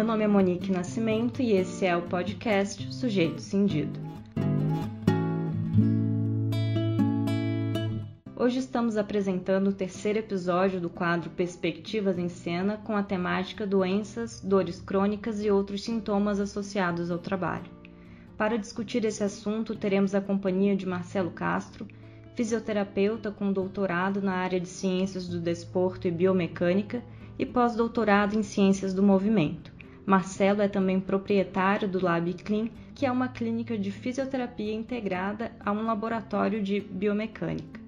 Meu 0.00 0.06
nome 0.06 0.24
é 0.24 0.26
Monique 0.26 0.72
Nascimento 0.72 1.42
e 1.42 1.52
esse 1.52 1.84
é 1.84 1.94
o 1.94 2.00
podcast 2.00 2.90
Sujeito 2.90 3.42
Cindido. 3.42 4.00
Hoje 8.34 8.60
estamos 8.60 8.96
apresentando 8.96 9.68
o 9.68 9.74
terceiro 9.74 10.18
episódio 10.18 10.80
do 10.80 10.88
quadro 10.88 11.28
Perspectivas 11.28 12.18
em 12.18 12.30
Cena 12.30 12.78
com 12.78 12.96
a 12.96 13.02
temática 13.02 13.66
doenças, 13.66 14.40
dores 14.40 14.80
crônicas 14.80 15.44
e 15.44 15.50
outros 15.50 15.84
sintomas 15.84 16.40
associados 16.40 17.10
ao 17.10 17.18
trabalho. 17.18 17.70
Para 18.38 18.56
discutir 18.56 19.04
esse 19.04 19.22
assunto, 19.22 19.76
teremos 19.76 20.14
a 20.14 20.20
companhia 20.22 20.74
de 20.74 20.86
Marcelo 20.86 21.30
Castro, 21.30 21.86
fisioterapeuta 22.34 23.30
com 23.30 23.52
doutorado 23.52 24.22
na 24.22 24.32
área 24.32 24.58
de 24.58 24.68
Ciências 24.68 25.28
do 25.28 25.38
Desporto 25.38 26.08
e 26.08 26.10
Biomecânica 26.10 27.02
e 27.38 27.44
pós-doutorado 27.44 28.34
em 28.34 28.42
Ciências 28.42 28.94
do 28.94 29.02
Movimento. 29.02 29.78
Marcelo 30.10 30.60
é 30.60 30.66
também 30.66 30.98
proprietário 30.98 31.86
do 31.86 32.04
Lab 32.04 32.34
Clean, 32.34 32.68
que 32.96 33.06
é 33.06 33.12
uma 33.12 33.28
clínica 33.28 33.78
de 33.78 33.92
fisioterapia 33.92 34.74
integrada 34.74 35.52
a 35.60 35.70
um 35.70 35.86
laboratório 35.86 36.60
de 36.60 36.80
biomecânica. 36.80 37.80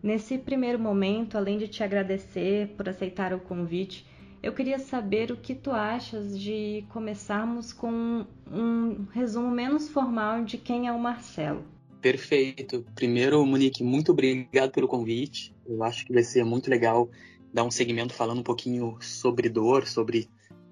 Nesse 0.00 0.38
primeiro 0.38 0.78
momento, 0.78 1.36
além 1.36 1.58
de 1.58 1.66
te 1.66 1.82
agradecer 1.82 2.68
por 2.76 2.88
aceitar 2.88 3.32
o 3.32 3.40
convite, 3.40 4.06
eu 4.40 4.52
queria 4.52 4.78
saber 4.78 5.32
o 5.32 5.36
que 5.36 5.52
tu 5.52 5.72
achas 5.72 6.38
de 6.38 6.84
começarmos 6.90 7.72
com 7.72 8.24
um 8.48 9.06
resumo 9.12 9.50
menos 9.50 9.88
formal 9.88 10.44
de 10.44 10.58
quem 10.58 10.86
é 10.86 10.92
o 10.92 11.00
Marcelo. 11.00 11.64
Perfeito. 12.00 12.86
Primeiro, 12.94 13.44
Monique, 13.44 13.82
muito 13.82 14.12
obrigado 14.12 14.70
pelo 14.70 14.86
convite. 14.86 15.52
Eu 15.66 15.82
acho 15.82 16.06
que 16.06 16.12
vai 16.12 16.22
ser 16.22 16.44
muito 16.44 16.70
legal 16.70 17.10
dar 17.52 17.64
um 17.64 17.70
segmento 17.72 18.14
falando 18.14 18.38
um 18.38 18.44
pouquinho 18.44 18.96
sobre 19.00 19.48
dor, 19.48 19.88
sobre 19.88 20.28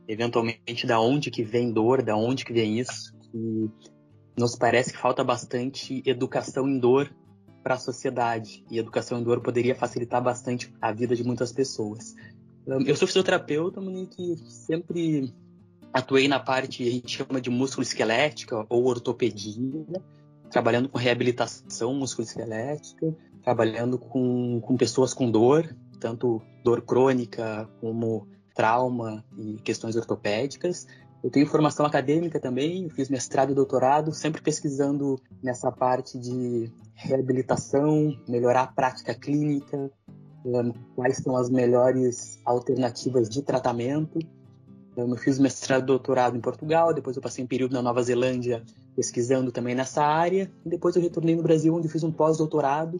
eventualmente 0.08 0.86
da 0.86 1.00
onde 1.00 1.30
que 1.30 1.42
vem 1.42 1.72
dor, 1.72 2.02
da 2.02 2.16
onde 2.16 2.44
que 2.44 2.52
vem 2.52 2.78
isso. 2.78 3.14
E 3.34 3.68
nos 4.38 4.56
parece 4.56 4.92
que 4.92 4.98
falta 4.98 5.24
bastante 5.24 6.02
educação 6.06 6.68
em 6.68 6.78
dor 6.78 7.10
para 7.62 7.74
a 7.74 7.78
sociedade. 7.78 8.64
E 8.70 8.78
educação 8.78 9.18
em 9.18 9.24
dor 9.24 9.40
poderia 9.40 9.74
facilitar 9.74 10.22
bastante 10.22 10.72
a 10.80 10.92
vida 10.92 11.16
de 11.16 11.24
muitas 11.24 11.52
pessoas. 11.52 12.14
Eu 12.84 12.96
sou 12.96 13.06
fisioterapeuta, 13.06 13.80
Monique, 13.80 14.36
sempre 14.48 15.32
atuei 15.92 16.28
na 16.28 16.38
parte 16.38 16.86
a 16.86 16.90
gente 16.90 17.16
chama 17.16 17.40
de 17.40 17.48
músculo 17.48 17.82
esquelética 17.82 18.66
ou 18.68 18.86
ortopedia, 18.86 19.84
trabalhando 20.50 20.88
com 20.88 20.98
reabilitação 20.98 21.94
musculoesquelética, 21.94 23.16
trabalhando 23.42 23.98
com, 23.98 24.60
com 24.60 24.76
pessoas 24.76 25.14
com 25.14 25.30
dor, 25.30 25.74
tanto 25.98 26.42
dor 26.62 26.82
crônica 26.82 27.68
como 27.80 28.28
trauma 28.56 29.22
e 29.38 29.58
questões 29.62 29.94
ortopédicas. 29.94 30.86
Eu 31.22 31.30
tenho 31.30 31.46
formação 31.46 31.84
acadêmica 31.84 32.40
também, 32.40 32.88
fiz 32.88 33.08
mestrado 33.08 33.52
e 33.52 33.54
doutorado, 33.54 34.12
sempre 34.12 34.40
pesquisando 34.40 35.20
nessa 35.42 35.70
parte 35.70 36.18
de 36.18 36.72
reabilitação, 36.94 38.16
melhorar 38.26 38.62
a 38.62 38.66
prática 38.66 39.14
clínica, 39.14 39.90
quais 40.94 41.18
são 41.18 41.36
as 41.36 41.50
melhores 41.50 42.40
alternativas 42.44 43.28
de 43.28 43.42
tratamento. 43.42 44.18
Eu 44.96 45.14
fiz 45.16 45.38
mestrado 45.38 45.82
e 45.82 45.86
doutorado 45.86 46.36
em 46.36 46.40
Portugal, 46.40 46.94
depois 46.94 47.16
eu 47.16 47.22
passei 47.22 47.44
um 47.44 47.46
período 47.46 47.72
na 47.72 47.82
Nova 47.82 48.02
Zelândia 48.02 48.62
pesquisando 48.94 49.52
também 49.52 49.74
nessa 49.74 50.02
área, 50.02 50.50
e 50.64 50.70
depois 50.70 50.96
eu 50.96 51.02
retornei 51.02 51.36
no 51.36 51.42
Brasil, 51.42 51.74
onde 51.74 51.86
fiz 51.86 52.02
um 52.02 52.10
pós-doutorado 52.10 52.98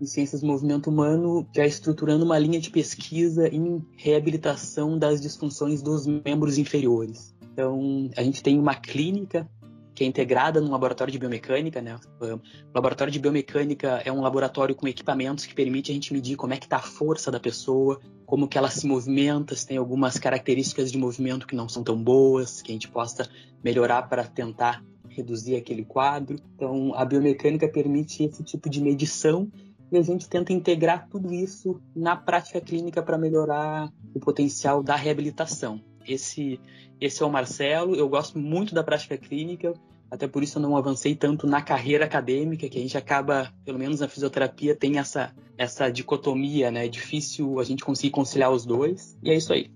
em 0.00 0.06
Ciências 0.06 0.40
do 0.40 0.46
Movimento 0.46 0.90
Humano, 0.90 1.46
já 1.54 1.66
estruturando 1.66 2.24
uma 2.24 2.38
linha 2.38 2.60
de 2.60 2.70
pesquisa 2.70 3.48
em 3.48 3.84
reabilitação 3.96 4.98
das 4.98 5.20
disfunções 5.20 5.82
dos 5.82 6.06
membros 6.06 6.58
inferiores. 6.58 7.34
Então, 7.52 8.10
a 8.16 8.22
gente 8.22 8.42
tem 8.42 8.58
uma 8.58 8.74
clínica 8.74 9.48
que 9.94 10.04
é 10.04 10.06
integrada 10.06 10.60
num 10.60 10.70
laboratório 10.70 11.10
de 11.10 11.18
biomecânica, 11.18 11.80
né? 11.80 11.98
O 12.20 12.38
laboratório 12.74 13.10
de 13.10 13.18
biomecânica 13.18 14.02
é 14.04 14.12
um 14.12 14.20
laboratório 14.20 14.74
com 14.74 14.86
equipamentos 14.86 15.46
que 15.46 15.54
permite 15.54 15.90
a 15.90 15.94
gente 15.94 16.12
medir 16.12 16.36
como 16.36 16.52
é 16.52 16.58
que 16.58 16.66
está 16.66 16.76
a 16.76 16.82
força 16.82 17.30
da 17.30 17.40
pessoa, 17.40 17.98
como 18.26 18.46
que 18.46 18.58
ela 18.58 18.68
se 18.68 18.86
movimenta, 18.86 19.56
se 19.56 19.66
tem 19.66 19.78
algumas 19.78 20.18
características 20.18 20.92
de 20.92 20.98
movimento 20.98 21.46
que 21.46 21.56
não 21.56 21.66
são 21.66 21.82
tão 21.82 21.96
boas, 21.96 22.60
que 22.60 22.70
a 22.70 22.74
gente 22.74 22.88
possa 22.88 23.26
melhorar 23.64 24.02
para 24.02 24.22
tentar 24.24 24.84
reduzir 25.08 25.56
aquele 25.56 25.82
quadro. 25.82 26.38
Então, 26.54 26.92
a 26.94 27.02
biomecânica 27.02 27.66
permite 27.66 28.22
esse 28.22 28.44
tipo 28.44 28.68
de 28.68 28.82
medição 28.82 29.50
e 29.90 29.96
a 29.96 30.02
gente 30.02 30.28
tenta 30.28 30.52
integrar 30.52 31.08
tudo 31.08 31.32
isso 31.32 31.80
na 31.94 32.16
prática 32.16 32.60
clínica 32.60 33.02
para 33.02 33.18
melhorar 33.18 33.90
o 34.14 34.20
potencial 34.20 34.82
da 34.82 34.96
reabilitação. 34.96 35.80
Esse, 36.06 36.60
esse 37.00 37.22
é 37.22 37.26
o 37.26 37.30
Marcelo, 37.30 37.94
eu 37.94 38.08
gosto 38.08 38.38
muito 38.38 38.74
da 38.74 38.82
prática 38.82 39.16
clínica, 39.16 39.74
até 40.10 40.28
por 40.28 40.42
isso 40.42 40.58
eu 40.58 40.62
não 40.62 40.76
avancei 40.76 41.14
tanto 41.14 41.46
na 41.46 41.60
carreira 41.60 42.04
acadêmica, 42.04 42.68
que 42.68 42.78
a 42.78 42.80
gente 42.80 42.96
acaba, 42.96 43.52
pelo 43.64 43.78
menos 43.78 44.00
na 44.00 44.08
fisioterapia, 44.08 44.74
tem 44.74 44.98
essa, 44.98 45.34
essa 45.58 45.90
dicotomia, 45.90 46.70
né? 46.70 46.86
É 46.86 46.88
difícil 46.88 47.58
a 47.58 47.64
gente 47.64 47.84
conseguir 47.84 48.10
conciliar 48.10 48.52
os 48.52 48.64
dois, 48.64 49.18
e 49.22 49.30
é 49.30 49.34
isso 49.34 49.52
aí. 49.52 49.70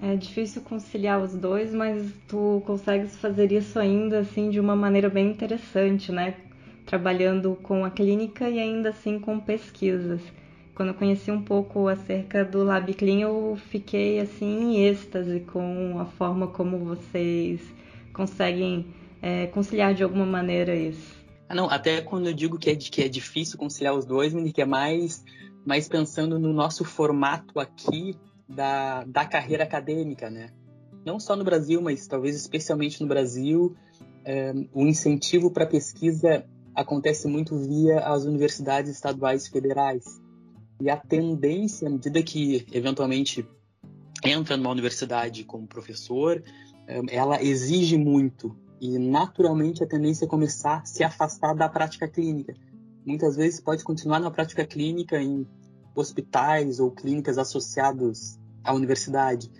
É 0.00 0.16
difícil 0.16 0.62
conciliar 0.62 1.20
os 1.20 1.34
dois, 1.34 1.74
mas 1.74 2.10
tu 2.28 2.62
consegues 2.64 3.16
fazer 3.16 3.52
isso 3.52 3.78
ainda 3.78 4.20
assim 4.20 4.50
de 4.50 4.58
uma 4.58 4.74
maneira 4.74 5.10
bem 5.10 5.30
interessante, 5.30 6.10
né? 6.10 6.36
Trabalhando 6.86 7.56
com 7.62 7.84
a 7.84 7.90
clínica 7.90 8.48
e 8.48 8.58
ainda 8.58 8.90
assim 8.90 9.18
com 9.18 9.38
pesquisas. 9.40 10.20
Quando 10.74 10.88
eu 10.88 10.94
conheci 10.94 11.30
um 11.30 11.42
pouco 11.42 11.86
acerca 11.88 12.44
do 12.44 12.64
Lab 12.64 12.92
Clean, 12.94 13.20
eu 13.20 13.58
fiquei 13.68 14.20
assim 14.20 14.46
em 14.46 14.86
êxtase 14.86 15.40
com 15.40 15.98
a 15.98 16.06
forma 16.06 16.46
como 16.46 16.78
vocês 16.78 17.60
conseguem 18.12 18.86
é, 19.20 19.46
conciliar 19.48 19.94
de 19.94 20.02
alguma 20.02 20.26
maneira 20.26 20.74
isso. 20.74 21.22
Ah, 21.48 21.54
não, 21.54 21.68
até 21.68 22.00
quando 22.00 22.26
eu 22.26 22.32
digo 22.32 22.58
que 22.58 22.70
é, 22.70 22.76
que 22.76 23.02
é 23.02 23.08
difícil 23.08 23.58
conciliar 23.58 23.94
os 23.94 24.06
dois, 24.06 24.32
que 24.52 24.62
é 24.62 24.64
mais, 24.64 25.22
mais 25.66 25.88
pensando 25.88 26.38
no 26.38 26.52
nosso 26.52 26.84
formato 26.84 27.60
aqui 27.60 28.16
da, 28.48 29.04
da 29.04 29.24
carreira 29.26 29.64
acadêmica, 29.64 30.30
né? 30.30 30.48
Não 31.04 31.20
só 31.20 31.36
no 31.36 31.44
Brasil, 31.44 31.82
mas 31.82 32.06
talvez 32.06 32.36
especialmente 32.36 33.02
no 33.02 33.06
Brasil, 33.06 33.76
é, 34.24 34.54
o 34.72 34.86
incentivo 34.86 35.50
para 35.50 35.66
pesquisa 35.66 36.46
acontece 36.74 37.28
muito 37.28 37.56
via 37.56 38.00
as 38.00 38.24
universidades 38.24 38.90
estaduais 38.90 39.46
e 39.46 39.50
federais. 39.50 40.20
E 40.80 40.90
a 40.90 40.96
tendência, 40.96 41.86
à 41.86 41.90
medida 41.90 42.22
que 42.22 42.66
eventualmente 42.72 43.46
entra 44.24 44.56
numa 44.56 44.70
universidade 44.70 45.44
como 45.44 45.66
professor, 45.66 46.42
é, 46.86 47.00
ela 47.10 47.42
exige 47.42 47.96
muito. 47.96 48.56
E 48.80 48.98
naturalmente 48.98 49.84
a 49.84 49.86
tendência 49.86 50.24
é 50.24 50.28
começar 50.28 50.78
a 50.78 50.84
se 50.84 51.04
afastar 51.04 51.54
da 51.54 51.68
prática 51.68 52.08
clínica. 52.08 52.54
Muitas 53.06 53.36
vezes 53.36 53.60
pode 53.60 53.84
continuar 53.84 54.18
na 54.18 54.30
prática 54.30 54.64
clínica 54.64 55.20
em 55.20 55.46
hospitais 55.94 56.80
ou 56.80 56.90
clínicas 56.90 57.38
associados 57.38 58.38
à 58.64 58.72
universidade, 58.72 59.50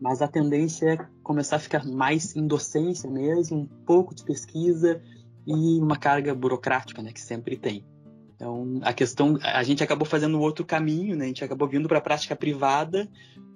mas 0.00 0.22
a 0.22 0.28
tendência 0.28 0.94
é 0.94 0.96
começar 1.22 1.56
a 1.56 1.60
ficar 1.60 1.84
mais 1.84 2.34
em 2.36 2.46
docência 2.46 3.10
mesmo, 3.10 3.58
um 3.58 3.66
pouco 3.84 4.14
de 4.14 4.24
pesquisa 4.24 5.02
e 5.50 5.80
uma 5.80 5.96
carga 5.96 6.34
burocrática, 6.34 7.02
né, 7.02 7.12
que 7.12 7.20
sempre 7.20 7.56
tem. 7.56 7.84
Então, 8.40 8.80
a 8.82 8.94
questão, 8.94 9.38
a 9.42 9.62
gente 9.62 9.84
acabou 9.84 10.06
fazendo 10.06 10.40
outro 10.40 10.64
caminho, 10.64 11.14
né? 11.14 11.26
A 11.26 11.28
gente 11.28 11.44
acabou 11.44 11.68
vindo 11.68 11.86
para 11.86 11.98
a 11.98 12.00
prática 12.00 12.34
privada 12.34 13.06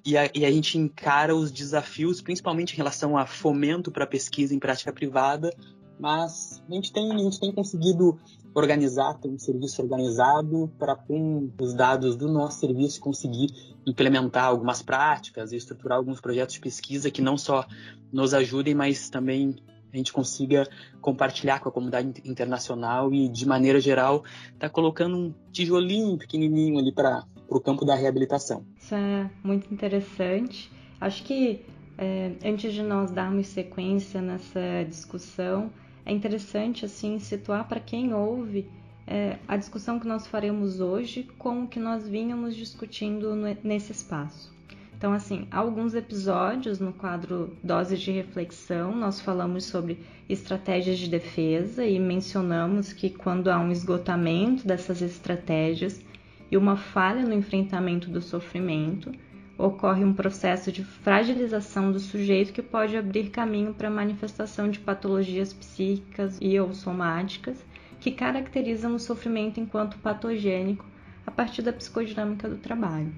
e 0.04 0.14
a, 0.14 0.30
e 0.34 0.44
a, 0.44 0.52
gente 0.52 0.76
encara 0.76 1.34
os 1.34 1.50
desafios, 1.50 2.20
principalmente 2.20 2.74
em 2.74 2.76
relação 2.76 3.16
a 3.16 3.24
fomento 3.24 3.90
para 3.90 4.06
pesquisa 4.06 4.54
em 4.54 4.58
prática 4.58 4.92
privada, 4.92 5.50
mas 5.98 6.62
a 6.68 6.74
gente 6.74 6.92
tem, 6.92 7.10
a 7.10 7.16
gente 7.16 7.40
tem 7.40 7.50
conseguido 7.50 8.18
organizar, 8.54 9.14
ter 9.14 9.28
um 9.28 9.38
serviço 9.38 9.80
organizado 9.80 10.70
para, 10.78 10.94
com 10.94 11.50
os 11.58 11.72
dados 11.72 12.14
do 12.14 12.30
nosso 12.30 12.60
serviço, 12.60 13.00
conseguir 13.00 13.48
implementar 13.86 14.44
algumas 14.44 14.82
práticas 14.82 15.50
e 15.50 15.56
estruturar 15.56 15.96
alguns 15.96 16.20
projetos 16.20 16.56
de 16.56 16.60
pesquisa 16.60 17.10
que 17.10 17.22
não 17.22 17.38
só 17.38 17.66
nos 18.12 18.34
ajudem, 18.34 18.74
mas 18.74 19.08
também 19.08 19.56
a 19.94 19.96
gente 19.96 20.12
consiga 20.12 20.68
compartilhar 21.00 21.60
com 21.60 21.68
a 21.68 21.72
comunidade 21.72 22.20
internacional 22.24 23.12
e, 23.12 23.28
de 23.28 23.46
maneira 23.46 23.80
geral, 23.80 24.24
tá 24.58 24.68
colocando 24.68 25.16
um 25.16 25.34
tijolinho 25.52 26.18
pequenininho 26.18 26.78
ali 26.78 26.92
para 26.92 27.24
o 27.48 27.60
campo 27.60 27.84
da 27.84 27.94
reabilitação. 27.94 28.66
Isso 28.76 28.94
é 28.94 29.30
muito 29.42 29.72
interessante. 29.72 30.70
Acho 31.00 31.22
que 31.22 31.64
é, 31.96 32.32
antes 32.44 32.72
de 32.72 32.82
nós 32.82 33.10
darmos 33.10 33.46
sequência 33.46 34.20
nessa 34.20 34.84
discussão, 34.88 35.70
é 36.04 36.12
interessante 36.12 36.84
assim 36.84 37.18
situar 37.18 37.68
para 37.68 37.80
quem 37.80 38.12
ouve 38.12 38.68
é, 39.06 39.38
a 39.46 39.56
discussão 39.56 40.00
que 40.00 40.06
nós 40.06 40.26
faremos 40.26 40.80
hoje 40.80 41.22
com 41.38 41.64
o 41.64 41.68
que 41.68 41.78
nós 41.78 42.08
vínhamos 42.08 42.56
discutindo 42.56 43.34
nesse 43.62 43.92
espaço. 43.92 44.52
Então, 44.96 45.12
assim, 45.12 45.46
alguns 45.50 45.94
episódios 45.94 46.78
no 46.78 46.92
quadro 46.92 47.56
Doses 47.62 48.00
de 48.00 48.12
Reflexão, 48.12 48.94
nós 48.94 49.20
falamos 49.20 49.64
sobre 49.64 49.98
estratégias 50.28 50.98
de 50.98 51.10
defesa 51.10 51.84
e 51.84 51.98
mencionamos 51.98 52.92
que 52.92 53.10
quando 53.10 53.48
há 53.48 53.58
um 53.58 53.70
esgotamento 53.70 54.66
dessas 54.66 55.02
estratégias 55.02 56.02
e 56.50 56.56
uma 56.56 56.76
falha 56.76 57.22
no 57.22 57.34
enfrentamento 57.34 58.08
do 58.08 58.22
sofrimento, 58.22 59.12
ocorre 59.58 60.04
um 60.04 60.14
processo 60.14 60.72
de 60.72 60.84
fragilização 60.84 61.92
do 61.92 61.98
sujeito 61.98 62.52
que 62.52 62.62
pode 62.62 62.96
abrir 62.96 63.30
caminho 63.30 63.74
para 63.74 63.88
a 63.88 63.90
manifestação 63.90 64.70
de 64.70 64.78
patologias 64.78 65.52
psíquicas 65.52 66.38
e 66.40 66.58
ou 66.58 66.72
somáticas 66.72 67.64
que 68.00 68.10
caracterizam 68.10 68.94
o 68.94 68.98
sofrimento 68.98 69.60
enquanto 69.60 69.98
patogênico 69.98 70.84
a 71.26 71.30
partir 71.30 71.62
da 71.62 71.72
psicodinâmica 71.72 72.48
do 72.48 72.56
trabalho. 72.56 73.12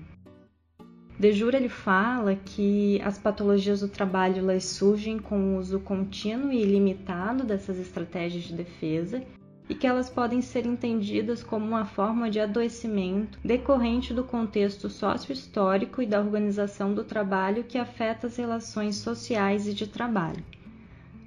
De 1.18 1.32
Jure 1.32 1.56
ele 1.56 1.68
fala 1.70 2.34
que 2.34 3.00
as 3.02 3.18
patologias 3.18 3.80
do 3.80 3.88
trabalho 3.88 4.38
elas 4.38 4.64
surgem 4.64 5.18
com 5.18 5.38
o 5.38 5.58
uso 5.58 5.80
contínuo 5.80 6.52
e 6.52 6.62
ilimitado 6.62 7.42
dessas 7.42 7.78
estratégias 7.78 8.44
de 8.44 8.52
defesa 8.52 9.22
e 9.68 9.74
que 9.74 9.86
elas 9.86 10.10
podem 10.10 10.42
ser 10.42 10.66
entendidas 10.66 11.42
como 11.42 11.66
uma 11.66 11.86
forma 11.86 12.30
de 12.30 12.38
adoecimento 12.38 13.38
decorrente 13.42 14.12
do 14.12 14.22
contexto 14.22 14.90
sócio-histórico 14.90 16.02
e 16.02 16.06
da 16.06 16.20
organização 16.20 16.92
do 16.92 17.02
trabalho 17.02 17.64
que 17.64 17.78
afeta 17.78 18.26
as 18.26 18.36
relações 18.36 18.96
sociais 18.96 19.66
e 19.66 19.72
de 19.72 19.86
trabalho. 19.86 20.44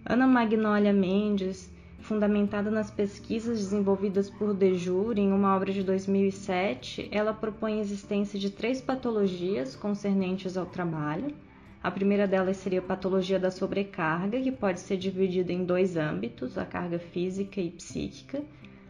Ana 0.05 0.27
Magnólia 0.27 0.93
Mendes, 0.93 1.68
fundamentada 2.09 2.69
nas 2.69 2.91
pesquisas 2.91 3.59
desenvolvidas 3.59 4.29
por 4.29 4.53
Dejure 4.53 5.21
em 5.21 5.31
uma 5.31 5.55
obra 5.55 5.71
de 5.71 5.83
2007, 5.83 7.07
ela 7.11 7.33
propõe 7.33 7.77
a 7.77 7.81
existência 7.81 8.37
de 8.37 8.49
três 8.49 8.81
patologias 8.81 9.75
concernentes 9.75 10.57
ao 10.57 10.65
trabalho 10.65 11.33
a 11.81 11.89
primeira 11.89 12.27
delas 12.27 12.57
seria 12.57 12.79
a 12.79 12.83
patologia 12.83 13.39
da 13.39 13.49
sobrecarga, 13.49 14.41
que 14.41 14.51
pode 14.51 14.81
ser 14.81 14.97
dividida 14.97 15.53
em 15.53 15.63
dois 15.63 15.95
âmbitos, 15.95 16.57
a 16.57 16.65
carga 16.65 16.99
física 16.99 17.61
e 17.61 17.69
psíquica, 17.69 18.43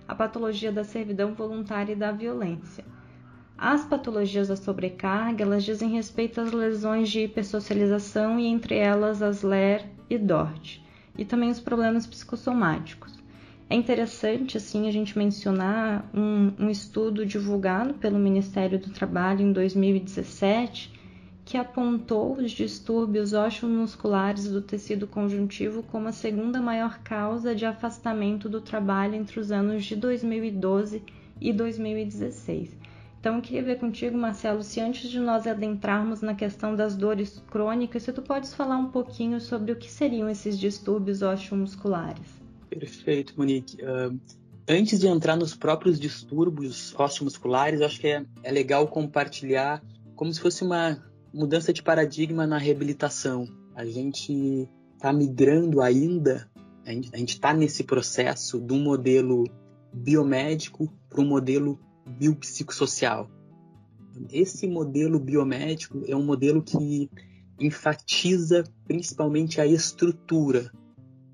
a 0.07 0.16
patologia 0.16 0.71
da 0.71 0.83
servidão 0.83 1.36
voluntária 1.36 1.94
e 1.94 1.95
da 1.95 2.12
violência. 2.12 2.83
As 3.56 3.86
patologias 3.86 4.48
da 4.48 4.56
sobrecarga, 4.56 5.44
elas 5.44 5.63
dizem 5.63 5.89
respeito 5.92 6.42
às 6.42 6.51
lesões 6.51 7.10
de 7.10 7.25
hipersocialização 7.25 8.39
e 8.39 8.48
entre 8.48 8.75
elas 8.75 9.21
as 9.21 9.44
LER 9.44 9.86
e 10.10 10.18
DORT, 10.18 10.83
e 11.19 11.25
também 11.25 11.50
os 11.50 11.60
problemas 11.60 12.07
psicossomáticos. 12.07 13.13
É 13.69 13.75
interessante, 13.75 14.56
assim, 14.56 14.88
a 14.88 14.92
gente 14.92 15.18
mencionar 15.18 16.10
um, 16.13 16.54
um 16.57 16.69
estudo 16.69 17.25
divulgado 17.25 17.94
pelo 17.95 18.18
Ministério 18.18 18.80
do 18.80 18.89
Trabalho 18.89 19.42
em 19.42 19.51
2017, 19.51 20.98
que 21.44 21.57
apontou 21.57 22.38
os 22.38 22.51
distúrbios 22.51 23.33
osteomusculares 23.33 24.50
do 24.50 24.62
tecido 24.62 25.06
conjuntivo 25.06 25.83
como 25.83 26.07
a 26.07 26.13
segunda 26.13 26.62
maior 26.62 27.00
causa 27.00 27.54
de 27.54 27.66
afastamento 27.66 28.48
do 28.48 28.62
trabalho 28.62 29.16
entre 29.16 29.42
os 29.42 29.51
anos 29.51 29.83
de 29.83 29.98
2012 29.98 31.04
e 31.42 31.51
2016. 31.51 32.77
Então, 33.19 33.36
eu 33.36 33.42
queria 33.42 33.63
ver 33.63 33.80
contigo, 33.80 34.18
Marcelo, 34.18 34.63
se 34.63 34.80
antes 34.80 35.10
de 35.10 35.19
nós 35.19 35.45
adentrarmos 35.45 36.21
na 36.21 36.33
questão 36.33 36.74
das 36.74 36.95
dores 36.95 37.44
crônicas, 37.51 38.04
se 38.04 38.13
tu 38.13 38.21
podes 38.21 38.54
falar 38.54 38.77
um 38.77 38.89
pouquinho 38.89 39.42
sobre 39.42 39.74
o 39.74 39.75
que 39.75 39.92
seriam 39.92 40.30
esses 40.30 40.57
distúrbios 40.57 41.21
osteomusculares. 41.21 42.25
Perfeito, 42.69 43.33
Monique. 43.36 43.77
Uh, 43.83 44.18
antes 44.69 45.01
de 45.01 45.07
entrar 45.07 45.36
nos 45.36 45.54
próprios 45.54 46.00
distúrbios 46.00 46.95
osteomusculares, 46.98 47.81
acho 47.81 48.00
que 48.00 48.07
é, 48.07 48.25
é 48.42 48.51
legal 48.51 48.88
compartilhar 48.88 49.83
como 50.16 50.33
se 50.33 50.39
fosse 50.39 50.63
uma 50.63 51.04
mudança 51.33 51.74
de 51.74 51.83
paradigma 51.83 52.48
na 52.48 52.57
reabilitação. 52.57 53.45
A 53.75 53.86
gente 53.86 54.69
está 54.95 55.12
migrando 55.12 55.81
ainda, 55.81 56.50
a 56.86 56.92
gente 56.92 57.33
está 57.33 57.54
nesse 57.54 57.83
processo 57.83 58.62
de 58.62 58.74
um 58.74 58.81
modelo 58.81 59.44
biomédico 59.94 60.94
para 61.10 61.21
um 61.21 61.25
modelo 61.25 61.80
biopsicossocial. 62.17 63.29
Esse 64.31 64.67
modelo 64.67 65.19
biomédico 65.19 66.03
é 66.07 66.15
um 66.15 66.23
modelo 66.23 66.61
que 66.61 67.09
enfatiza 67.59 68.63
principalmente 68.85 69.61
a 69.61 69.67
estrutura, 69.67 70.71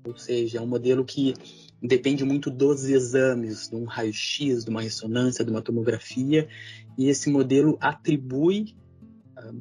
ou 0.04 0.16
seja, 0.16 0.58
é 0.58 0.60
um 0.60 0.66
modelo 0.66 1.04
que 1.04 1.34
depende 1.82 2.24
muito 2.24 2.50
dos 2.50 2.84
exames, 2.84 3.68
de 3.68 3.76
um 3.76 3.84
raio-x, 3.84 4.64
de 4.64 4.70
uma 4.70 4.82
ressonância, 4.82 5.44
de 5.44 5.50
uma 5.50 5.62
tomografia, 5.62 6.48
e 6.96 7.08
esse 7.08 7.28
modelo 7.30 7.76
atribui 7.80 8.76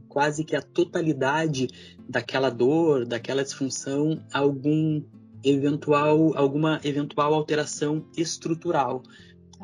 quase 0.07 0.43
que 0.43 0.55
a 0.55 0.61
totalidade 0.61 1.67
daquela 2.07 2.49
dor, 2.49 3.05
daquela 3.05 3.43
disfunção, 3.43 4.23
algum 4.31 5.03
eventual, 5.43 6.35
alguma 6.35 6.79
eventual 6.83 7.33
alteração 7.33 8.05
estrutural. 8.17 9.03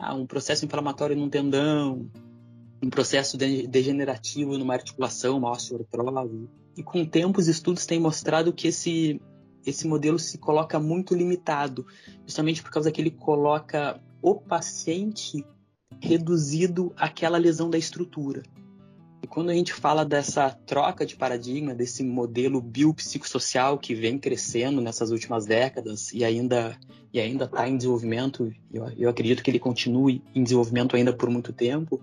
Ah, 0.02 0.16
um 0.16 0.26
processo 0.26 0.66
inflamatório 0.66 1.16
num 1.16 1.30
tendão, 1.30 2.10
um 2.82 2.90
processo 2.90 3.38
degenerativo 3.38 4.58
numa 4.58 4.74
articulação, 4.74 5.38
uma 5.38 5.52
osteoartrose. 5.52 6.50
E 6.76 6.82
com 6.82 7.04
o 7.04 7.06
tempo 7.06 7.40
os 7.40 7.48
estudos 7.48 7.86
têm 7.86 8.00
mostrado 8.00 8.52
que 8.52 8.70
esse, 8.70 9.22
esse 9.64 9.88
modelo 9.88 10.18
se 10.18 10.40
coloca 10.40 10.80
muito 10.80 11.14
limitado, 11.14 11.86
justamente 12.26 12.64
por 12.64 12.72
causa 12.72 12.92
que 12.92 13.00
ele 13.00 13.12
coloca 13.12 14.02
o 14.24 14.34
paciente 14.34 15.46
reduzido 16.00 16.92
àquela 16.98 17.38
lesão 17.38 17.70
da 17.70 17.78
estrutura. 17.78 18.42
Quando 19.32 19.50
a 19.50 19.54
gente 19.54 19.74
fala 19.74 20.04
dessa 20.04 20.50
troca 20.50 21.06
de 21.06 21.16
paradigma, 21.16 21.74
desse 21.74 22.04
modelo 22.04 22.62
biopsicossocial 22.62 23.78
que 23.78 23.96
vem 23.96 24.20
crescendo 24.20 24.82
nessas 24.82 25.10
últimas 25.10 25.46
décadas 25.46 26.12
e 26.12 26.26
ainda 26.26 26.78
e 27.14 27.20
ainda 27.20 27.46
está 27.46 27.68
em 27.68 27.78
desenvolvimento, 27.78 28.52
eu, 28.74 28.90
eu 28.98 29.10
acredito 29.10 29.42
que 29.42 29.50
ele 29.50 29.60
continue 29.60 30.22
em 30.36 30.44
desenvolvimento 30.44 30.98
ainda 30.98 31.14
por 31.14 31.30
muito 31.30 31.54
tempo, 31.54 32.02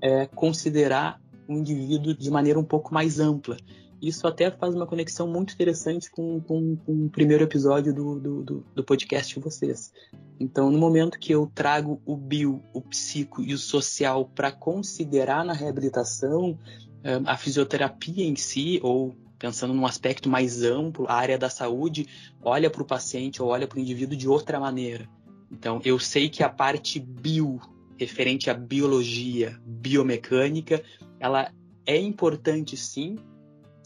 é 0.00 0.26
considerar 0.26 1.20
o 1.48 1.54
indivíduo 1.54 2.14
de 2.14 2.30
maneira 2.30 2.58
um 2.58 2.64
pouco 2.64 2.94
mais 2.94 3.18
ampla. 3.18 3.56
Isso 4.00 4.26
até 4.26 4.50
faz 4.50 4.74
uma 4.74 4.86
conexão 4.86 5.28
muito 5.28 5.52
interessante 5.52 6.10
com, 6.10 6.40
com, 6.40 6.76
com 6.76 7.06
o 7.06 7.10
primeiro 7.10 7.44
episódio 7.44 7.92
do, 7.92 8.18
do, 8.18 8.64
do, 8.74 8.84
podcast 8.84 9.34
de 9.34 9.40
vocês. 9.40 9.92
Então, 10.38 10.70
no 10.70 10.78
momento 10.78 11.18
que 11.18 11.32
eu 11.32 11.50
trago 11.54 12.00
o 12.06 12.16
bio, 12.16 12.62
o 12.72 12.80
psico 12.80 13.42
e 13.42 13.52
o 13.52 13.58
social 13.58 14.24
para 14.24 14.50
considerar 14.50 15.44
na 15.44 15.52
reabilitação, 15.52 16.58
eh, 17.04 17.20
a 17.26 17.36
fisioterapia 17.36 18.24
em 18.24 18.36
si, 18.36 18.80
ou 18.82 19.14
pensando 19.38 19.74
num 19.74 19.84
aspecto 19.84 20.28
mais 20.28 20.62
amplo, 20.62 21.06
a 21.06 21.14
área 21.14 21.38
da 21.38 21.50
saúde 21.50 22.06
olha 22.42 22.70
para 22.70 22.82
o 22.82 22.86
paciente 22.86 23.42
ou 23.42 23.48
olha 23.48 23.66
para 23.66 23.78
o 23.78 23.80
indivíduo 23.80 24.16
de 24.16 24.28
outra 24.28 24.58
maneira. 24.58 25.06
Então, 25.50 25.80
eu 25.84 25.98
sei 25.98 26.28
que 26.28 26.42
a 26.42 26.48
parte 26.48 26.98
bio, 26.98 27.60
referente 27.98 28.48
à 28.48 28.54
biologia, 28.54 29.60
biomecânica, 29.66 30.82
ela 31.18 31.52
é 31.84 31.98
importante 31.98 32.76
sim, 32.76 33.16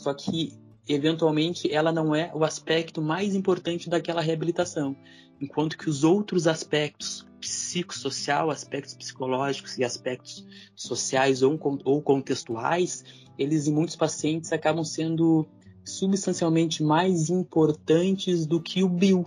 só 0.05 0.13
que, 0.13 0.53
eventualmente, 0.87 1.73
ela 1.73 1.91
não 1.91 2.15
é 2.15 2.31
o 2.35 2.45
aspecto 2.45 3.01
mais 3.01 3.35
importante 3.35 3.89
daquela 3.89 4.21
reabilitação. 4.21 4.95
Enquanto 5.41 5.79
que 5.79 5.89
os 5.89 6.05
outros 6.05 6.47
aspectos 6.47 7.27
psicossocial, 7.41 8.51
aspectos 8.51 8.95
psicológicos 8.95 9.79
e 9.79 9.85
aspectos 9.85 10.47
sociais 10.77 11.43
ou, 11.43 11.59
ou 11.85 12.03
contextuais, 12.03 13.03
eles 13.39 13.67
em 13.67 13.73
muitos 13.73 13.97
pacientes 13.97 14.53
acabam 14.53 14.85
sendo 14.85 15.47
substancialmente 15.83 16.83
mais 16.83 17.31
importantes 17.31 18.47
do 18.47 18.61
que 18.61 18.83
o 18.83 18.89
bio. 18.89 19.27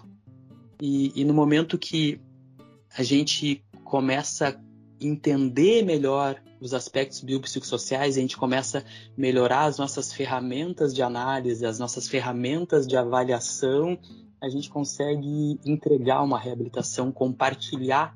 E, 0.80 1.12
e, 1.20 1.26
no 1.26 1.34
momento 1.34 1.76
que 1.76 2.22
a 2.96 3.02
gente 3.02 3.64
começa 3.84 4.50
a 4.50 4.56
entender 5.02 5.84
melhor 5.84 6.40
os 6.60 6.74
aspectos 6.74 7.22
biopsicossociais, 7.22 8.18
a 8.18 8.22
gente 8.22 8.38
começa 8.38 8.80
a 8.80 8.84
melhorar 9.16 9.66
as 9.66 9.78
nossas 9.78 10.12
ferramentas 10.12 10.94
de 10.94 11.02
análise, 11.02 11.66
as 11.66 11.80
nossas 11.80 12.08
ferramentas 12.08 12.88
de 12.88 12.98
avaliação, 12.98 13.98
a 14.42 14.50
gente 14.50 14.70
consegue 14.70 15.60
entregar 15.66 16.24
uma 16.24 16.40
reabilitação, 16.40 17.12
compartilhar 17.12 18.16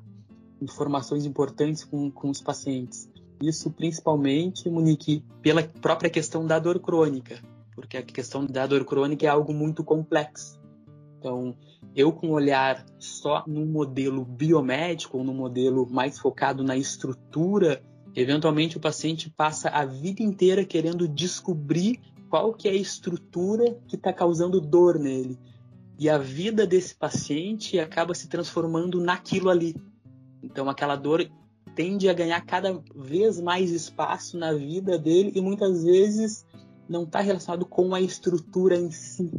informações 0.60 1.24
importantes 1.24 1.84
com, 1.84 2.10
com 2.10 2.30
os 2.30 2.40
pacientes. 2.40 3.10
Isso 3.42 3.70
principalmente, 3.70 4.68
Monique, 4.70 5.24
pela 5.40 5.62
própria 5.62 6.08
questão 6.08 6.46
da 6.46 6.58
dor 6.58 6.78
crônica, 6.78 7.40
porque 7.74 7.96
a 7.96 8.02
questão 8.02 8.46
da 8.46 8.66
dor 8.66 8.84
crônica 8.84 9.26
é 9.26 9.28
algo 9.28 9.52
muito 9.52 9.82
complexo. 9.82 10.60
Então, 11.18 11.56
eu 11.94 12.12
com 12.12 12.28
um 12.28 12.32
olhar 12.32 12.84
só 12.98 13.44
no 13.46 13.66
modelo 13.66 14.24
biomédico, 14.24 15.18
ou 15.18 15.24
no 15.24 15.34
modelo 15.34 15.88
mais 15.90 16.18
focado 16.18 16.62
na 16.62 16.76
estrutura 16.76 17.82
Eventualmente 18.14 18.76
o 18.76 18.80
paciente 18.80 19.30
passa 19.30 19.68
a 19.70 19.84
vida 19.84 20.22
inteira 20.22 20.64
querendo 20.64 21.08
descobrir 21.08 21.98
qual 22.28 22.52
que 22.52 22.68
é 22.68 22.72
a 22.72 22.76
estrutura 22.76 23.78
que 23.88 23.96
está 23.96 24.12
causando 24.12 24.60
dor 24.60 24.98
nele. 24.98 25.38
E 25.98 26.08
a 26.08 26.18
vida 26.18 26.66
desse 26.66 26.94
paciente 26.94 27.78
acaba 27.78 28.14
se 28.14 28.28
transformando 28.28 29.00
naquilo 29.00 29.48
ali. 29.48 29.74
Então 30.42 30.68
aquela 30.68 30.96
dor 30.96 31.26
tende 31.74 32.08
a 32.08 32.12
ganhar 32.12 32.40
cada 32.42 32.82
vez 32.94 33.40
mais 33.40 33.70
espaço 33.70 34.36
na 34.36 34.52
vida 34.52 34.98
dele 34.98 35.32
e 35.34 35.40
muitas 35.40 35.84
vezes 35.84 36.44
não 36.88 37.04
está 37.04 37.20
relacionado 37.20 37.64
com 37.64 37.94
a 37.94 38.00
estrutura 38.00 38.76
em 38.76 38.90
si. 38.90 39.30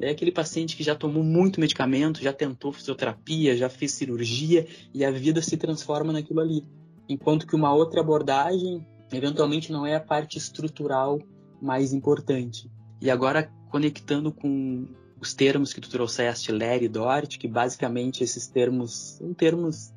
É 0.00 0.10
aquele 0.10 0.32
paciente 0.32 0.76
que 0.76 0.82
já 0.82 0.94
tomou 0.94 1.22
muito 1.22 1.60
medicamento, 1.60 2.20
já 2.20 2.32
tentou 2.32 2.72
fisioterapia, 2.72 3.56
já 3.56 3.68
fez 3.68 3.92
cirurgia 3.92 4.66
e 4.92 5.04
a 5.04 5.10
vida 5.10 5.40
se 5.40 5.56
transforma 5.56 6.12
naquilo 6.12 6.40
ali 6.40 6.64
enquanto 7.08 7.46
que 7.46 7.54
uma 7.54 7.72
outra 7.72 8.00
abordagem 8.00 8.86
eventualmente 9.12 9.72
não 9.72 9.86
é 9.86 9.94
a 9.94 10.00
parte 10.00 10.38
estrutural 10.38 11.18
mais 11.60 11.92
importante. 11.92 12.70
E 13.00 13.10
agora, 13.10 13.50
conectando 13.70 14.32
com 14.32 14.86
os 15.20 15.34
termos 15.34 15.72
que 15.72 15.80
tu 15.80 15.88
trouxeste, 15.88 16.52
Ler 16.52 16.82
e 16.82 16.88
Dort, 16.88 17.38
que 17.38 17.48
basicamente 17.48 18.22
esses 18.22 18.46
termos 18.46 19.16
são 19.18 19.32
termos 19.32 19.94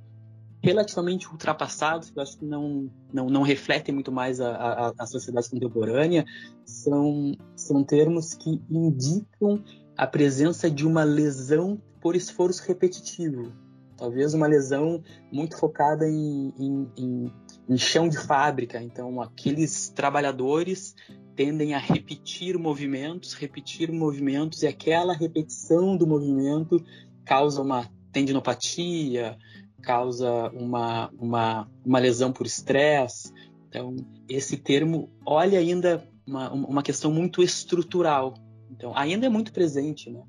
relativamente 0.62 1.28
ultrapassados, 1.30 2.10
que 2.10 2.20
eu 2.20 2.24
acho 2.24 2.38
que 2.38 2.46
não, 2.46 2.90
não, 3.14 3.30
não 3.30 3.42
refletem 3.42 3.94
muito 3.94 4.12
mais 4.12 4.42
a, 4.42 4.52
a, 4.52 4.94
a 4.98 5.06
sociedade 5.06 5.50
contemporânea, 5.50 6.26
são, 6.66 7.34
são 7.56 7.84
termos 7.84 8.34
que 8.34 8.62
indicam 8.70 9.64
a 9.98 10.06
presença 10.06 10.70
de 10.70 10.86
uma 10.86 11.04
lesão 11.04 11.82
por 12.02 12.16
esforço 12.16 12.64
repetitivo. 12.68 13.54
Talvez 14.00 14.34
uma 14.34 14.48
lesão 14.48 15.04
muito 15.30 15.58
focada 15.58 16.08
em, 16.08 16.54
em, 16.58 16.92
em, 16.98 17.34
em 17.68 17.78
chão 17.78 18.08
de 18.08 18.18
fábrica. 18.18 18.82
Então, 18.82 19.22
aqueles 19.22 19.90
trabalhadores 19.90 20.96
tendem 21.36 21.74
a 21.74 21.80
repetir 21.80 22.58
movimentos, 22.58 23.34
repetir 23.34 23.92
movimentos, 23.92 24.64
e 24.64 24.68
aquela 24.68 25.14
repetição 25.14 25.98
do 25.98 26.08
movimento 26.08 26.82
causa 27.26 27.62
uma 27.62 27.90
tendinopatia, 28.14 29.38
causa 29.82 30.50
uma, 30.52 31.10
uma, 31.20 31.70
uma 31.86 32.00
lesão 32.00 32.32
por 32.32 32.46
estresse. 32.46 33.34
Então, 33.68 33.96
esse 34.28 34.58
termo 34.58 35.10
olha 35.26 35.60
ainda 35.60 36.08
uma, 36.26 36.52
uma 36.52 36.84
questão 36.84 37.12
muito 37.12 37.44
estrutural. 37.44 38.34
Então, 38.72 38.94
ainda 38.96 39.26
é 39.26 39.30
muito 39.30 39.52
presente 39.52 40.10
né, 40.10 40.24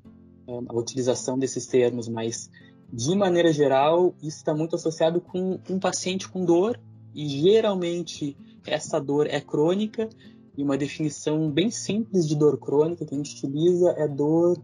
a 0.47 0.75
utilização 0.75 1.39
desses 1.39 1.65
termos, 1.65 2.07
mas, 2.07 2.49
de 2.91 3.15
maneira 3.15 3.53
geral, 3.53 4.13
isso 4.21 4.37
está 4.37 4.53
muito 4.53 4.75
associado 4.75 5.21
com 5.21 5.59
um 5.69 5.79
paciente 5.79 6.27
com 6.27 6.43
dor, 6.43 6.79
e 7.13 7.27
geralmente 7.27 8.37
essa 8.65 8.99
dor 8.99 9.27
é 9.27 9.39
crônica, 9.39 10.09
e 10.57 10.63
uma 10.63 10.77
definição 10.77 11.49
bem 11.49 11.71
simples 11.71 12.27
de 12.27 12.35
dor 12.35 12.57
crônica 12.59 13.05
que 13.05 13.13
a 13.13 13.17
gente 13.17 13.33
utiliza 13.33 13.91
é 13.97 14.07
dor 14.07 14.61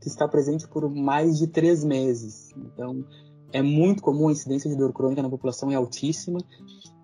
que 0.00 0.08
está 0.08 0.26
presente 0.26 0.66
por 0.68 0.88
mais 0.88 1.38
de 1.38 1.48
três 1.48 1.84
meses. 1.84 2.50
Então, 2.56 3.04
é 3.52 3.60
muito 3.60 4.02
comum 4.02 4.28
a 4.28 4.32
incidência 4.32 4.70
de 4.70 4.76
dor 4.76 4.92
crônica 4.92 5.22
na 5.22 5.28
população, 5.28 5.70
é 5.70 5.74
altíssima. 5.74 6.38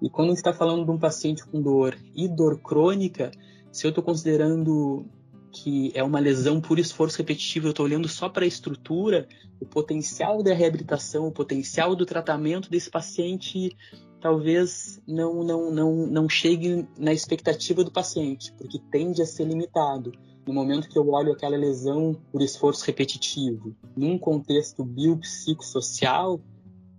E 0.00 0.08
quando 0.08 0.28
a 0.28 0.30
gente 0.30 0.38
está 0.38 0.52
falando 0.52 0.84
de 0.84 0.90
um 0.90 0.98
paciente 0.98 1.46
com 1.46 1.60
dor 1.60 1.96
e 2.14 2.28
dor 2.28 2.60
crônica, 2.60 3.30
se 3.70 3.86
eu 3.86 3.90
estou 3.90 4.02
considerando 4.02 5.04
que 5.52 5.92
é 5.94 6.02
uma 6.02 6.18
lesão 6.18 6.60
por 6.60 6.78
esforço 6.78 7.18
repetitivo, 7.18 7.66
eu 7.66 7.70
estou 7.70 7.84
olhando 7.84 8.08
só 8.08 8.28
para 8.28 8.44
a 8.44 8.48
estrutura, 8.48 9.28
o 9.60 9.66
potencial 9.66 10.42
da 10.42 10.54
reabilitação, 10.54 11.26
o 11.26 11.32
potencial 11.32 11.94
do 11.94 12.06
tratamento 12.06 12.70
desse 12.70 12.90
paciente 12.90 13.76
talvez 14.20 15.02
não, 15.06 15.42
não, 15.42 15.70
não, 15.70 16.06
não 16.06 16.28
chegue 16.28 16.86
na 16.96 17.12
expectativa 17.12 17.82
do 17.82 17.90
paciente, 17.90 18.52
porque 18.52 18.78
tende 18.90 19.20
a 19.20 19.26
ser 19.26 19.44
limitado. 19.44 20.12
No 20.46 20.54
momento 20.54 20.88
que 20.88 20.98
eu 20.98 21.08
olho 21.10 21.32
aquela 21.32 21.56
lesão 21.56 22.16
por 22.30 22.40
esforço 22.40 22.84
repetitivo, 22.86 23.76
num 23.96 24.16
contexto 24.16 24.84
biopsicossocial, 24.84 26.40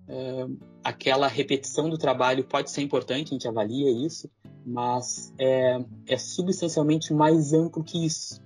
é, 0.08 0.48
aquela 0.84 1.28
repetição 1.28 1.90
do 1.90 1.98
trabalho 1.98 2.44
pode 2.44 2.70
ser 2.70 2.82
importante, 2.82 3.30
a 3.30 3.34
gente 3.36 3.48
avalia 3.48 3.90
isso, 3.90 4.30
mas 4.66 5.34
é, 5.40 5.84
é 6.08 6.18
substancialmente 6.18 7.14
mais 7.14 7.54
amplo 7.54 7.84
que 7.84 8.06
isso. 8.06 8.43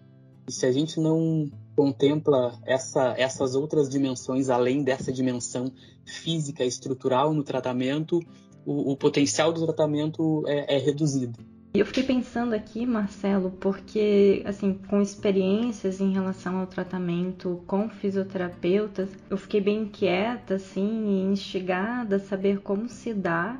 E 0.47 0.51
se 0.51 0.65
a 0.65 0.71
gente 0.71 0.99
não 0.99 1.51
contempla 1.75 2.57
essa, 2.65 3.13
essas 3.17 3.53
outras 3.53 3.89
dimensões 3.89 4.49
além 4.49 4.83
dessa 4.83 5.11
dimensão 5.11 5.71
física 6.05 6.63
estrutural 6.63 7.33
no 7.33 7.43
tratamento, 7.43 8.19
o, 8.65 8.91
o 8.91 8.97
potencial 8.97 9.51
do 9.51 9.63
tratamento 9.63 10.43
é, 10.47 10.75
é 10.75 10.77
reduzido. 10.79 11.37
Eu 11.73 11.85
fiquei 11.85 12.01
pensando 12.01 12.53
aqui, 12.53 12.87
Marcelo, 12.87 13.51
porque, 13.51 14.41
assim, 14.45 14.79
com 14.89 14.99
experiências 14.99 16.01
em 16.01 16.11
relação 16.11 16.57
ao 16.57 16.65
tratamento 16.65 17.61
com 17.67 17.87
fisioterapeutas, 17.87 19.09
eu 19.29 19.37
fiquei 19.37 19.61
bem 19.61 19.83
inquieta, 19.83 20.55
assim, 20.55 21.07
e 21.07 21.31
instigada 21.31 22.15
a 22.15 22.19
saber 22.19 22.61
como 22.61 22.89
se 22.89 23.13
dá 23.13 23.59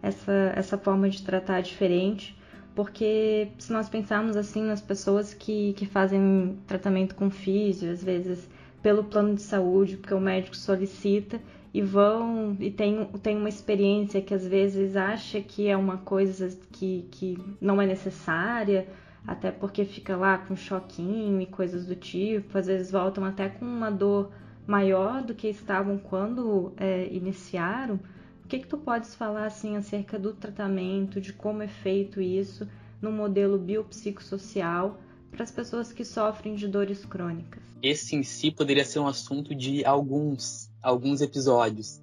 essa, 0.00 0.52
essa 0.54 0.78
forma 0.78 1.10
de 1.10 1.22
tratar 1.22 1.60
diferente, 1.60 2.37
porque 2.78 3.48
se 3.58 3.72
nós 3.72 3.88
pensarmos, 3.88 4.36
assim, 4.36 4.62
nas 4.62 4.80
pessoas 4.80 5.34
que, 5.34 5.72
que 5.72 5.84
fazem 5.84 6.56
tratamento 6.64 7.16
com 7.16 7.28
físio, 7.28 7.90
às 7.90 8.04
vezes 8.04 8.48
pelo 8.80 9.02
plano 9.02 9.34
de 9.34 9.42
saúde, 9.42 9.96
porque 9.96 10.14
o 10.14 10.20
médico 10.20 10.56
solicita, 10.56 11.40
e 11.74 11.82
vão 11.82 12.56
e 12.60 12.70
tem, 12.70 13.04
tem 13.20 13.36
uma 13.36 13.48
experiência 13.48 14.22
que 14.22 14.32
às 14.32 14.46
vezes 14.46 14.94
acha 14.94 15.40
que 15.40 15.66
é 15.66 15.76
uma 15.76 15.96
coisa 15.96 16.56
que, 16.70 17.08
que 17.10 17.36
não 17.60 17.82
é 17.82 17.86
necessária, 17.86 18.86
até 19.26 19.50
porque 19.50 19.84
fica 19.84 20.16
lá 20.16 20.38
com 20.38 20.54
choquinho 20.54 21.40
e 21.40 21.46
coisas 21.46 21.84
do 21.84 21.96
tipo, 21.96 22.56
às 22.56 22.68
vezes 22.68 22.92
voltam 22.92 23.24
até 23.24 23.48
com 23.48 23.64
uma 23.64 23.90
dor 23.90 24.30
maior 24.64 25.20
do 25.20 25.34
que 25.34 25.48
estavam 25.48 25.98
quando 25.98 26.72
é, 26.76 27.08
iniciaram. 27.10 27.98
O 28.48 28.50
que, 28.50 28.60
que 28.60 28.66
tu 28.66 28.78
podes 28.78 29.14
falar 29.14 29.44
assim 29.44 29.76
acerca 29.76 30.18
do 30.18 30.32
tratamento, 30.32 31.20
de 31.20 31.34
como 31.34 31.62
é 31.62 31.68
feito 31.68 32.18
isso 32.18 32.66
no 32.98 33.12
modelo 33.12 33.58
biopsicossocial 33.58 34.98
para 35.30 35.42
as 35.42 35.50
pessoas 35.50 35.92
que 35.92 36.02
sofrem 36.02 36.54
de 36.54 36.66
dores 36.66 37.04
crônicas? 37.04 37.62
Esse 37.82 38.16
em 38.16 38.22
si 38.22 38.50
poderia 38.50 38.86
ser 38.86 39.00
um 39.00 39.06
assunto 39.06 39.54
de 39.54 39.84
alguns 39.84 40.70
alguns 40.82 41.20
episódios. 41.20 42.00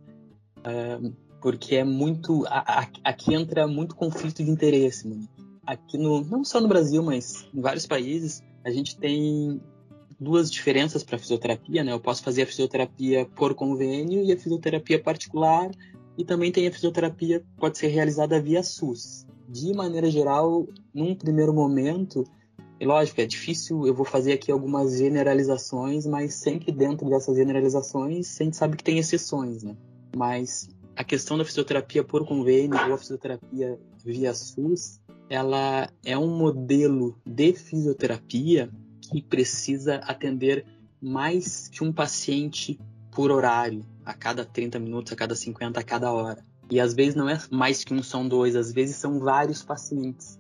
Uh, 0.60 1.12
porque 1.42 1.78
é 1.78 1.84
muito. 1.84 2.46
Aqui 3.04 3.34
entra 3.34 3.66
muito 3.66 3.96
conflito 3.96 4.44
de 4.44 4.52
interesse, 4.52 5.08
mano. 5.08 5.28
Aqui 5.66 5.98
no. 5.98 6.24
Não 6.24 6.46
só 6.46 6.62
no 6.62 6.68
Brasil, 6.68 7.02
mas 7.02 7.50
em 7.56 7.60
vários 7.60 7.88
países, 7.88 8.44
a 8.64 8.70
gente 8.70 8.96
tem 9.00 9.60
duas 10.20 10.52
diferenças 10.52 11.04
para 11.04 11.18
fisioterapia, 11.18 11.84
né? 11.84 11.92
Eu 11.92 12.00
posso 12.00 12.22
fazer 12.22 12.44
a 12.44 12.46
fisioterapia 12.46 13.26
por 13.36 13.56
convênio 13.56 14.24
e 14.24 14.32
a 14.32 14.38
fisioterapia 14.38 15.02
particular, 15.02 15.72
e 16.18 16.24
também 16.24 16.52
tem 16.52 16.68
a 16.68 16.72
fisioterapia 16.72 17.40
que 17.40 17.46
pode 17.58 17.78
ser 17.78 17.88
realizada 17.88 18.42
via 18.42 18.64
SUS. 18.64 19.26
De 19.48 19.74
maneira 19.74 20.10
geral, 20.10 20.68
num 20.94 21.16
primeiro 21.16 21.54
momento, 21.54 22.24
e 22.80 22.86
lógico, 22.86 23.22
é 23.22 23.26
difícil, 23.26 23.86
eu 23.86 23.94
vou 23.94 24.06
fazer 24.06 24.34
aqui 24.34 24.52
algumas 24.52 24.98
generalizações, 24.98 26.06
mas 26.06 26.34
sempre 26.34 26.72
dentro 26.72 27.10
dessas 27.10 27.36
generalizações, 27.38 28.40
a 28.40 28.44
gente 28.44 28.58
sabe 28.58 28.76
que 28.76 28.84
tem 28.84 28.98
exceções, 28.98 29.64
né? 29.64 29.76
Mas 30.16 30.70
a 30.96 31.04
questão 31.04 31.38
da 31.38 31.46
fisioterapia 31.46 32.04
por 32.04 32.26
convênio 32.26 32.78
ou 32.88 32.94
a 32.94 32.98
fisioterapia 32.98 33.80
via 34.04 34.34
SUS, 34.34 35.00
ela 35.30 35.90
é 36.04 36.18
um 36.18 36.38
modelo 36.38 37.18
de 37.26 37.54
fisioterapia 37.54 38.70
que 39.12 39.22
precisa 39.22 39.96
atender 39.98 40.66
mais 41.02 41.68
que 41.68 41.84
um 41.84 41.92
paciente 41.92 42.80
por 43.16 43.32
horário, 43.32 43.86
a 44.06 44.14
cada 44.14 44.44
30 44.44 44.78
minutos, 44.78 45.14
a 45.14 45.16
cada 45.16 45.34
50, 45.34 45.80
a 45.80 45.84
cada 45.84 46.12
hora. 46.12 46.44
E 46.70 46.80
às 46.80 46.94
vezes 46.94 47.16
não 47.16 47.30
é 47.30 47.40
mais 47.50 47.84
que 47.84 47.94
um, 47.94 48.04
são 48.04 48.28
dois, 48.28 48.56
às 48.56 48.74
vezes 48.74 48.98
são 48.98 49.20
vários 49.20 49.64
pacientes. 49.64 50.38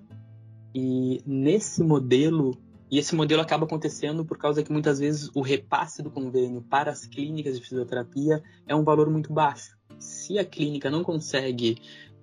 E 0.73 1.21
nesse 1.25 1.81
modelo, 1.81 2.51
e 2.91 2.99
esse 2.99 3.15
modelo 3.15 3.41
acaba 3.41 3.65
acontecendo 3.65 4.25
por 4.25 4.37
causa 4.37 4.61
que 4.61 4.71
muitas 4.71 4.99
vezes 4.99 5.31
o 5.33 5.41
repasse 5.41 6.03
do 6.03 6.11
convênio 6.11 6.61
para 6.61 6.91
as 6.91 7.05
clínicas 7.05 7.57
de 7.57 7.63
fisioterapia 7.65 8.43
é 8.67 8.75
um 8.75 8.83
valor 8.83 9.09
muito 9.09 9.31
baixo. 9.31 9.77
Se 9.97 10.37
a 10.37 10.43
clínica 10.43 10.89
não 10.89 11.01
consegue 11.01 11.77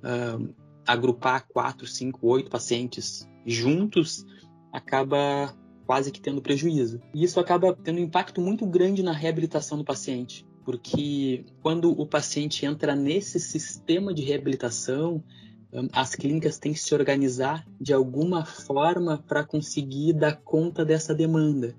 uh, 0.05 0.55
agrupar 0.87 1.47
quatro, 1.49 1.87
cinco, 1.87 2.27
oito 2.27 2.51
pacientes 2.51 3.27
juntos, 3.47 4.27
acaba 4.71 5.55
quase 5.93 6.11
que 6.11 6.23
tendo 6.23 6.41
prejuízo. 6.41 7.03
E 7.13 7.23
isso 7.23 7.39
acaba 7.39 7.75
tendo 7.75 7.99
um 7.99 8.05
impacto 8.05 8.41
muito 8.41 8.65
grande 8.65 9.03
na 9.03 9.13
reabilitação 9.13 9.77
do 9.77 9.85
paciente, 9.85 10.43
porque 10.65 11.45
quando 11.61 11.91
o 11.91 12.07
paciente 12.07 12.65
entra 12.65 12.97
nesse 12.97 13.39
sistema 13.39 14.15
de 14.15 14.23
reabilitação, 14.23 15.23
as 15.93 16.15
clínicas 16.15 16.59
têm 16.59 16.73
que 16.73 16.79
se 16.79 16.95
organizar 16.95 17.67
de 17.79 17.93
alguma 17.93 18.43
forma 18.43 19.23
para 19.29 19.45
conseguir 19.45 20.15
dar 20.15 20.37
conta 20.37 20.83
dessa 20.83 21.15
demanda. 21.15 21.77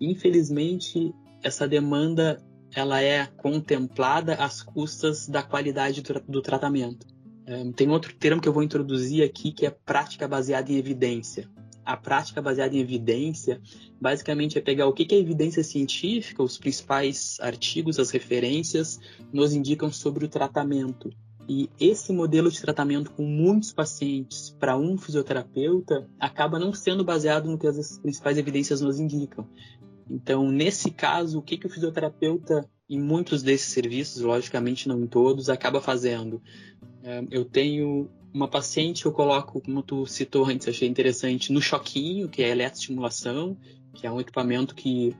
Infelizmente, 0.00 1.12
essa 1.42 1.66
demanda 1.66 2.40
ela 2.72 3.02
é 3.02 3.26
contemplada 3.26 4.34
às 4.34 4.62
custas 4.62 5.26
da 5.26 5.42
qualidade 5.42 6.00
do, 6.00 6.22
do 6.28 6.42
tratamento. 6.42 7.08
tem 7.74 7.90
outro 7.90 8.14
termo 8.14 8.40
que 8.40 8.48
eu 8.48 8.52
vou 8.52 8.62
introduzir 8.62 9.24
aqui 9.24 9.50
que 9.50 9.66
é 9.66 9.70
prática 9.70 10.28
baseada 10.28 10.70
em 10.70 10.76
evidência. 10.76 11.50
A 11.88 11.96
prática 11.96 12.42
baseada 12.42 12.76
em 12.76 12.80
evidência, 12.80 13.62
basicamente, 13.98 14.58
é 14.58 14.60
pegar 14.60 14.86
o 14.86 14.92
que, 14.92 15.06
que 15.06 15.14
a 15.14 15.18
evidência 15.18 15.64
científica, 15.64 16.42
os 16.42 16.58
principais 16.58 17.38
artigos, 17.40 17.98
as 17.98 18.10
referências, 18.10 19.00
nos 19.32 19.54
indicam 19.54 19.90
sobre 19.90 20.26
o 20.26 20.28
tratamento 20.28 21.10
e 21.48 21.70
esse 21.80 22.12
modelo 22.12 22.50
de 22.50 22.60
tratamento 22.60 23.10
com 23.12 23.22
muitos 23.22 23.72
pacientes 23.72 24.54
para 24.60 24.76
um 24.76 24.98
fisioterapeuta 24.98 26.06
acaba 26.20 26.58
não 26.58 26.74
sendo 26.74 27.02
baseado 27.02 27.50
no 27.50 27.56
que 27.56 27.66
as 27.66 27.98
principais 27.98 28.36
evidências 28.36 28.82
nos 28.82 29.00
indicam. 29.00 29.48
Então, 30.10 30.50
nesse 30.50 30.90
caso, 30.90 31.38
o 31.38 31.42
que, 31.42 31.56
que 31.56 31.66
o 31.66 31.70
fisioterapeuta, 31.70 32.68
em 32.86 33.00
muitos 33.00 33.42
desses 33.42 33.72
serviços, 33.72 34.20
logicamente 34.20 34.86
não 34.88 35.00
em 35.00 35.06
todos, 35.06 35.48
acaba 35.48 35.80
fazendo? 35.80 36.42
É, 37.02 37.24
eu 37.30 37.46
tenho 37.46 38.10
uma 38.32 38.48
paciente 38.48 39.06
eu 39.06 39.12
coloco, 39.12 39.60
como 39.60 39.82
tu 39.82 40.06
citou 40.06 40.44
antes, 40.44 40.68
achei 40.68 40.88
interessante, 40.88 41.52
no 41.52 41.60
choquinho, 41.60 42.28
que 42.28 42.42
é 42.42 42.46
a 42.46 42.50
eletroestimulação, 42.50 43.56
que 43.94 44.06
é 44.06 44.10
um 44.10 44.20
equipamento 44.20 44.74
que 44.74 45.16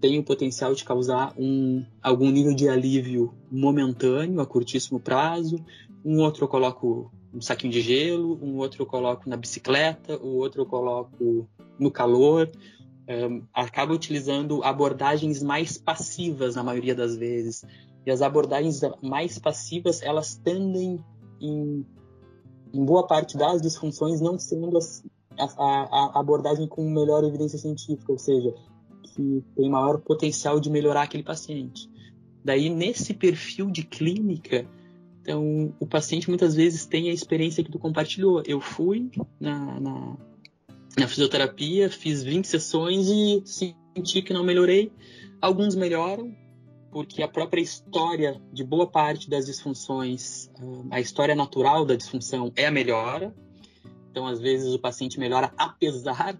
tem 0.00 0.18
o 0.18 0.24
potencial 0.24 0.74
de 0.74 0.84
causar 0.84 1.32
um, 1.38 1.84
algum 2.02 2.30
nível 2.30 2.54
de 2.54 2.68
alívio 2.68 3.32
momentâneo, 3.50 4.40
a 4.40 4.46
curtíssimo 4.46 5.00
prazo. 5.00 5.64
Um 6.04 6.20
outro 6.20 6.44
eu 6.44 6.48
coloco 6.48 7.10
um 7.32 7.40
saquinho 7.40 7.72
de 7.72 7.80
gelo, 7.80 8.38
um 8.42 8.56
outro 8.56 8.82
eu 8.82 8.86
coloco 8.86 9.28
na 9.28 9.36
bicicleta, 9.36 10.16
o 10.18 10.36
outro 10.36 10.62
eu 10.62 10.66
coloco 10.66 11.48
no 11.78 11.90
calor. 11.90 12.50
Um, 13.08 13.44
acaba 13.54 13.92
utilizando 13.92 14.64
abordagens 14.64 15.42
mais 15.42 15.78
passivas 15.78 16.56
na 16.56 16.64
maioria 16.64 16.94
das 16.94 17.16
vezes. 17.16 17.64
E 18.04 18.10
as 18.10 18.20
abordagens 18.20 18.80
mais 19.02 19.38
passivas, 19.38 20.02
elas 20.02 20.36
tendem, 20.36 20.98
em, 21.40 21.86
em 22.72 22.84
boa 22.84 23.06
parte 23.06 23.36
das 23.36 23.62
disfunções, 23.62 24.20
não 24.20 24.38
sendo 24.38 24.78
a, 25.38 25.44
a, 25.44 26.16
a 26.16 26.20
abordagem 26.20 26.66
com 26.66 26.88
melhor 26.88 27.24
evidência 27.24 27.58
científica, 27.58 28.12
ou 28.12 28.18
seja, 28.18 28.54
que 29.02 29.44
tem 29.54 29.70
maior 29.70 29.98
potencial 29.98 30.60
de 30.60 30.70
melhorar 30.70 31.02
aquele 31.02 31.22
paciente. 31.22 31.88
Daí, 32.44 32.68
nesse 32.68 33.12
perfil 33.12 33.70
de 33.70 33.82
clínica, 33.82 34.66
então, 35.26 35.74
o 35.80 35.86
paciente 35.86 36.28
muitas 36.28 36.54
vezes 36.54 36.86
tem 36.86 37.10
a 37.10 37.12
experiência 37.12 37.64
que 37.64 37.70
tu 37.70 37.80
compartilhou. 37.80 38.44
Eu 38.46 38.60
fui 38.60 39.10
na, 39.40 39.80
na, 39.80 40.16
na 40.96 41.08
fisioterapia, 41.08 41.90
fiz 41.90 42.22
20 42.22 42.46
sessões 42.46 43.08
e 43.08 43.42
senti 43.44 44.22
que 44.22 44.32
não 44.32 44.44
melhorei. 44.44 44.92
Alguns 45.40 45.74
melhoram, 45.74 46.32
porque 46.90 47.22
a 47.22 47.28
própria 47.28 47.60
história 47.60 48.40
de 48.52 48.64
boa 48.64 48.86
parte 48.86 49.28
das 49.28 49.46
disfunções, 49.46 50.50
a 50.90 51.00
história 51.00 51.34
natural 51.34 51.84
da 51.84 51.94
disfunção 51.94 52.52
é 52.56 52.66
a 52.66 52.70
melhora. 52.70 53.34
Então, 54.10 54.26
às 54.26 54.40
vezes, 54.40 54.72
o 54.72 54.78
paciente 54.78 55.18
melhora 55.18 55.52
apesar 55.58 56.38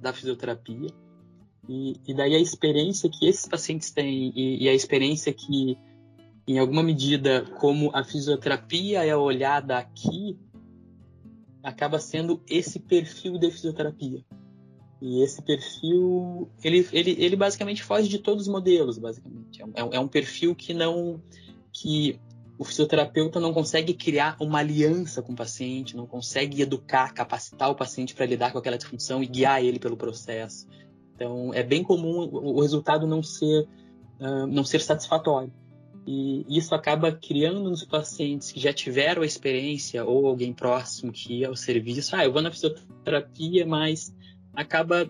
da 0.00 0.12
fisioterapia. 0.12 0.90
E, 1.68 1.96
e 2.06 2.14
daí 2.14 2.34
a 2.34 2.40
experiência 2.40 3.08
que 3.08 3.26
esses 3.26 3.46
pacientes 3.46 3.90
têm 3.90 4.32
e, 4.34 4.64
e, 4.64 4.68
a 4.68 4.74
experiência 4.74 5.32
que, 5.32 5.78
em 6.46 6.58
alguma 6.58 6.82
medida, 6.82 7.44
como 7.60 7.90
a 7.94 8.02
fisioterapia 8.02 9.04
é 9.04 9.14
olhada 9.14 9.78
aqui, 9.78 10.38
acaba 11.62 11.98
sendo 11.98 12.42
esse 12.48 12.80
perfil 12.80 13.38
de 13.38 13.50
fisioterapia. 13.50 14.24
E 15.04 15.20
esse 15.20 15.42
perfil, 15.42 16.48
ele, 16.62 16.86
ele, 16.92 17.16
ele 17.18 17.34
basicamente 17.34 17.82
foge 17.82 18.08
de 18.08 18.20
todos 18.20 18.42
os 18.42 18.48
modelos, 18.48 18.98
basicamente. 18.98 19.60
É, 19.60 19.64
é, 19.64 19.96
é 19.96 19.98
um 19.98 20.06
perfil 20.06 20.54
que 20.54 20.72
não, 20.72 21.20
que 21.72 22.20
o 22.56 22.64
fisioterapeuta 22.64 23.40
não 23.40 23.52
consegue 23.52 23.94
criar 23.94 24.36
uma 24.38 24.60
aliança 24.60 25.20
com 25.20 25.32
o 25.32 25.36
paciente, 25.36 25.96
não 25.96 26.06
consegue 26.06 26.62
educar, 26.62 27.12
capacitar 27.12 27.68
o 27.68 27.74
paciente 27.74 28.14
para 28.14 28.26
lidar 28.26 28.52
com 28.52 28.58
aquela 28.58 28.78
disfunção 28.78 29.20
e 29.20 29.26
guiar 29.26 29.60
ele 29.60 29.80
pelo 29.80 29.96
processo. 29.96 30.68
Então, 31.16 31.52
é 31.52 31.64
bem 31.64 31.82
comum 31.82 32.28
o 32.32 32.60
resultado 32.60 33.04
não 33.04 33.24
ser, 33.24 33.66
uh, 34.20 34.46
não 34.46 34.62
ser 34.62 34.82
satisfatório. 34.82 35.52
E 36.06 36.46
isso 36.48 36.76
acaba 36.76 37.10
criando 37.10 37.60
nos 37.60 37.84
pacientes 37.84 38.52
que 38.52 38.60
já 38.60 38.72
tiveram 38.72 39.22
a 39.22 39.26
experiência 39.26 40.04
ou 40.04 40.28
alguém 40.28 40.52
próximo 40.52 41.10
que 41.10 41.40
ia 41.40 41.48
ao 41.48 41.56
serviço, 41.56 42.14
ah, 42.14 42.24
eu 42.24 42.32
vou 42.32 42.40
na 42.40 42.52
fisioterapia, 42.52 43.66
mas 43.66 44.14
acaba 44.54 45.08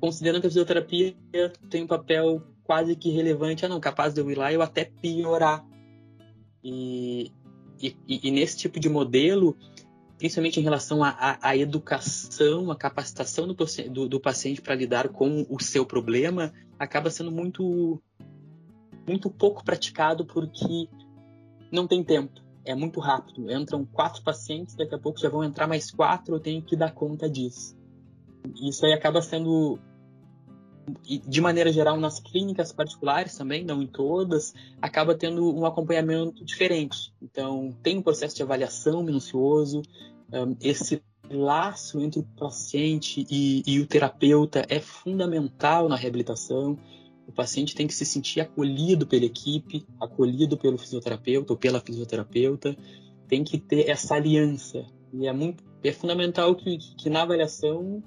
considerando 0.00 0.40
que 0.40 0.46
a 0.46 0.50
fisioterapia 0.50 1.14
tem 1.68 1.84
um 1.84 1.86
papel 1.86 2.42
quase 2.64 2.96
que 2.96 3.10
relevante, 3.10 3.66
ah 3.66 3.68
não, 3.68 3.80
capaz 3.80 4.14
de 4.14 4.20
eu 4.20 4.30
ir 4.30 4.38
lá 4.38 4.50
e 4.50 4.54
eu 4.54 4.62
até 4.62 4.84
piorar. 4.84 5.64
E, 6.62 7.32
e, 7.82 7.96
e 8.06 8.30
nesse 8.30 8.56
tipo 8.56 8.78
de 8.78 8.88
modelo, 8.88 9.56
principalmente 10.18 10.60
em 10.60 10.62
relação 10.62 11.00
à 11.02 11.56
educação, 11.56 12.70
à 12.70 12.76
capacitação 12.76 13.48
do, 13.48 13.54
do, 13.90 14.08
do 14.08 14.20
paciente 14.20 14.60
para 14.60 14.74
lidar 14.74 15.08
com 15.08 15.46
o 15.48 15.60
seu 15.60 15.84
problema, 15.84 16.52
acaba 16.78 17.10
sendo 17.10 17.32
muito, 17.32 18.00
muito 19.06 19.30
pouco 19.30 19.64
praticado 19.64 20.24
porque 20.24 20.88
não 21.72 21.86
tem 21.86 22.04
tempo. 22.04 22.40
É 22.64 22.74
muito 22.74 23.00
rápido. 23.00 23.50
Entram 23.50 23.84
quatro 23.86 24.22
pacientes, 24.22 24.74
daqui 24.74 24.94
a 24.94 24.98
pouco 24.98 25.18
já 25.18 25.30
vão 25.30 25.42
entrar 25.42 25.66
mais 25.66 25.90
quatro, 25.90 26.34
eu 26.36 26.40
tenho 26.40 26.62
que 26.62 26.76
dar 26.76 26.92
conta 26.92 27.28
disso. 27.28 27.79
Isso 28.62 28.84
aí 28.84 28.92
acaba 28.92 29.22
sendo 29.22 29.78
de 31.06 31.40
maneira 31.40 31.72
geral, 31.72 31.98
nas 31.98 32.20
clínicas 32.20 32.72
particulares 32.72 33.36
também, 33.36 33.64
não 33.64 33.82
em 33.82 33.86
todas, 33.86 34.52
acaba 34.80 35.14
tendo 35.14 35.54
um 35.54 35.64
acompanhamento 35.64 36.44
diferente. 36.44 37.12
Então, 37.22 37.76
tem 37.82 37.98
um 37.98 38.02
processo 38.02 38.34
de 38.34 38.42
avaliação 38.42 39.02
minucioso, 39.02 39.82
esse 40.60 41.02
laço 41.30 42.00
entre 42.00 42.20
o 42.20 42.24
paciente 42.36 43.24
e, 43.30 43.62
e, 43.66 43.80
o 43.80 43.86
terapeuta 43.86 44.64
é 44.68 44.80
fundamental 44.80 45.88
na 45.88 45.96
reabilitação. 45.96 46.76
O 47.26 47.32
paciente 47.32 47.74
tem 47.74 47.86
que 47.86 47.94
se 47.94 48.04
sentir 48.04 48.40
acolhido 48.40 49.06
pela 49.06 49.24
equipe, 49.24 49.86
acolhido 50.00 50.56
pelo 50.56 50.76
fisioterapeuta 50.76 51.52
ou 51.52 51.58
pela 51.58 51.80
fisioterapeuta, 51.80 52.76
tem 53.28 53.44
que 53.44 53.58
ter 53.58 53.88
essa 53.88 54.16
aliança. 54.16 54.84
E 55.12 55.26
é, 55.26 55.32
muito, 55.32 55.62
é 55.84 55.92
fundamental 55.92 56.54
que, 56.56 56.78
que 56.78 57.08
na 57.08 57.22
avaliação 57.22 58.02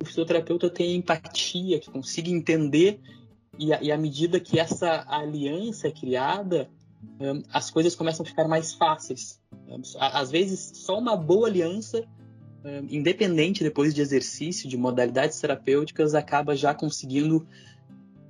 o 0.00 0.04
fisioterapeuta 0.04 0.70
tenha 0.70 0.94
empatia, 0.94 1.78
que 1.78 1.90
consiga 1.90 2.30
entender 2.30 3.00
e, 3.58 3.68
e 3.68 3.92
à 3.92 3.98
medida 3.98 4.38
que 4.38 4.58
essa 4.58 5.04
aliança 5.08 5.88
é 5.88 5.90
criada, 5.90 6.70
um, 7.20 7.42
as 7.52 7.70
coisas 7.70 7.94
começam 7.94 8.24
a 8.24 8.26
ficar 8.26 8.46
mais 8.46 8.74
fáceis. 8.74 9.40
Às 9.98 10.30
vezes, 10.30 10.72
só 10.74 10.98
uma 10.98 11.16
boa 11.16 11.48
aliança, 11.48 12.04
um, 12.64 12.86
independente 12.88 13.64
depois 13.64 13.92
de 13.92 14.00
exercício, 14.00 14.68
de 14.68 14.76
modalidades 14.76 15.40
terapêuticas, 15.40 16.14
acaba 16.14 16.54
já 16.54 16.72
conseguindo 16.72 17.46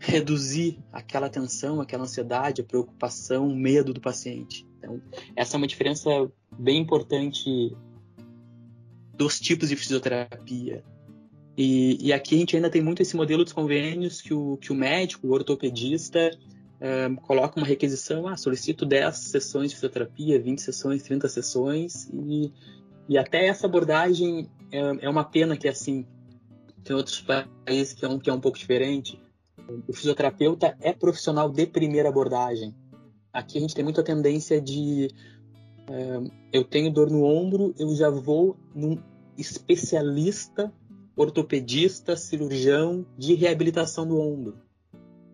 reduzir 0.00 0.78
aquela 0.92 1.28
tensão, 1.28 1.80
aquela 1.80 2.04
ansiedade, 2.04 2.62
a 2.62 2.64
preocupação, 2.64 3.48
o 3.48 3.56
medo 3.56 3.92
do 3.92 4.00
paciente. 4.00 4.66
Então, 4.78 5.02
essa 5.36 5.56
é 5.56 5.58
uma 5.58 5.66
diferença 5.66 6.10
bem 6.56 6.80
importante 6.80 7.76
dos 9.14 9.40
tipos 9.40 9.68
de 9.68 9.76
fisioterapia. 9.76 10.84
E, 11.58 11.98
e, 12.00 12.12
aqui 12.12 12.36
a 12.36 12.38
gente 12.38 12.54
ainda 12.54 12.70
tem 12.70 12.80
muito 12.80 13.02
esse 13.02 13.16
modelo 13.16 13.42
dos 13.42 13.52
convênios 13.52 14.20
que 14.20 14.32
o, 14.32 14.56
que 14.58 14.70
o 14.70 14.76
médico, 14.76 15.26
o 15.26 15.32
ortopedista, 15.32 16.30
um, 17.10 17.16
coloca 17.16 17.58
uma 17.58 17.66
requisição, 17.66 18.28
ah, 18.28 18.36
solicito 18.36 18.86
10 18.86 19.16
sessões 19.16 19.70
de 19.70 19.74
fisioterapia, 19.74 20.40
20 20.40 20.62
sessões, 20.62 21.02
30 21.02 21.28
sessões, 21.28 22.08
e, 22.12 22.52
e 23.08 23.18
até 23.18 23.48
essa 23.48 23.66
abordagem 23.66 24.48
é, 24.70 25.06
é 25.06 25.10
uma 25.10 25.24
pena 25.24 25.56
que, 25.56 25.66
assim, 25.66 26.06
tem 26.84 26.94
outros 26.94 27.20
países 27.66 27.92
que 27.92 28.04
é, 28.04 28.08
um, 28.08 28.20
que 28.20 28.30
é 28.30 28.32
um 28.32 28.40
pouco 28.40 28.56
diferente. 28.56 29.20
O 29.88 29.92
fisioterapeuta 29.92 30.76
é 30.80 30.92
profissional 30.92 31.50
de 31.50 31.66
primeira 31.66 32.08
abordagem. 32.08 32.72
Aqui 33.32 33.58
a 33.58 33.60
gente 33.60 33.74
tem 33.74 33.82
muita 33.82 34.04
tendência 34.04 34.60
de 34.60 35.08
eu 36.52 36.64
tenho 36.64 36.92
dor 36.92 37.10
no 37.10 37.24
ombro, 37.24 37.74
eu 37.78 37.94
já 37.96 38.10
vou 38.10 38.56
num 38.74 39.02
especialista 39.36 40.72
ortopedista, 41.18 42.16
cirurgião 42.16 43.04
de 43.18 43.34
reabilitação 43.34 44.06
do 44.06 44.20
ombro. 44.20 44.56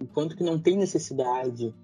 Enquanto 0.01 0.35
que 0.35 0.43
não 0.43 0.59
tem 0.59 0.79
necessidade, 0.79 1.75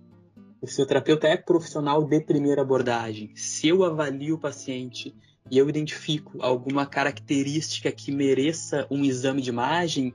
o 0.59 0.67
fisioterapeuta 0.67 1.29
é 1.29 1.37
profissional 1.37 2.03
de 2.03 2.19
primeira 2.21 2.63
abordagem. 2.63 3.31
Se 3.35 3.69
eu 3.69 3.85
avalio 3.85 4.37
o 4.37 4.39
paciente 4.39 5.15
e 5.51 5.59
eu 5.59 5.69
identifico 5.69 6.39
alguma 6.41 6.87
característica 6.87 7.93
que 7.93 8.11
mereça 8.11 8.87
um 8.91 9.05
exame 9.05 9.43
de 9.43 9.51
imagem, 9.51 10.15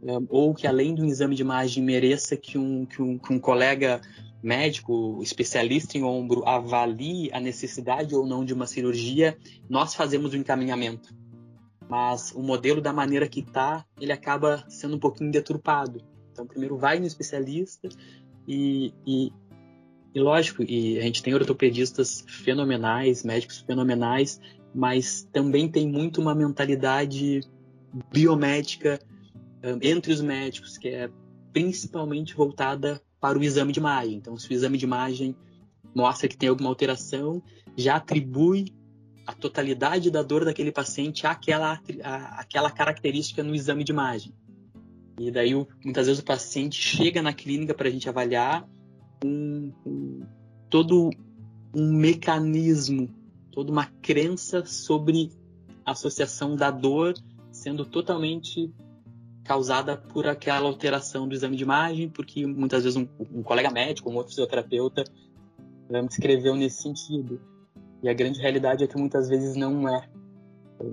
né, 0.00 0.14
ou 0.28 0.54
que 0.54 0.68
além 0.68 0.94
do 0.94 1.04
exame 1.04 1.34
de 1.34 1.42
imagem 1.42 1.82
mereça 1.82 2.36
que 2.36 2.56
um, 2.56 2.86
que 2.86 3.02
um, 3.02 3.18
que 3.18 3.32
um 3.32 3.40
colega 3.40 4.00
médico, 4.40 5.18
especialista 5.22 5.98
em 5.98 6.04
ombro, 6.04 6.46
avalie 6.46 7.30
a 7.32 7.40
necessidade 7.40 8.14
ou 8.14 8.24
não 8.24 8.44
de 8.44 8.54
uma 8.54 8.66
cirurgia, 8.66 9.36
nós 9.68 9.92
fazemos 9.94 10.34
o 10.34 10.36
encaminhamento 10.36 11.23
mas 11.88 12.32
o 12.32 12.42
modelo 12.42 12.80
da 12.80 12.92
maneira 12.92 13.28
que 13.28 13.40
está, 13.40 13.84
ele 14.00 14.12
acaba 14.12 14.64
sendo 14.68 14.96
um 14.96 14.98
pouquinho 14.98 15.30
deturpado. 15.30 16.00
Então, 16.32 16.46
primeiro 16.46 16.76
vai 16.76 16.98
no 16.98 17.06
especialista 17.06 17.88
e, 18.48 18.92
e, 19.06 19.32
e, 20.14 20.20
lógico, 20.20 20.62
e 20.62 20.98
a 20.98 21.02
gente 21.02 21.22
tem 21.22 21.34
ortopedistas 21.34 22.24
fenomenais, 22.26 23.22
médicos 23.22 23.60
fenomenais, 23.60 24.40
mas 24.74 25.28
também 25.32 25.68
tem 25.68 25.88
muito 25.88 26.20
uma 26.20 26.34
mentalidade 26.34 27.40
biomédica 28.12 28.98
um, 29.62 29.78
entre 29.80 30.12
os 30.12 30.20
médicos, 30.20 30.76
que 30.76 30.88
é 30.88 31.08
principalmente 31.52 32.34
voltada 32.34 33.00
para 33.20 33.38
o 33.38 33.42
exame 33.42 33.72
de 33.72 33.78
imagem. 33.78 34.16
Então, 34.16 34.36
se 34.36 34.50
o 34.50 34.52
exame 34.52 34.76
de 34.76 34.84
imagem 34.84 35.36
mostra 35.94 36.28
que 36.28 36.36
tem 36.36 36.48
alguma 36.48 36.68
alteração, 36.68 37.40
já 37.76 37.96
atribui 37.96 38.66
a 39.26 39.32
totalidade 39.32 40.10
da 40.10 40.22
dor 40.22 40.44
daquele 40.44 40.70
paciente 40.72 41.26
àquela, 41.26 41.80
àquela 42.36 42.70
característica 42.70 43.42
no 43.42 43.54
exame 43.54 43.84
de 43.84 43.92
imagem. 43.92 44.32
E 45.18 45.30
daí, 45.30 45.54
muitas 45.84 46.06
vezes, 46.06 46.20
o 46.20 46.24
paciente 46.24 46.80
chega 46.80 47.22
na 47.22 47.32
clínica 47.32 47.72
para 47.72 47.88
a 47.88 47.90
gente 47.90 48.08
avaliar 48.08 48.68
um, 49.24 49.72
um, 49.86 50.20
todo 50.68 51.10
um 51.74 51.92
mecanismo 51.92 53.08
toda 53.54 53.70
uma 53.70 53.86
crença 54.02 54.64
sobre 54.66 55.30
a 55.86 55.92
associação 55.92 56.56
da 56.56 56.72
dor 56.72 57.14
sendo 57.52 57.84
totalmente 57.84 58.68
causada 59.44 59.96
por 59.96 60.26
aquela 60.26 60.66
alteração 60.66 61.28
do 61.28 61.34
exame 61.34 61.56
de 61.56 61.62
imagem, 61.62 62.08
porque 62.08 62.44
muitas 62.44 62.82
vezes 62.82 62.96
um, 62.96 63.06
um 63.32 63.42
colega 63.44 63.70
médico, 63.70 64.10
um 64.10 64.16
outro 64.16 64.30
fisioterapeuta 64.30 65.04
eh, 65.90 66.04
escreveu 66.10 66.56
nesse 66.56 66.82
sentido. 66.82 67.40
E 68.04 68.08
a 68.10 68.12
grande 68.12 68.38
realidade 68.38 68.84
é 68.84 68.86
que 68.86 68.98
muitas 68.98 69.30
vezes 69.30 69.56
não 69.56 69.88
é. 69.88 70.06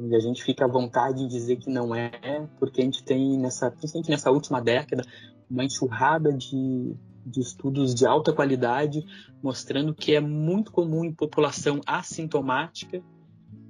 E 0.09 0.15
a 0.15 0.19
gente 0.21 0.41
fica 0.41 0.63
à 0.63 0.67
vontade 0.67 1.21
em 1.21 1.27
dizer 1.27 1.57
que 1.57 1.69
não 1.69 1.93
é, 1.93 2.09
porque 2.57 2.79
a 2.79 2.85
gente 2.85 3.03
tem, 3.03 3.37
nessa, 3.37 3.69
principalmente 3.69 4.09
nessa 4.09 4.31
última 4.31 4.61
década, 4.61 5.03
uma 5.49 5.65
enxurrada 5.65 6.31
de, 6.31 6.95
de 7.25 7.41
estudos 7.41 7.93
de 7.93 8.05
alta 8.05 8.31
qualidade 8.31 9.05
mostrando 9.43 9.93
que 9.93 10.15
é 10.15 10.21
muito 10.21 10.71
comum 10.71 11.03
em 11.03 11.11
população 11.11 11.81
assintomática, 11.85 13.03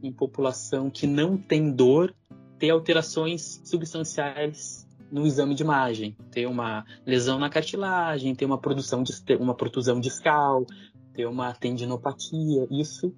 em 0.04 0.14
população 0.14 0.92
que 0.92 1.08
não 1.08 1.36
tem 1.36 1.72
dor, 1.72 2.14
ter 2.60 2.70
alterações 2.70 3.60
substanciais 3.66 4.88
no 5.12 5.26
exame 5.26 5.56
de 5.56 5.64
imagem, 5.64 6.16
ter 6.30 6.46
uma 6.46 6.86
lesão 7.08 7.40
na 7.40 7.50
cartilagem, 7.50 8.36
ter 8.36 8.46
uma 8.46 8.60
produção 8.60 9.02
de 9.02 9.12
uma 9.40 9.56
protusão 9.56 10.00
discal, 10.00 10.64
ter 11.12 11.26
uma 11.26 11.54
tendinopatia. 11.54 12.68
Isso 12.70 13.12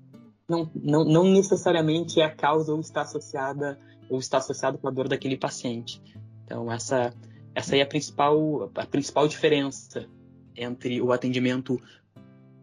não, 0.54 0.72
não, 0.76 1.04
não 1.04 1.24
necessariamente 1.26 2.22
é 2.22 2.26
a 2.26 2.30
causa 2.30 2.74
ou 2.74 2.80
está 2.80 3.02
associada 3.02 3.80
ou 4.10 4.20
está 4.20 4.38
associado 4.38 4.78
com 4.78 4.88
a 4.88 4.92
dor 4.92 5.08
daquele 5.08 5.38
paciente. 5.38 6.02
Então 6.46 6.72
essa 6.72 7.14
essa 7.56 7.76
é 7.76 7.82
a 7.82 7.86
principal 7.86 8.72
a 8.76 8.86
principal 8.86 9.28
diferença 9.28 10.08
entre 10.56 11.02
o 11.02 11.12
atendimento 11.12 11.80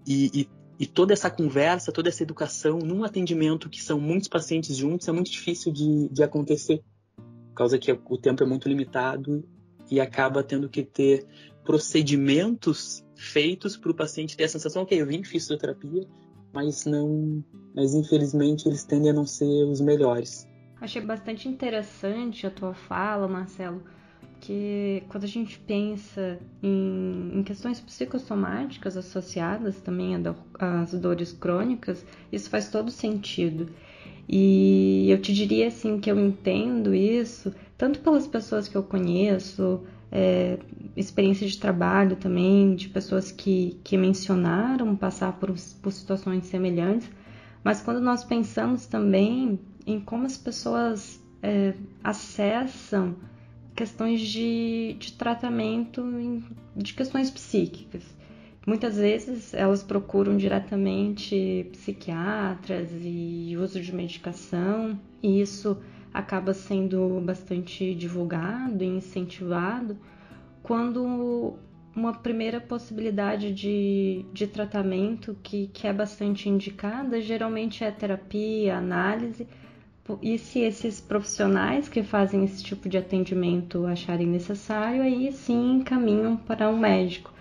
e, 0.06 0.30
e 0.32 0.60
e 0.80 0.86
toda 0.86 1.12
essa 1.12 1.30
conversa, 1.30 1.92
toda 1.92 2.08
essa 2.08 2.22
educação 2.22 2.78
num 2.78 3.04
atendimento 3.04 3.68
que 3.68 3.82
são 3.82 4.00
muitos 4.00 4.28
pacientes 4.28 4.74
juntos 4.74 5.06
é 5.06 5.12
muito 5.12 5.30
difícil 5.30 5.70
de, 5.70 6.08
de 6.08 6.22
acontecer, 6.22 6.82
por 7.18 7.54
causa 7.54 7.78
que 7.78 7.92
o 7.92 8.16
tempo 8.16 8.42
é 8.42 8.46
muito 8.46 8.66
limitado 8.66 9.46
e 9.90 10.00
acaba 10.00 10.42
tendo 10.42 10.70
que 10.70 10.82
ter 10.82 11.26
procedimentos 11.64 13.04
feitos 13.14 13.76
para 13.76 13.90
o 13.90 13.94
paciente 13.94 14.34
ter 14.34 14.44
a 14.44 14.48
sensação, 14.48 14.82
ok, 14.82 14.98
eu 14.98 15.06
vim, 15.06 15.22
fiz 15.22 15.42
fisioterapia, 15.42 16.08
mas 16.52 16.84
não, 16.84 17.44
mas 17.74 17.94
infelizmente 17.94 18.68
eles 18.68 18.84
tendem 18.84 19.10
a 19.10 19.14
não 19.14 19.26
ser 19.26 19.64
os 19.64 19.80
melhores. 19.80 20.48
Achei 20.80 21.02
bastante 21.02 21.48
interessante 21.48 22.46
a 22.46 22.50
tua 22.50 22.72
fala, 22.72 23.28
Marcelo, 23.28 23.82
que 24.40 25.02
quando 25.08 25.24
a 25.24 25.28
gente 25.28 25.58
pensa 25.58 26.38
em, 26.62 27.30
em 27.34 27.42
questões 27.42 27.80
psicossomáticas 27.80 28.96
associadas 28.96 29.80
também 29.80 30.14
às 30.58 30.94
dores 30.94 31.32
crônicas, 31.32 32.04
isso 32.32 32.48
faz 32.48 32.70
todo 32.70 32.90
sentido. 32.90 33.68
E 34.26 35.10
eu 35.10 35.20
te 35.20 35.34
diria 35.34 35.66
assim 35.66 35.98
que 35.98 36.10
eu 36.10 36.18
entendo 36.18 36.94
isso 36.94 37.52
tanto 37.76 38.00
pelas 38.00 38.26
pessoas 38.26 38.68
que 38.68 38.76
eu 38.76 38.82
conheço, 38.82 39.82
é, 40.12 40.58
experiência 40.96 41.46
de 41.46 41.58
trabalho 41.58 42.16
também, 42.16 42.74
de 42.74 42.88
pessoas 42.88 43.30
que, 43.30 43.78
que 43.84 43.96
mencionaram 43.96 44.96
passar 44.96 45.32
por, 45.34 45.54
por 45.82 45.92
situações 45.92 46.46
semelhantes, 46.46 47.08
mas 47.62 47.80
quando 47.80 48.00
nós 48.00 48.24
pensamos 48.24 48.86
também 48.86 49.58
em 49.86 50.00
como 50.00 50.26
as 50.26 50.36
pessoas 50.36 51.20
é, 51.42 51.74
acessam 52.02 53.16
questões 53.74 54.20
de, 54.20 54.96
de 54.98 55.12
tratamento 55.12 56.04
de 56.76 56.92
questões 56.92 57.30
psíquicas. 57.30 58.02
Muitas 58.66 58.96
vezes 58.96 59.54
elas 59.54 59.82
procuram 59.82 60.36
diretamente 60.36 61.66
psiquiatras 61.72 62.90
e 62.92 63.56
uso 63.56 63.80
de 63.80 63.94
medicação, 63.94 64.98
e 65.22 65.40
isso 65.40 65.78
acaba 66.12 66.52
sendo 66.52 67.20
bastante 67.20 67.94
divulgado 67.94 68.82
e 68.82 68.86
incentivado 68.86 69.96
quando 70.62 71.54
uma 71.94 72.12
primeira 72.12 72.60
possibilidade 72.60 73.52
de, 73.52 74.24
de 74.32 74.46
tratamento 74.46 75.36
que, 75.42 75.68
que 75.68 75.86
é 75.86 75.92
bastante 75.92 76.48
indicada 76.48 77.20
geralmente 77.20 77.82
é 77.82 77.90
terapia, 77.90 78.76
análise, 78.76 79.46
e 80.22 80.38
se 80.38 80.60
esses 80.60 81.00
profissionais 81.00 81.88
que 81.88 82.02
fazem 82.02 82.44
esse 82.44 82.64
tipo 82.64 82.88
de 82.88 82.98
atendimento 82.98 83.86
acharem 83.86 84.26
necessário, 84.26 85.02
aí 85.02 85.30
sim 85.30 85.74
encaminham 85.76 86.36
para 86.36 86.68
um 86.68 86.78
médico. 86.78 87.32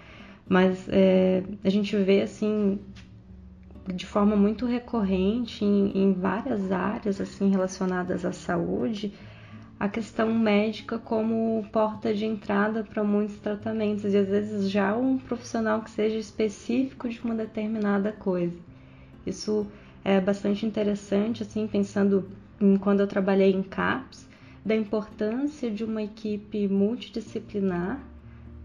Mas 0.47 0.88
é, 0.89 1.43
a 1.63 1.69
gente 1.69 1.95
vê 1.95 2.21
assim 2.21 2.79
de 3.93 4.06
forma 4.06 4.36
muito 4.36 4.65
recorrente 4.65 5.65
em, 5.65 5.91
em 5.95 6.13
várias 6.13 6.71
áreas 6.71 7.19
assim 7.19 7.49
relacionadas 7.49 8.25
à 8.25 8.32
saúde 8.32 9.13
a 9.80 9.88
questão 9.88 10.34
médica 10.34 10.99
como 10.99 11.65
porta 11.71 12.13
de 12.13 12.25
entrada 12.25 12.84
para 12.84 13.02
muitos 13.02 13.38
tratamentos 13.38 14.13
e 14.13 14.17
às 14.17 14.28
vezes 14.28 14.69
já 14.69 14.95
um 14.95 15.17
profissional 15.17 15.82
que 15.82 15.89
seja 15.89 16.17
específico 16.17 17.08
de 17.08 17.19
uma 17.21 17.34
determinada 17.34 18.12
coisa. 18.12 18.58
Isso 19.25 19.65
é 20.04 20.19
bastante 20.19 20.65
interessante 20.65 21.43
assim 21.43 21.65
pensando 21.65 22.30
quando 22.82 22.99
eu 22.99 23.08
trabalhei 23.08 23.54
em 23.54 23.63
CAPS, 23.63 24.28
da 24.65 24.75
importância 24.75 25.71
de 25.71 25.86
uma 25.86 26.04
equipe 26.04 26.67
multidisciplinar 26.67 28.02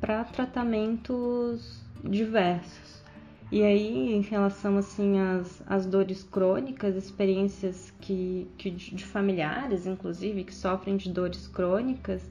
para 0.01 0.25
tratamentos 0.25 1.81
diversos. 2.03 2.84
E 3.53 3.63
aí, 3.63 4.13
em 4.15 4.21
relação 4.23 4.79
assim 4.79 5.19
às, 5.21 5.63
às 5.67 5.87
dores 5.87 6.23
crônicas, 6.25 6.97
experiências 6.97 7.93
que, 8.01 8.49
que 8.57 8.71
de 8.71 9.05
familiares, 9.05 9.87
inclusive, 9.87 10.45
que 10.45 10.55
sofrem 10.55 10.97
de 10.97 11.11
dores 11.11 11.47
crônicas, 11.47 12.29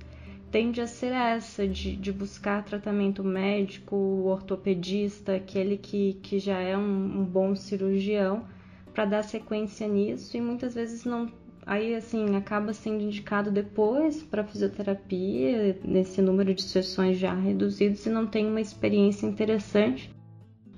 tende 0.51 0.81
a 0.81 0.87
ser 0.87 1.13
essa, 1.13 1.67
de, 1.67 1.95
de 1.95 2.11
buscar 2.11 2.63
tratamento 2.63 3.23
médico, 3.23 3.95
ortopedista, 3.95 5.35
aquele 5.35 5.77
que, 5.77 6.13
que 6.21 6.39
já 6.39 6.59
é 6.59 6.77
um, 6.77 7.21
um 7.21 7.25
bom 7.25 7.55
cirurgião, 7.55 8.45
para 8.93 9.05
dar 9.05 9.23
sequência 9.23 9.87
nisso 9.87 10.37
e 10.37 10.41
muitas 10.41 10.75
vezes 10.75 11.03
não 11.03 11.27
aí 11.65 11.95
assim 11.95 12.35
acaba 12.35 12.73
sendo 12.73 13.03
indicado 13.03 13.49
depois 13.49 14.21
para 14.21 14.43
fisioterapia 14.43 15.79
nesse 15.83 16.21
número 16.21 16.53
de 16.53 16.61
sessões 16.61 17.17
já 17.17 17.33
reduzidos 17.33 18.05
e 18.05 18.09
não 18.09 18.27
tem 18.27 18.45
uma 18.45 18.61
experiência 18.61 19.25
interessante 19.25 20.13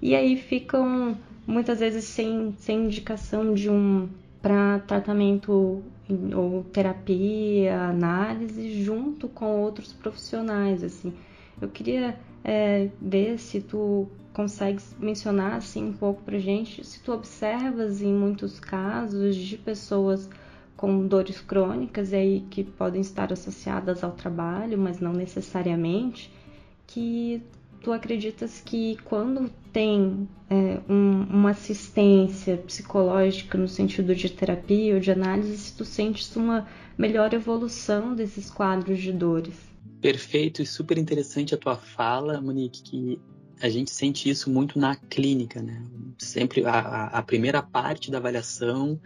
e 0.01 0.15
aí 0.15 0.38
ficam 0.38 1.17
muitas 1.47 1.79
vezes 1.79 2.05
sem, 2.05 2.53
sem 2.58 2.86
indicação 2.86 3.53
de 3.53 3.69
um 3.69 4.10
para 4.41 4.79
tratamento 4.79 5.84
ou 6.36 6.63
terapia, 6.65 7.81
análise 7.81 8.84
junto 8.84 9.27
com 9.27 9.62
outros 9.62 9.91
profissionais 9.91 10.84
assim. 10.84 11.13
Eu 11.60 11.69
queria 11.69 12.15
é, 12.43 12.89
ver 13.01 13.39
se 13.39 13.62
tu 13.62 14.08
consegues 14.34 14.95
mencionar 14.99 15.53
assim 15.53 15.86
um 15.86 15.93
pouco 15.93 16.21
para 16.21 16.38
gente 16.38 16.86
se 16.86 16.99
tu 17.01 17.12
observas 17.13 18.01
em 18.01 18.13
muitos 18.13 18.60
casos 18.60 19.36
de 19.36 19.58
pessoas 19.58 20.29
com 20.75 21.08
dores 21.08 21.39
crônicas 21.39 22.13
aí 22.13 22.45
que 22.49 22.63
podem 22.63 23.01
estar 23.01 23.31
associadas 23.31 24.03
ao 24.03 24.12
trabalho, 24.12 24.77
mas 24.77 24.99
não 24.99 25.13
necessariamente, 25.13 26.31
que 26.86 27.41
tu 27.81 27.91
acreditas 27.91 28.61
que 28.63 28.97
quando 29.05 29.49
tem 29.71 30.27
é, 30.49 30.79
um, 30.89 31.23
uma 31.23 31.51
assistência 31.51 32.57
psicológica 32.57 33.57
no 33.57 33.67
sentido 33.67 34.15
de 34.15 34.29
terapia 34.29 34.95
ou 34.95 34.99
de 34.99 35.11
análise, 35.11 35.73
tu 35.73 35.83
sentes 35.83 36.35
uma 36.35 36.67
melhor 36.97 37.33
evolução 37.33 38.15
desses 38.15 38.49
quadros 38.49 38.99
de 38.99 39.11
dores. 39.11 39.55
Perfeito 40.01 40.61
e 40.61 40.65
super 40.65 40.97
interessante 40.97 41.53
a 41.53 41.57
tua 41.57 41.75
fala, 41.75 42.39
Monique, 42.39 42.83
que 42.83 43.19
a 43.61 43.69
gente 43.69 43.91
sente 43.91 44.29
isso 44.29 44.49
muito 44.49 44.77
na 44.79 44.95
clínica, 44.95 45.61
né? 45.61 45.81
Sempre 46.17 46.65
a, 46.65 47.07
a 47.07 47.21
primeira 47.21 47.61
parte 47.61 48.11
da 48.11 48.17
avaliação 48.17 48.99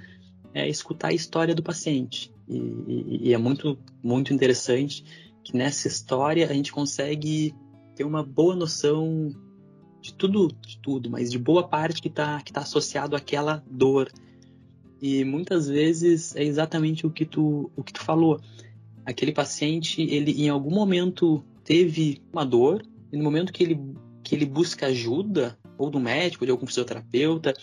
é 0.53 0.67
escutar 0.67 1.09
a 1.09 1.13
história 1.13 1.53
do 1.53 1.63
paciente. 1.63 2.33
E, 2.47 2.57
e, 2.57 3.19
e, 3.29 3.33
é 3.33 3.37
muito, 3.37 3.77
muito 4.03 4.33
interessante 4.33 5.03
que 5.43 5.55
nessa 5.55 5.87
história 5.87 6.49
a 6.49 6.53
gente 6.53 6.71
consegue 6.71 7.53
ter 7.99 8.05
uma 8.05 8.23
boa 8.23 8.55
noção 8.55 9.29
de 9.99 10.13
tudo, 10.13 10.47
de 10.65 10.79
tudo, 10.79 11.09
mas 11.09 11.29
de 11.29 11.37
boa 11.37 11.67
parte 11.67 12.01
que 12.01 12.07
está 12.07 12.41
que 12.41 12.53
tá 12.53 12.61
associado 12.61 13.13
àquela 13.13 13.61
dor. 13.69 14.09
E 15.01 15.25
muitas 15.25 15.67
vezes 15.67 16.33
é 16.33 16.41
exatamente 16.41 17.05
o 17.05 17.11
que 17.11 17.25
tu, 17.25 17.69
o 17.75 17.83
que 17.83 17.91
tu 17.91 18.01
falou. 18.01 18.39
Aquele 19.05 19.33
paciente, 19.33 20.01
ele 20.01 20.31
em 20.41 20.47
algum 20.47 20.73
momento 20.73 21.43
teve 21.61 22.21
uma 22.31 22.45
dor, 22.45 22.85
e 23.11 23.17
no 23.17 23.23
momento 23.23 23.51
que 23.51 23.63
ele, 23.63 23.77
que 24.23 24.33
ele 24.33 24.45
busca 24.45 24.85
ajuda, 24.85 25.59
ou 25.77 25.89
do 25.89 25.99
médico, 25.99 26.45
ou 26.45 26.45
de 26.45 26.51
algum 26.51 26.65
fisioterapeuta, 26.65 27.53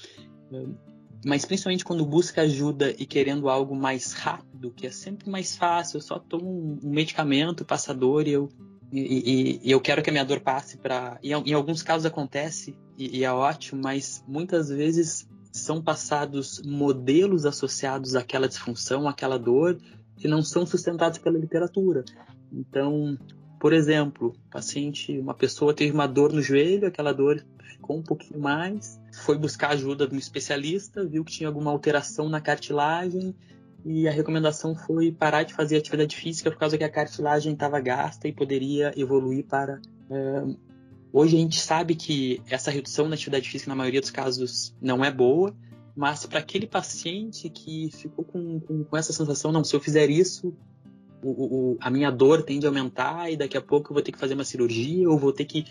mas 1.25 1.46
principalmente 1.46 1.85
quando 1.85 2.05
busca 2.05 2.42
ajuda 2.42 2.90
e 2.99 3.07
querendo 3.07 3.49
algo 3.49 3.75
mais 3.75 4.12
rápido, 4.12 4.70
que 4.70 4.87
é 4.87 4.90
sempre 4.90 5.31
mais 5.31 5.57
fácil, 5.57 5.96
eu 5.96 6.03
só 6.03 6.18
tomo 6.18 6.79
um 6.83 6.90
medicamento 6.90 7.64
passador 7.64 8.29
e 8.29 8.33
eu, 8.33 8.51
e, 8.92 9.01
e, 9.01 9.61
e 9.64 9.70
eu 9.70 9.81
quero 9.81 10.03
que 10.03 10.11
a 10.11 10.12
minha 10.12 10.25
dor 10.25 10.40
passe 10.40 10.77
para. 10.77 11.18
Em, 11.22 11.53
alguns 11.53 11.83
casos 11.83 12.07
acontece 12.07 12.77
e, 12.96 13.18
e, 13.18 13.25
é 13.25 13.33
ótimo, 13.33 13.81
mas 13.83 14.25
muitas 14.27 14.68
vezes 14.68 15.29
são 15.53 15.83
passados 15.83 16.62
modelos 16.64 17.46
associados 17.46 18.14
àquela 18.14 18.46
disfunção, 18.46 19.09
àquela 19.09 19.38
dor, 19.38 19.79
que 20.16 20.29
não 20.29 20.42
são 20.42 20.66
sustentados 20.66 21.18
pela 21.18 21.38
literatura. 21.38 22.05
Então, 22.53 23.18
por 23.59 23.72
exemplo, 23.72 24.35
paciente, 24.51 25.18
uma 25.18 25.35
pessoa 25.35 25.75
teve 25.75 25.92
uma 25.92 26.07
dor 26.07 26.33
no 26.33 26.42
joelho, 26.42 26.87
aquela 26.87 27.12
dor 27.12 27.44
ficou 27.64 27.99
um 27.99 28.03
pouquinho 28.03 28.40
mais, 28.40 29.01
foi 29.25 29.37
buscar 29.37 29.70
ajuda 29.70 30.07
de 30.07 30.14
um 30.14 30.18
especialista, 30.18 31.05
viu 31.05 31.25
que 31.25 31.33
tinha 31.33 31.49
alguma 31.49 31.70
alteração 31.70 32.29
na 32.29 32.40
cartilagem 32.40 33.35
e 33.88 34.09
a 34.09 34.11
recomendação 34.11 34.75
foi 34.75 35.12
parar 35.12 35.44
de 35.44 35.55
fazer 35.55 35.77
atividade 35.77 36.16
física 36.16 36.51
por 36.51 36.59
causa 36.59 36.77
que 36.77 36.83
a 36.83 36.88
cartilagem 36.88 37.53
estava 37.53 37.79
gasta 37.79 38.27
e 38.27 38.33
poderia 38.33 38.92
evoluir 38.96 39.44
para. 39.46 39.81
Uh, 40.11 40.59
hoje 41.12 41.37
a 41.37 41.38
gente 41.38 41.61
sabe 41.61 41.94
que 41.94 42.42
essa 42.51 42.68
redução 42.68 43.07
na 43.07 43.14
atividade 43.14 43.49
física, 43.49 43.68
na 43.68 43.77
maioria 43.77 44.01
dos 44.01 44.11
casos, 44.11 44.75
não 44.83 45.05
é 45.05 45.11
boa, 45.11 45.55
mas 45.94 46.27
para 46.27 46.40
aquele 46.40 46.66
paciente 46.66 47.49
que 47.49 47.88
ficou 47.92 48.25
com, 48.25 48.59
com, 48.59 48.83
com, 48.83 48.96
essa 48.96 49.12
sensação, 49.12 49.53
não, 49.53 49.62
se 49.62 49.77
eu 49.77 49.81
fizer 49.81 50.11
isso, 50.11 50.53
o, 51.22 51.31
o, 51.75 51.79
a 51.81 51.88
minha 51.88 52.11
dor 52.11 52.42
tende 52.42 52.66
a 52.66 52.68
aumentar 52.68 53.31
e 53.31 53.37
daqui 53.37 53.57
a 53.57 53.62
pouco 53.62 53.92
eu 53.92 53.94
vou 53.94 54.03
ter 54.03 54.11
que 54.11 54.18
fazer 54.18 54.35
uma 54.35 54.44
cirurgia 54.44 55.09
ou 55.09 55.16
vou 55.16 55.33
ter 55.33 55.44
que. 55.44 55.64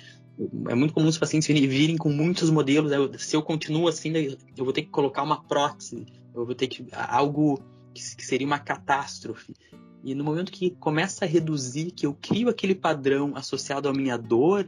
É 0.69 0.75
muito 0.75 0.93
comum 0.93 1.09
os 1.09 1.17
pacientes 1.17 1.47
virem 1.49 1.97
com 1.97 2.09
muitos 2.09 2.49
modelos. 2.49 2.91
Se 3.21 3.35
eu 3.35 3.41
continuo 3.41 3.89
assim, 3.89 4.13
eu 4.55 4.63
vou 4.63 4.71
ter 4.71 4.83
que 4.83 4.89
colocar 4.89 5.21
uma 5.21 5.43
prótese, 5.43 6.05
eu 6.33 6.45
vou 6.45 6.55
ter 6.55 6.67
que. 6.67 6.85
algo 6.93 7.61
que, 7.95 8.25
seria 8.25 8.45
uma 8.45 8.59
catástrofe. 8.59 9.53
E 10.03 10.13
no 10.13 10.23
momento 10.23 10.51
que 10.51 10.71
começa 10.71 11.25
a 11.25 11.27
reduzir, 11.27 11.91
que 11.91 12.05
eu 12.05 12.13
crio 12.13 12.49
aquele 12.49 12.75
padrão 12.75 13.35
associado 13.35 13.89
à 13.89 13.93
minha 13.93 14.17
dor, 14.17 14.67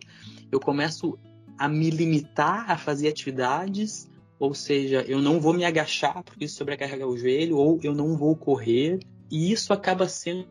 eu 0.52 0.60
começo 0.60 1.20
a 1.58 1.68
me 1.68 1.90
limitar 1.90 2.72
a 2.72 2.78
fazer 2.78 3.08
atividades, 3.08 4.10
ou 4.40 4.54
seja, 4.54 5.04
eu 5.08 5.22
não 5.22 5.40
vou 5.40 5.54
me 5.54 5.66
agachar 5.66 6.24
porque 6.24 6.46
isso 6.46 6.56
sobrecarrega 6.56 7.08
o 7.08 7.18
joelho, 7.18 7.58
ou 7.58 7.80
eu 7.84 7.94
não 7.94 8.18
vou 8.18 8.36
correr, 8.36 9.00
e 9.30 9.52
isso 9.52 9.74
acaba 9.74 10.08
sendo 10.08 10.48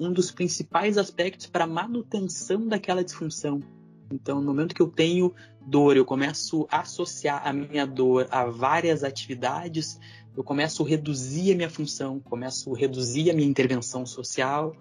um 0.00 0.12
dos 0.12 0.30
principais 0.30 0.96
aspectos 0.96 1.46
para 1.46 1.64
a 1.64 1.68
manutenção 1.68 2.66
daquela 2.66 3.04
disfunção. 3.04 3.60
Então, 4.12 4.40
no 4.40 4.46
momento 4.46 4.74
que 4.74 4.82
eu 4.82 4.88
tenho 4.88 5.34
dor, 5.66 5.96
eu 5.96 6.04
começo 6.04 6.66
a 6.70 6.80
associar 6.80 7.46
a 7.46 7.52
minha 7.52 7.86
dor 7.86 8.26
a 8.30 8.44
várias 8.44 9.02
atividades, 9.02 9.98
eu 10.36 10.42
começo 10.42 10.84
a 10.84 10.88
reduzir 10.88 11.52
a 11.52 11.56
minha 11.56 11.70
função, 11.70 12.20
começo 12.20 12.74
a 12.74 12.78
reduzir 12.78 13.30
a 13.30 13.34
minha 13.34 13.48
intervenção 13.48 14.06
social 14.06 14.74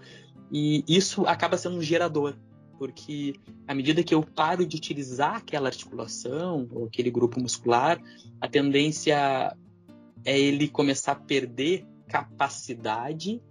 e 0.51 0.83
isso 0.87 1.25
acaba 1.25 1.57
sendo 1.57 1.77
um 1.77 1.81
gerador, 1.81 2.35
porque 2.77 3.33
à 3.67 3.73
medida 3.73 4.03
que 4.03 4.13
eu 4.13 4.23
paro 4.23 4.65
de 4.65 4.77
utilizar 4.77 5.35
aquela 5.35 5.67
articulação 5.67 6.67
ou 6.71 6.85
aquele 6.85 7.11
grupo 7.11 7.39
muscular, 7.39 8.01
a 8.39 8.47
tendência 8.47 9.55
é 10.25 10.39
ele 10.39 10.67
começar 10.67 11.13
a 11.13 11.15
perder 11.15 11.85
capacidade 12.07 13.41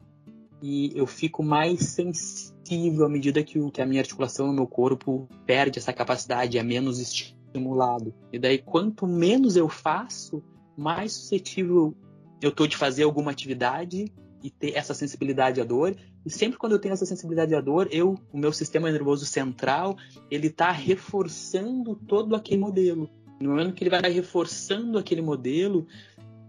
e 0.62 0.92
eu 0.94 1.06
fico 1.06 1.42
mais 1.42 1.80
sensível 1.80 3.06
à 3.06 3.08
medida 3.08 3.42
que, 3.42 3.58
o, 3.58 3.70
que 3.70 3.80
a 3.80 3.86
minha 3.86 4.00
articulação, 4.00 4.50
o 4.50 4.52
meu 4.52 4.66
corpo 4.66 5.26
perde 5.46 5.78
essa 5.78 5.92
capacidade, 5.92 6.58
é 6.58 6.62
menos 6.62 7.00
estimulado. 7.00 8.14
E 8.32 8.38
daí, 8.38 8.58
quanto 8.58 9.06
menos 9.06 9.56
eu 9.56 9.68
faço, 9.68 10.42
mais 10.76 11.12
suscetível 11.12 11.94
eu 12.40 12.50
tô 12.50 12.66
de 12.66 12.76
fazer 12.76 13.02
alguma 13.02 13.30
atividade 13.30 14.06
e 14.42 14.50
ter 14.50 14.74
essa 14.74 14.94
sensibilidade 14.94 15.60
à 15.60 15.64
dor. 15.64 15.94
E 16.24 16.30
sempre 16.30 16.58
quando 16.58 16.72
eu 16.72 16.78
tenho 16.78 16.92
essa 16.92 17.06
sensibilidade 17.06 17.54
à 17.54 17.60
dor, 17.60 17.88
eu, 17.90 18.18
o 18.32 18.38
meu 18.38 18.52
sistema 18.52 18.90
nervoso 18.90 19.26
central, 19.26 19.96
ele 20.30 20.46
está 20.46 20.70
reforçando 20.70 21.94
todo 21.94 22.34
aquele 22.34 22.60
modelo. 22.60 23.10
No 23.40 23.50
momento 23.50 23.74
que 23.74 23.82
ele 23.82 23.90
vai 23.90 24.10
reforçando 24.10 24.98
aquele 24.98 25.22
modelo, 25.22 25.86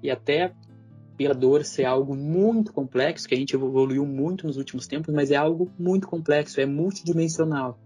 e 0.02 0.10
até 0.10 0.54
pela 1.18 1.34
dor 1.34 1.64
ser 1.64 1.86
algo 1.86 2.16
muito 2.16 2.74
complexo, 2.74 3.28
que 3.28 3.36
a 3.36 3.38
gente 3.38 3.54
evoluiu 3.54 4.06
muito 4.06 4.48
nos 4.48 4.58
últimos 4.58 4.88
tempos, 4.88 5.14
mas 5.14 5.32
é 5.32 5.36
algo 5.36 5.70
muito 5.78 6.08
complexo, 6.08 6.60
é 6.60 6.66
multidimensional. 6.66 7.80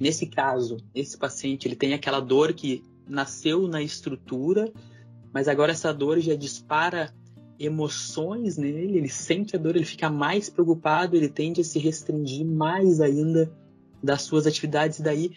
Nesse 0.00 0.26
caso, 0.26 0.78
esse 0.94 1.16
paciente 1.16 1.68
ele 1.68 1.76
tem 1.76 1.94
aquela 1.94 2.20
dor 2.20 2.52
que 2.52 2.82
nasceu 3.06 3.68
na 3.68 3.82
estrutura 3.82 4.72
mas 5.34 5.48
agora 5.48 5.72
essa 5.72 5.92
dor 5.92 6.20
já 6.20 6.36
dispara 6.36 7.12
emoções 7.58 8.56
nele, 8.56 8.96
ele 8.96 9.08
sente 9.08 9.56
a 9.56 9.58
dor, 9.58 9.74
ele 9.74 9.84
fica 9.84 10.08
mais 10.08 10.48
preocupado, 10.48 11.16
ele 11.16 11.28
tende 11.28 11.60
a 11.60 11.64
se 11.64 11.80
restringir 11.80 12.46
mais 12.46 13.00
ainda 13.00 13.52
das 14.00 14.22
suas 14.22 14.46
atividades, 14.46 15.00
e 15.00 15.02
daí 15.02 15.32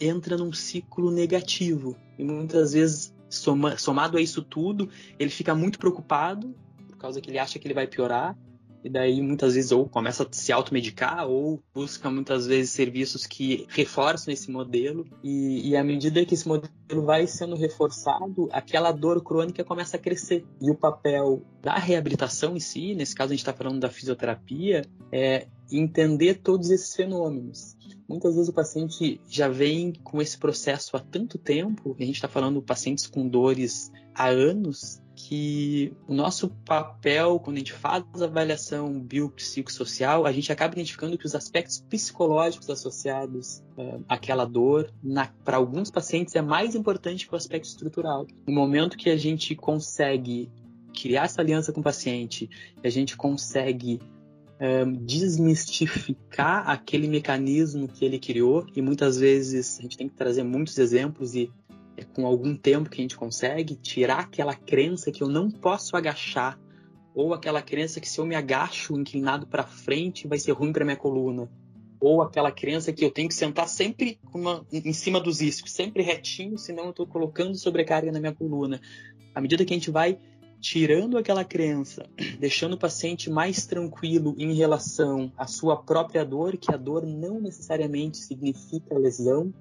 entra 0.00 0.36
num 0.36 0.52
ciclo 0.52 1.12
negativo. 1.12 1.96
E 2.18 2.24
muitas 2.24 2.72
vezes, 2.72 3.14
soma, 3.28 3.78
somado 3.78 4.18
a 4.18 4.20
isso 4.20 4.42
tudo, 4.42 4.88
ele 5.16 5.30
fica 5.30 5.54
muito 5.54 5.78
preocupado, 5.78 6.52
por 6.88 6.96
causa 6.96 7.20
que 7.20 7.30
ele 7.30 7.38
acha 7.38 7.58
que 7.58 7.68
ele 7.68 7.74
vai 7.74 7.86
piorar, 7.86 8.36
e 8.84 8.88
daí 8.88 9.20
muitas 9.20 9.54
vezes 9.54 9.72
ou 9.72 9.88
começa 9.88 10.22
a 10.22 10.26
se 10.30 10.52
automedicar 10.52 11.26
ou 11.26 11.62
busca 11.74 12.10
muitas 12.10 12.46
vezes 12.46 12.70
serviços 12.70 13.26
que 13.26 13.66
reforçam 13.68 14.32
esse 14.32 14.50
modelo 14.50 15.06
e, 15.22 15.68
e 15.68 15.76
à 15.76 15.84
medida 15.84 16.24
que 16.24 16.34
esse 16.34 16.48
modelo 16.48 16.70
vai 17.04 17.26
sendo 17.26 17.56
reforçado, 17.56 18.48
aquela 18.52 18.92
dor 18.92 19.22
crônica 19.22 19.64
começa 19.64 19.96
a 19.96 20.00
crescer 20.00 20.44
e 20.60 20.70
o 20.70 20.74
papel 20.74 21.42
da 21.62 21.76
reabilitação 21.76 22.56
em 22.56 22.60
si, 22.60 22.94
nesse 22.94 23.14
caso 23.14 23.32
a 23.32 23.34
gente 23.34 23.40
está 23.40 23.52
falando 23.52 23.80
da 23.80 23.90
fisioterapia, 23.90 24.82
é 25.12 25.46
entender 25.70 26.40
todos 26.42 26.70
esses 26.70 26.94
fenômenos. 26.94 27.76
Muitas 28.08 28.34
vezes 28.34 28.48
o 28.48 28.52
paciente 28.52 29.20
já 29.28 29.48
vem 29.48 29.92
com 30.02 30.20
esse 30.20 30.36
processo 30.36 30.96
há 30.96 31.00
tanto 31.00 31.38
tempo, 31.38 31.94
a 31.98 32.02
gente 32.02 32.16
está 32.16 32.28
falando 32.28 32.60
pacientes 32.60 33.06
com 33.06 33.28
dores 33.28 33.92
há 34.14 34.28
anos, 34.28 35.00
que 35.28 35.92
o 36.08 36.14
nosso 36.14 36.48
papel, 36.64 37.38
quando 37.38 37.56
a 37.56 37.58
gente 37.58 37.72
faz 37.72 38.04
a 38.20 38.24
avaliação 38.24 39.00
biopsicossocial, 39.00 40.26
a 40.26 40.32
gente 40.32 40.50
acaba 40.50 40.74
identificando 40.74 41.18
que 41.18 41.26
os 41.26 41.34
aspectos 41.34 41.80
psicológicos 41.88 42.70
associados 42.70 43.62
uh, 43.76 44.02
àquela 44.08 44.44
dor, 44.44 44.92
para 45.44 45.56
alguns 45.56 45.90
pacientes, 45.90 46.34
é 46.34 46.42
mais 46.42 46.74
importante 46.74 47.26
que 47.26 47.34
o 47.34 47.36
aspecto 47.36 47.66
estrutural. 47.66 48.26
No 48.46 48.54
momento 48.54 48.96
que 48.96 49.10
a 49.10 49.16
gente 49.16 49.54
consegue 49.54 50.50
criar 50.92 51.24
essa 51.24 51.40
aliança 51.40 51.72
com 51.72 51.80
o 51.80 51.84
paciente, 51.84 52.48
a 52.82 52.88
gente 52.88 53.16
consegue 53.16 54.00
um, 54.60 54.92
desmistificar 54.92 56.68
aquele 56.68 57.08
mecanismo 57.08 57.88
que 57.88 58.04
ele 58.04 58.18
criou, 58.18 58.66
e 58.74 58.82
muitas 58.82 59.18
vezes 59.18 59.78
a 59.78 59.82
gente 59.82 59.96
tem 59.96 60.08
que 60.08 60.14
trazer 60.14 60.42
muitos 60.42 60.78
exemplos 60.78 61.34
e 61.34 61.50
é 61.96 62.04
com 62.04 62.26
algum 62.26 62.56
tempo 62.56 62.88
que 62.88 63.00
a 63.00 63.02
gente 63.02 63.16
consegue 63.16 63.74
tirar 63.76 64.20
aquela 64.20 64.54
crença 64.54 65.10
que 65.10 65.22
eu 65.22 65.28
não 65.28 65.50
posso 65.50 65.96
agachar 65.96 66.58
ou 67.14 67.34
aquela 67.34 67.60
crença 67.60 68.00
que 68.00 68.08
se 68.08 68.18
eu 68.18 68.26
me 68.26 68.34
agacho 68.34 68.98
inclinado 68.98 69.46
para 69.46 69.66
frente 69.66 70.28
vai 70.28 70.38
ser 70.38 70.52
ruim 70.52 70.72
para 70.72 70.84
minha 70.84 70.96
coluna 70.96 71.50
ou 72.00 72.22
aquela 72.22 72.50
crença 72.50 72.92
que 72.92 73.04
eu 73.04 73.10
tenho 73.10 73.28
que 73.28 73.34
sentar 73.34 73.68
sempre 73.68 74.18
uma, 74.32 74.66
em 74.72 74.92
cima 74.92 75.20
dos 75.20 75.42
iscos, 75.42 75.70
sempre 75.70 76.02
retinho, 76.02 76.56
senão 76.56 76.84
eu 76.84 76.90
estou 76.90 77.06
colocando 77.06 77.54
sobrecarga 77.56 78.10
na 78.10 78.18
minha 78.18 78.34
coluna. 78.34 78.80
À 79.34 79.40
medida 79.40 79.64
que 79.66 79.74
a 79.74 79.76
gente 79.76 79.90
vai 79.90 80.18
tirando 80.60 81.18
aquela 81.18 81.44
crença, 81.44 82.08
deixando 82.40 82.72
o 82.72 82.78
paciente 82.78 83.28
mais 83.28 83.66
tranquilo 83.66 84.34
em 84.38 84.54
relação 84.54 85.30
à 85.36 85.46
sua 85.46 85.76
própria 85.76 86.24
dor, 86.24 86.56
que 86.56 86.72
a 86.72 86.76
dor 86.76 87.06
não 87.06 87.38
necessariamente 87.38 88.16
significa 88.16 88.98
lesão, 88.98 89.52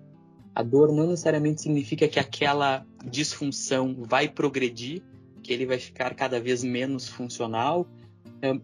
a 0.54 0.64
dor 0.64 0.92
não 0.92 1.08
necessariamente 1.08 1.62
significa 1.62 2.08
que 2.08 2.20
aquela 2.20 2.86
disfunção 3.06 3.96
vai 4.00 4.28
progredir, 4.28 5.02
que 5.42 5.54
ele 5.54 5.66
vai 5.66 5.80
ficar 5.80 6.14
cada 6.16 6.40
vez 6.40 6.64
menos 6.64 7.08
funcional. 7.08 7.88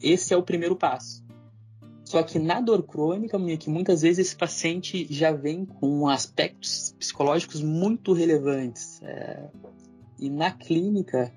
Esse 0.02 0.34
é 0.34 0.38
o 0.38 0.44
primeiro 0.44 0.76
passo. 0.76 1.24
Só 2.04 2.22
que 2.22 2.38
na 2.38 2.62
dor 2.62 2.84
crônica, 2.84 3.38
que 3.58 3.70
muitas 3.70 4.04
vezes 4.04 4.28
esse 4.28 4.36
paciente 4.36 5.08
já 5.10 5.32
vem 5.32 5.66
com 5.66 6.08
aspectos 6.08 6.96
psicológicos 7.00 7.62
muito 7.62 8.14
relevantes. 8.14 9.02
É... 9.02 9.50
E 10.20 10.30
na 10.30 10.52
clínica, 10.52 11.34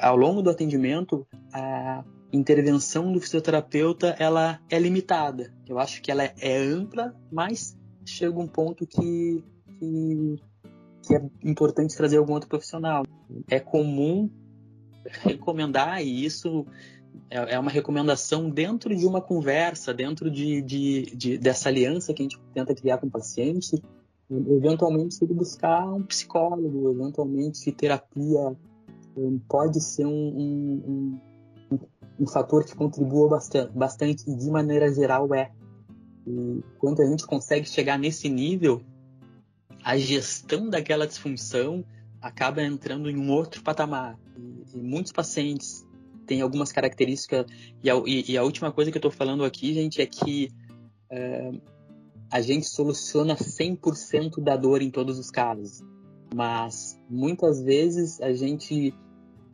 ao 0.00 0.16
longo 0.16 0.42
do 0.42 0.50
atendimento, 0.50 1.26
a 1.52 2.02
intervenção 2.32 3.12
do 3.12 3.20
fisioterapeuta 3.20 4.16
ela 4.18 4.60
é 4.70 4.78
limitada. 4.78 5.52
Eu 5.68 5.78
acho 5.78 6.00
que 6.00 6.10
ela 6.10 6.24
é 6.24 6.56
ampla, 6.56 7.14
mas 7.30 7.76
chega 8.04 8.38
um 8.38 8.48
ponto 8.48 8.86
que 8.86 9.44
que, 9.80 10.36
que 11.02 11.14
é 11.16 11.30
importante 11.42 11.96
trazer 11.96 12.18
algum 12.18 12.34
outro 12.34 12.48
profissional. 12.48 13.04
É 13.48 13.58
comum 13.58 14.30
recomendar, 15.22 16.02
e 16.02 16.24
isso 16.24 16.66
é, 17.30 17.54
é 17.54 17.58
uma 17.58 17.70
recomendação 17.70 18.50
dentro 18.50 18.94
de 18.94 19.06
uma 19.06 19.20
conversa, 19.20 19.94
dentro 19.94 20.30
de, 20.30 20.60
de, 20.62 21.16
de, 21.16 21.38
dessa 21.38 21.68
aliança 21.68 22.12
que 22.12 22.22
a 22.22 22.24
gente 22.24 22.38
tenta 22.52 22.74
criar 22.74 22.98
com 22.98 23.06
o 23.06 23.10
paciente, 23.10 23.82
eventualmente 24.30 25.14
se 25.14 25.26
buscar 25.26 25.92
um 25.92 26.04
psicólogo, 26.04 26.90
eventualmente 26.90 27.72
terapia 27.72 28.56
pode 29.48 29.80
ser 29.80 30.06
um, 30.06 30.10
um, 30.10 31.20
um, 31.72 31.78
um 32.20 32.26
fator 32.26 32.64
que 32.64 32.74
contribua 32.74 33.28
bastante, 33.28 33.72
bastante, 33.72 34.30
e 34.30 34.36
de 34.36 34.50
maneira 34.50 34.92
geral 34.92 35.34
é. 35.34 35.50
E 36.26 36.62
quando 36.78 37.02
a 37.02 37.06
gente 37.06 37.26
consegue 37.26 37.68
chegar 37.68 37.98
nesse 37.98 38.28
nível, 38.28 38.80
a 39.82 39.96
gestão 39.96 40.68
daquela 40.68 41.06
disfunção 41.06 41.84
acaba 42.20 42.62
entrando 42.62 43.08
em 43.08 43.16
um 43.16 43.30
outro 43.30 43.62
patamar. 43.62 44.18
E, 44.36 44.78
e 44.78 44.82
muitos 44.82 45.12
pacientes 45.12 45.86
têm 46.26 46.42
algumas 46.42 46.70
características. 46.70 47.46
E 47.82 47.90
a, 47.90 47.94
e, 48.06 48.32
e 48.32 48.38
a 48.38 48.42
última 48.42 48.70
coisa 48.70 48.90
que 48.90 48.96
eu 48.96 49.00
estou 49.00 49.10
falando 49.10 49.44
aqui, 49.44 49.72
gente, 49.74 50.00
é 50.00 50.06
que 50.06 50.50
é, 51.10 51.50
a 52.30 52.40
gente 52.40 52.66
soluciona 52.66 53.34
100% 53.34 54.42
da 54.42 54.56
dor 54.56 54.82
em 54.82 54.90
todos 54.90 55.18
os 55.18 55.30
casos. 55.30 55.82
Mas 56.34 56.96
muitas 57.08 57.60
vezes 57.60 58.20
a 58.20 58.32
gente, 58.32 58.94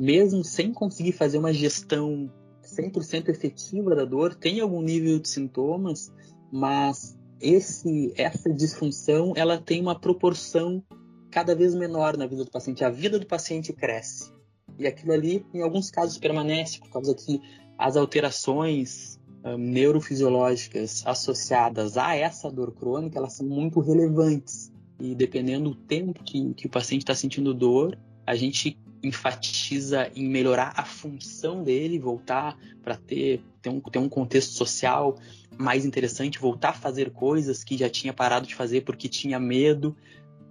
mesmo 0.00 0.44
sem 0.44 0.72
conseguir 0.72 1.12
fazer 1.12 1.38
uma 1.38 1.52
gestão 1.52 2.30
100% 2.62 3.28
efetiva 3.28 3.94
da 3.94 4.04
dor, 4.04 4.34
tem 4.34 4.60
algum 4.60 4.82
nível 4.82 5.18
de 5.18 5.28
sintomas, 5.28 6.12
mas 6.52 7.15
esse, 7.40 8.12
essa 8.16 8.52
disfunção 8.52 9.32
ela 9.36 9.58
tem 9.58 9.80
uma 9.80 9.98
proporção 9.98 10.82
cada 11.30 11.54
vez 11.54 11.74
menor 11.74 12.16
na 12.16 12.26
vida 12.26 12.44
do 12.44 12.50
paciente. 12.50 12.84
A 12.84 12.90
vida 12.90 13.18
do 13.18 13.26
paciente 13.26 13.72
cresce. 13.72 14.32
E 14.78 14.86
aquilo 14.86 15.12
ali, 15.12 15.44
em 15.52 15.62
alguns 15.62 15.90
casos, 15.90 16.18
permanece, 16.18 16.78
por 16.78 16.90
causa 16.90 17.14
que 17.14 17.40
as 17.78 17.96
alterações 17.96 19.18
uh, 19.44 19.56
neurofisiológicas 19.56 21.02
associadas 21.06 21.96
a 21.96 22.14
essa 22.14 22.50
dor 22.50 22.72
crônica, 22.72 23.18
elas 23.18 23.34
são 23.34 23.46
muito 23.46 23.80
relevantes. 23.80 24.72
E 24.98 25.14
dependendo 25.14 25.70
do 25.70 25.76
tempo 25.76 26.22
que, 26.24 26.54
que 26.54 26.66
o 26.66 26.70
paciente 26.70 27.02
está 27.02 27.14
sentindo 27.14 27.52
dor, 27.52 27.98
a 28.26 28.34
gente 28.34 28.78
enfatiza 29.02 30.10
em 30.14 30.28
melhorar 30.28 30.72
a 30.76 30.84
função 30.84 31.62
dele, 31.62 31.98
voltar 31.98 32.58
para 32.82 32.96
ter, 32.96 33.42
ter, 33.62 33.70
um, 33.70 33.80
ter 33.80 33.98
um 33.98 34.08
contexto 34.08 34.52
social 34.52 35.16
mais 35.58 35.84
interessante, 35.84 36.38
voltar 36.38 36.70
a 36.70 36.74
fazer 36.74 37.10
coisas 37.10 37.64
que 37.64 37.76
já 37.76 37.88
tinha 37.88 38.12
parado 38.12 38.46
de 38.46 38.54
fazer 38.54 38.82
porque 38.82 39.08
tinha 39.08 39.38
medo, 39.38 39.96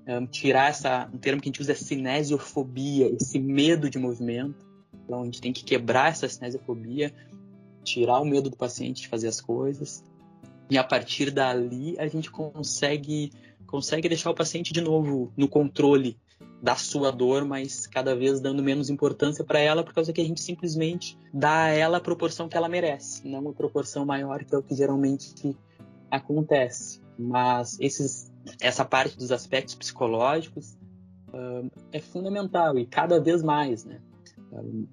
um, 0.07 0.25
tirar 0.25 0.69
essa, 0.69 1.09
um 1.13 1.17
termo 1.17 1.41
que 1.41 1.49
a 1.49 1.51
gente 1.51 1.61
usa 1.61 1.71
é 1.71 1.75
cinesiofobia, 1.75 3.07
esse 3.15 3.39
medo 3.39 3.89
de 3.89 3.97
movimento. 3.97 4.65
Então 5.03 5.21
a 5.21 5.25
gente 5.25 5.41
tem 5.41 5.53
que 5.53 5.63
quebrar 5.63 6.09
essa 6.09 6.27
cinesiofobia, 6.27 7.13
tirar 7.83 8.19
o 8.19 8.25
medo 8.25 8.49
do 8.49 8.57
paciente 8.57 9.01
de 9.01 9.07
fazer 9.07 9.27
as 9.27 9.39
coisas. 9.39 10.03
E 10.69 10.77
a 10.77 10.83
partir 10.83 11.31
dali 11.31 11.95
a 11.99 12.07
gente 12.07 12.31
consegue 12.31 13.31
consegue 13.67 14.07
deixar 14.07 14.29
o 14.29 14.35
paciente 14.35 14.71
de 14.71 14.79
novo 14.79 15.33
no 15.35 15.47
controle 15.47 16.17
da 16.61 16.75
sua 16.75 17.11
dor, 17.11 17.45
mas 17.45 17.85
cada 17.87 18.15
vez 18.15 18.39
dando 18.39 18.63
menos 18.63 18.89
importância 18.89 19.43
para 19.43 19.59
ela, 19.59 19.83
por 19.83 19.93
causa 19.93 20.11
que 20.11 20.21
a 20.21 20.25
gente 20.25 20.41
simplesmente 20.41 21.17
dá 21.33 21.65
a 21.65 21.69
ela 21.69 21.97
a 21.97 22.01
proporção 22.01 22.49
que 22.49 22.57
ela 22.57 22.67
merece, 22.67 23.27
não 23.27 23.39
uma 23.39 23.53
proporção 23.53 24.05
maior 24.05 24.43
que 24.43 24.53
é 24.53 24.57
o 24.57 24.63
que 24.63 24.75
geralmente 24.75 25.55
acontece. 26.09 27.01
Mas 27.17 27.79
esses, 27.79 28.31
essa 28.59 28.83
parte 28.83 29.17
dos 29.17 29.31
aspectos 29.31 29.75
psicológicos 29.75 30.77
uh, 31.29 31.69
é 31.91 31.99
fundamental 31.99 32.77
e 32.77 32.85
cada 32.85 33.19
vez 33.19 33.41
mais, 33.41 33.85
né? 33.85 34.01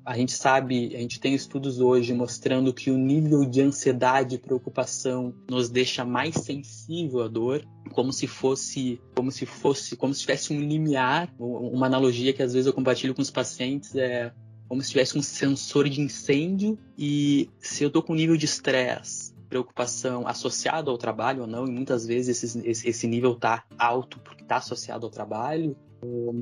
A 0.04 0.16
gente 0.16 0.32
sabe, 0.32 0.94
a 0.94 0.98
gente 0.98 1.20
tem 1.20 1.34
estudos 1.34 1.80
hoje 1.80 2.12
mostrando 2.12 2.72
que 2.72 2.90
o 2.90 2.98
nível 2.98 3.44
de 3.44 3.60
ansiedade 3.60 4.36
e 4.36 4.38
preocupação 4.38 5.34
nos 5.48 5.68
deixa 5.68 6.04
mais 6.04 6.34
sensível 6.34 7.22
à 7.22 7.28
dor, 7.28 7.64
como 7.92 8.12
se 8.12 8.26
fosse, 8.26 9.00
como 9.14 9.30
se 9.30 9.46
fosse, 9.46 9.96
como 9.96 10.12
se 10.12 10.20
tivesse 10.20 10.52
um 10.52 10.60
limiar. 10.60 11.32
Uma 11.38 11.86
analogia 11.86 12.32
que 12.32 12.42
às 12.42 12.52
vezes 12.52 12.66
eu 12.66 12.72
compartilho 12.72 13.14
com 13.14 13.22
os 13.22 13.30
pacientes 13.30 13.94
é 13.94 14.32
como 14.68 14.80
se 14.80 14.90
tivesse 14.90 15.18
um 15.18 15.22
sensor 15.22 15.86
de 15.86 16.00
incêndio 16.00 16.78
e 16.96 17.50
se 17.58 17.84
eu 17.84 17.90
tô 17.90 18.02
com 18.02 18.14
um 18.14 18.16
nível 18.16 18.38
de 18.38 18.46
estresse, 18.46 19.34
preocupação 19.46 20.26
associado 20.26 20.90
ao 20.90 20.96
trabalho 20.96 21.42
ou 21.42 21.46
não, 21.46 21.66
e 21.66 21.70
muitas 21.70 22.06
vezes 22.06 22.42
esse, 22.42 22.88
esse 22.88 23.06
nível 23.06 23.34
tá 23.34 23.64
alto 23.78 24.18
porque 24.20 24.42
está 24.42 24.56
associado 24.56 25.04
ao 25.04 25.12
trabalho, 25.12 25.76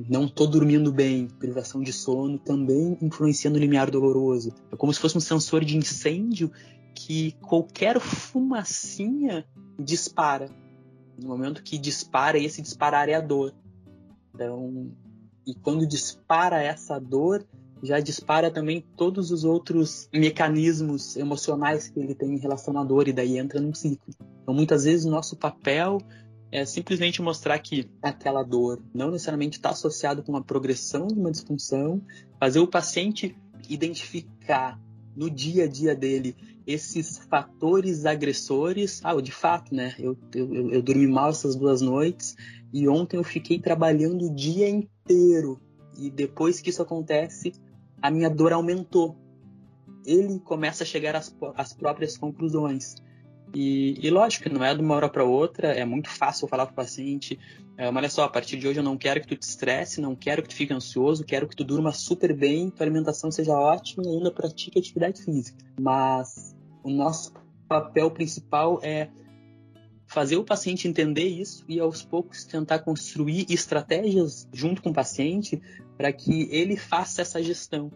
não 0.09 0.25
estou 0.25 0.47
dormindo 0.47 0.91
bem, 0.91 1.27
privação 1.27 1.81
de 1.81 1.93
sono 1.93 2.39
também 2.39 2.97
influencia 3.01 3.49
no 3.49 3.59
limiar 3.59 3.91
doloroso. 3.91 4.53
É 4.71 4.75
como 4.75 4.93
se 4.93 4.99
fosse 4.99 5.17
um 5.17 5.21
sensor 5.21 5.63
de 5.63 5.77
incêndio 5.77 6.51
que 6.95 7.33
qualquer 7.41 7.99
fumacinha 7.99 9.45
dispara. 9.79 10.49
No 11.21 11.27
momento 11.27 11.61
que 11.61 11.77
dispara, 11.77 12.39
esse 12.39 12.61
disparar 12.61 13.07
é 13.07 13.13
a 13.13 13.21
dor. 13.21 13.53
Então, 14.33 14.91
e 15.45 15.53
quando 15.53 15.85
dispara 15.85 16.61
essa 16.61 16.99
dor, 16.99 17.45
já 17.83 17.99
dispara 17.99 18.49
também 18.49 18.83
todos 18.95 19.31
os 19.31 19.43
outros 19.43 20.09
mecanismos 20.13 21.15
emocionais 21.15 21.89
que 21.89 21.99
ele 21.99 22.15
tem 22.15 22.33
em 22.33 22.39
relação 22.39 22.77
à 22.77 22.83
dor 22.83 23.07
e 23.07 23.13
daí 23.13 23.37
entra 23.37 23.59
num 23.59 23.73
ciclo. 23.73 24.13
Então, 24.41 24.53
muitas 24.53 24.85
vezes 24.85 25.05
o 25.05 25.11
nosso 25.11 25.35
papel 25.35 25.99
é 26.51 26.65
simplesmente 26.65 27.21
mostrar 27.21 27.57
que 27.59 27.89
aquela 28.01 28.43
dor 28.43 28.81
não 28.93 29.11
necessariamente 29.11 29.57
está 29.57 29.69
associada 29.69 30.21
com 30.21 30.31
uma 30.33 30.43
progressão 30.43 31.07
de 31.07 31.19
uma 31.19 31.31
disfunção, 31.31 32.01
fazer 32.39 32.59
o 32.59 32.67
paciente 32.67 33.35
identificar 33.69 34.79
no 35.15 35.29
dia 35.29 35.63
a 35.63 35.67
dia 35.67 35.95
dele 35.95 36.35
esses 36.67 37.17
fatores 37.17 38.05
agressores. 38.05 39.01
Ah, 39.03 39.19
de 39.21 39.31
fato, 39.31 39.73
né? 39.73 39.95
Eu, 39.97 40.17
eu, 40.35 40.71
eu 40.71 40.81
dormi 40.81 41.07
mal 41.07 41.29
essas 41.29 41.55
duas 41.55 41.81
noites 41.81 42.35
e 42.73 42.87
ontem 42.87 43.17
eu 43.17 43.23
fiquei 43.23 43.59
trabalhando 43.59 44.25
o 44.25 44.35
dia 44.35 44.69
inteiro. 44.69 45.59
E 45.97 46.09
depois 46.09 46.59
que 46.59 46.69
isso 46.69 46.81
acontece, 46.81 47.53
a 48.01 48.09
minha 48.09 48.29
dor 48.29 48.53
aumentou. 48.53 49.15
Ele 50.05 50.39
começa 50.39 50.83
a 50.83 50.87
chegar 50.87 51.15
às, 51.15 51.35
às 51.55 51.73
próprias 51.73 52.17
conclusões. 52.17 52.95
E, 53.53 53.99
e, 54.01 54.09
lógico 54.09 54.49
não 54.49 54.63
é 54.63 54.73
de 54.73 54.81
uma 54.81 54.95
hora 54.95 55.09
para 55.09 55.23
outra, 55.23 55.67
é 55.67 55.83
muito 55.83 56.09
fácil 56.09 56.47
falar 56.47 56.65
para 56.65 56.73
o 56.73 56.75
paciente: 56.75 57.37
é, 57.77 57.89
olha 57.89 58.09
só, 58.09 58.23
a 58.23 58.29
partir 58.29 58.57
de 58.57 58.67
hoje 58.67 58.79
eu 58.79 58.83
não 58.83 58.97
quero 58.97 59.19
que 59.19 59.27
tu 59.27 59.35
te 59.35 59.43
estresse, 59.43 59.99
não 59.99 60.15
quero 60.15 60.41
que 60.41 60.49
tu 60.49 60.55
fique 60.55 60.73
ansioso, 60.73 61.25
quero 61.25 61.47
que 61.47 61.55
tu 61.55 61.63
durma 61.63 61.91
super 61.91 62.33
bem, 62.33 62.69
tua 62.69 62.85
alimentação 62.85 63.29
seja 63.29 63.53
ótima 63.53 64.03
e 64.05 64.09
ainda 64.09 64.31
pratique 64.31 64.79
atividade 64.79 65.21
física. 65.21 65.57
Mas 65.79 66.55
o 66.83 66.89
nosso 66.89 67.33
papel 67.67 68.09
principal 68.11 68.79
é 68.81 69.09
fazer 70.07 70.35
o 70.35 70.43
paciente 70.43 70.87
entender 70.87 71.25
isso 71.25 71.63
e 71.69 71.79
aos 71.79 72.03
poucos 72.03 72.43
tentar 72.43 72.79
construir 72.79 73.45
estratégias 73.49 74.47
junto 74.51 74.81
com 74.81 74.89
o 74.89 74.93
paciente 74.93 75.61
para 75.97 76.11
que 76.11 76.49
ele 76.51 76.75
faça 76.75 77.21
essa 77.21 77.41
gestão. 77.41 77.91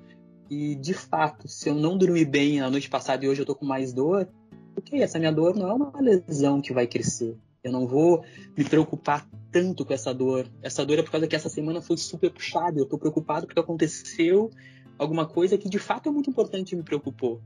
E 0.50 0.76
de 0.76 0.94
fato, 0.94 1.48
se 1.48 1.70
eu 1.70 1.76
não 1.76 1.98
dormir 1.98 2.26
bem 2.26 2.60
na 2.60 2.70
noite 2.70 2.90
passada 2.90 3.26
e 3.26 3.28
hoje 3.28 3.42
eu 3.42 3.46
tô 3.46 3.56
com 3.56 3.66
mais 3.66 3.92
dor, 3.92 4.30
porque 4.76 4.98
essa 4.98 5.18
minha 5.18 5.32
dor 5.32 5.56
não 5.56 5.70
é 5.70 5.74
uma 5.74 6.02
lesão 6.02 6.62
que 6.62 6.74
vai 6.74 6.86
crescer. 6.86 7.36
Eu 7.64 7.72
não 7.72 7.88
vou 7.88 8.24
me 8.56 8.64
preocupar 8.64 9.28
tanto 9.52 9.84
com 9.86 9.94
essa 9.94 10.14
dor. 10.14 10.48
Essa 10.62 10.86
dor 10.86 11.00
é 11.00 11.02
por 11.02 11.12
causa 11.12 11.28
que 11.28 11.36
essa 11.36 11.50
semana 11.50 11.82
foi 11.82 11.98
super 11.98 12.30
puxada. 12.30 12.78
Eu 12.78 12.84
estou 12.84 13.00
preocupado 13.00 13.48
porque 13.48 13.60
aconteceu 13.60 14.52
alguma 15.00 15.26
coisa 15.26 15.58
que 15.58 15.70
de 15.70 15.80
fato 15.80 16.10
é 16.10 16.12
muito 16.12 16.30
importante 16.30 16.74
e 16.74 16.76
me 16.76 16.84
preocupou. 16.84 17.42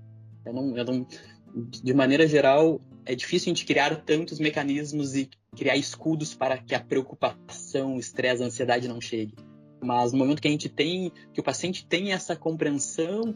Eu 0.46 0.54
não, 0.54 0.76
eu 0.76 0.84
não, 0.84 1.08
de 1.56 1.94
maneira 1.94 2.28
geral, 2.28 2.82
é 3.06 3.15
difícil 3.15 3.52
a 3.52 3.56
gente 3.56 3.65
criar 3.65 3.96
tantos 4.04 4.39
mecanismos 4.39 5.15
e 5.15 5.30
criar 5.56 5.78
escudos 5.78 6.34
para 6.34 6.58
que 6.58 6.76
a 6.76 6.80
preocupação, 6.80 7.96
o 7.96 8.00
estresse, 8.00 8.44
a 8.44 8.48
ansiedade 8.48 8.88
não 8.88 9.00
chegue. 9.00 9.36
Mas 9.82 10.12
no 10.12 10.18
momento 10.18 10.42
que 10.42 10.48
a 10.48 10.52
gente 10.52 10.68
tem, 10.68 11.12
que 11.34 11.39
o 11.39 11.44
paciente 11.44 11.86
tem 11.86 12.12
essa 12.12 12.36
compreensão, 12.36 13.36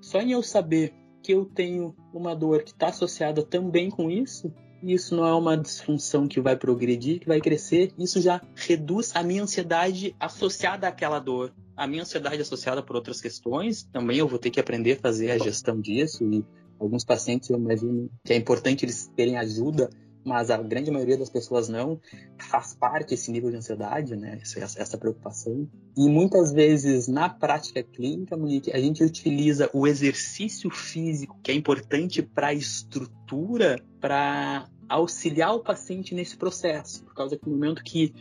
só 0.00 0.20
em 0.20 0.32
eu 0.32 0.42
saber 0.42 0.92
que 1.24 1.32
eu 1.32 1.46
tenho 1.46 1.96
uma 2.12 2.36
dor 2.36 2.62
que 2.62 2.72
está 2.72 2.88
associada 2.88 3.42
também 3.42 3.88
com 3.88 4.10
isso, 4.10 4.52
isso 4.82 5.16
não 5.16 5.26
é 5.26 5.32
uma 5.32 5.56
disfunção 5.56 6.28
que 6.28 6.38
vai 6.38 6.54
progredir, 6.54 7.20
que 7.20 7.26
vai 7.26 7.40
crescer, 7.40 7.90
isso 7.98 8.20
já 8.20 8.42
reduz 8.54 9.16
a 9.16 9.22
minha 9.22 9.42
ansiedade 9.42 10.14
associada 10.20 10.86
àquela 10.86 11.18
dor. 11.18 11.50
A 11.74 11.86
minha 11.86 12.02
ansiedade 12.02 12.42
associada 12.42 12.82
por 12.82 12.94
outras 12.94 13.22
questões, 13.22 13.84
também 13.84 14.18
eu 14.18 14.28
vou 14.28 14.38
ter 14.38 14.50
que 14.50 14.60
aprender 14.60 14.92
a 14.92 15.00
fazer 15.00 15.30
a 15.30 15.38
gestão 15.38 15.80
disso 15.80 16.22
e 16.30 16.44
alguns 16.78 17.04
pacientes 17.04 17.48
eu 17.48 17.58
imagino 17.58 18.10
que 18.22 18.34
é 18.34 18.36
importante 18.36 18.84
eles 18.84 19.10
terem 19.16 19.38
ajuda 19.38 19.88
mas 20.24 20.50
a 20.50 20.56
grande 20.56 20.90
maioria 20.90 21.18
das 21.18 21.28
pessoas 21.28 21.68
não 21.68 22.00
faz 22.38 22.74
parte 22.74 23.14
esse 23.14 23.30
nível 23.30 23.50
de 23.50 23.56
ansiedade, 23.56 24.16
né? 24.16 24.38
Essa, 24.40 24.80
essa 24.80 24.98
preocupação. 24.98 25.68
E 25.96 26.08
muitas 26.08 26.52
vezes 26.52 27.06
na 27.06 27.28
prática 27.28 27.82
clínica, 27.82 28.36
Monique, 28.36 28.72
a 28.72 28.78
gente 28.78 29.04
utiliza 29.04 29.68
o 29.72 29.86
exercício 29.86 30.70
físico, 30.70 31.38
que 31.42 31.50
é 31.50 31.54
importante 31.54 32.22
para 32.22 32.48
a 32.48 32.54
estrutura, 32.54 33.78
para 34.00 34.68
auxiliar 34.88 35.54
o 35.54 35.60
paciente 35.60 36.14
nesse 36.14 36.36
processo, 36.36 37.04
por 37.04 37.14
causa 37.14 37.36
que 37.36 37.48
no 37.48 37.56
momento 37.56 37.82
que 37.82 38.14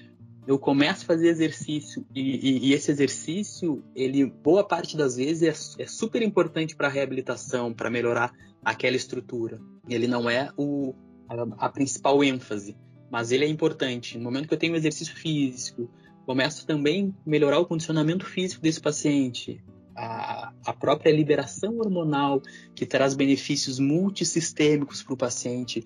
eu 0.45 0.59
começo 0.59 1.03
a 1.03 1.07
fazer 1.07 1.29
exercício 1.29 2.05
e, 2.13 2.21
e, 2.21 2.69
e 2.69 2.73
esse 2.73 2.91
exercício, 2.91 3.83
ele 3.95 4.25
boa 4.25 4.63
parte 4.63 4.97
das 4.97 5.15
vezes 5.15 5.77
é, 5.77 5.83
é 5.83 5.87
super 5.87 6.21
importante 6.21 6.75
para 6.75 6.87
a 6.87 6.91
reabilitação, 6.91 7.73
para 7.73 7.89
melhorar 7.89 8.33
aquela 8.63 8.95
estrutura. 8.95 9.59
Ele 9.87 10.07
não 10.07 10.29
é 10.29 10.49
o, 10.57 10.93
a, 11.29 11.65
a 11.65 11.69
principal 11.69 12.23
ênfase, 12.23 12.75
mas 13.11 13.31
ele 13.31 13.45
é 13.45 13.47
importante. 13.47 14.17
No 14.17 14.23
momento 14.23 14.47
que 14.47 14.53
eu 14.53 14.59
tenho 14.59 14.75
exercício 14.75 15.15
físico, 15.15 15.89
começo 16.25 16.65
também 16.65 17.13
a 17.25 17.29
melhorar 17.29 17.59
o 17.59 17.65
condicionamento 17.65 18.25
físico 18.25 18.61
desse 18.61 18.81
paciente, 18.81 19.63
a, 19.95 20.53
a 20.65 20.73
própria 20.73 21.11
liberação 21.11 21.77
hormonal, 21.77 22.41
que 22.75 22.85
traz 22.85 23.13
benefícios 23.13 23.79
multissistêmicos 23.79 25.03
para 25.03 25.13
o 25.13 25.17
paciente, 25.17 25.85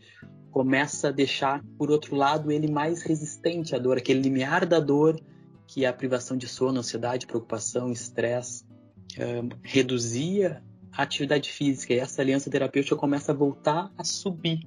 começa 0.51 1.09
a 1.09 1.11
deixar, 1.11 1.63
por 1.77 1.91
outro 1.91 2.15
lado, 2.15 2.51
ele 2.51 2.71
mais 2.71 3.03
resistente 3.03 3.75
à 3.75 3.79
dor, 3.79 3.97
aquele 3.97 4.21
limiar 4.21 4.65
da 4.65 4.79
dor 4.79 5.19
que 5.67 5.85
a 5.85 5.91
privação 5.91 6.37
de 6.37 6.47
sono, 6.47 6.79
ansiedade, 6.79 7.27
preocupação, 7.27 7.91
estresse 7.91 8.63
uh, 8.63 9.49
reduzia 9.61 10.63
a 10.91 11.03
atividade 11.03 11.51
física 11.51 11.93
e 11.93 11.99
essa 11.99 12.21
aliança 12.21 12.49
terapêutica 12.49 12.95
começa 12.95 13.31
a 13.31 13.35
voltar 13.35 13.91
a 13.97 14.03
subir. 14.03 14.61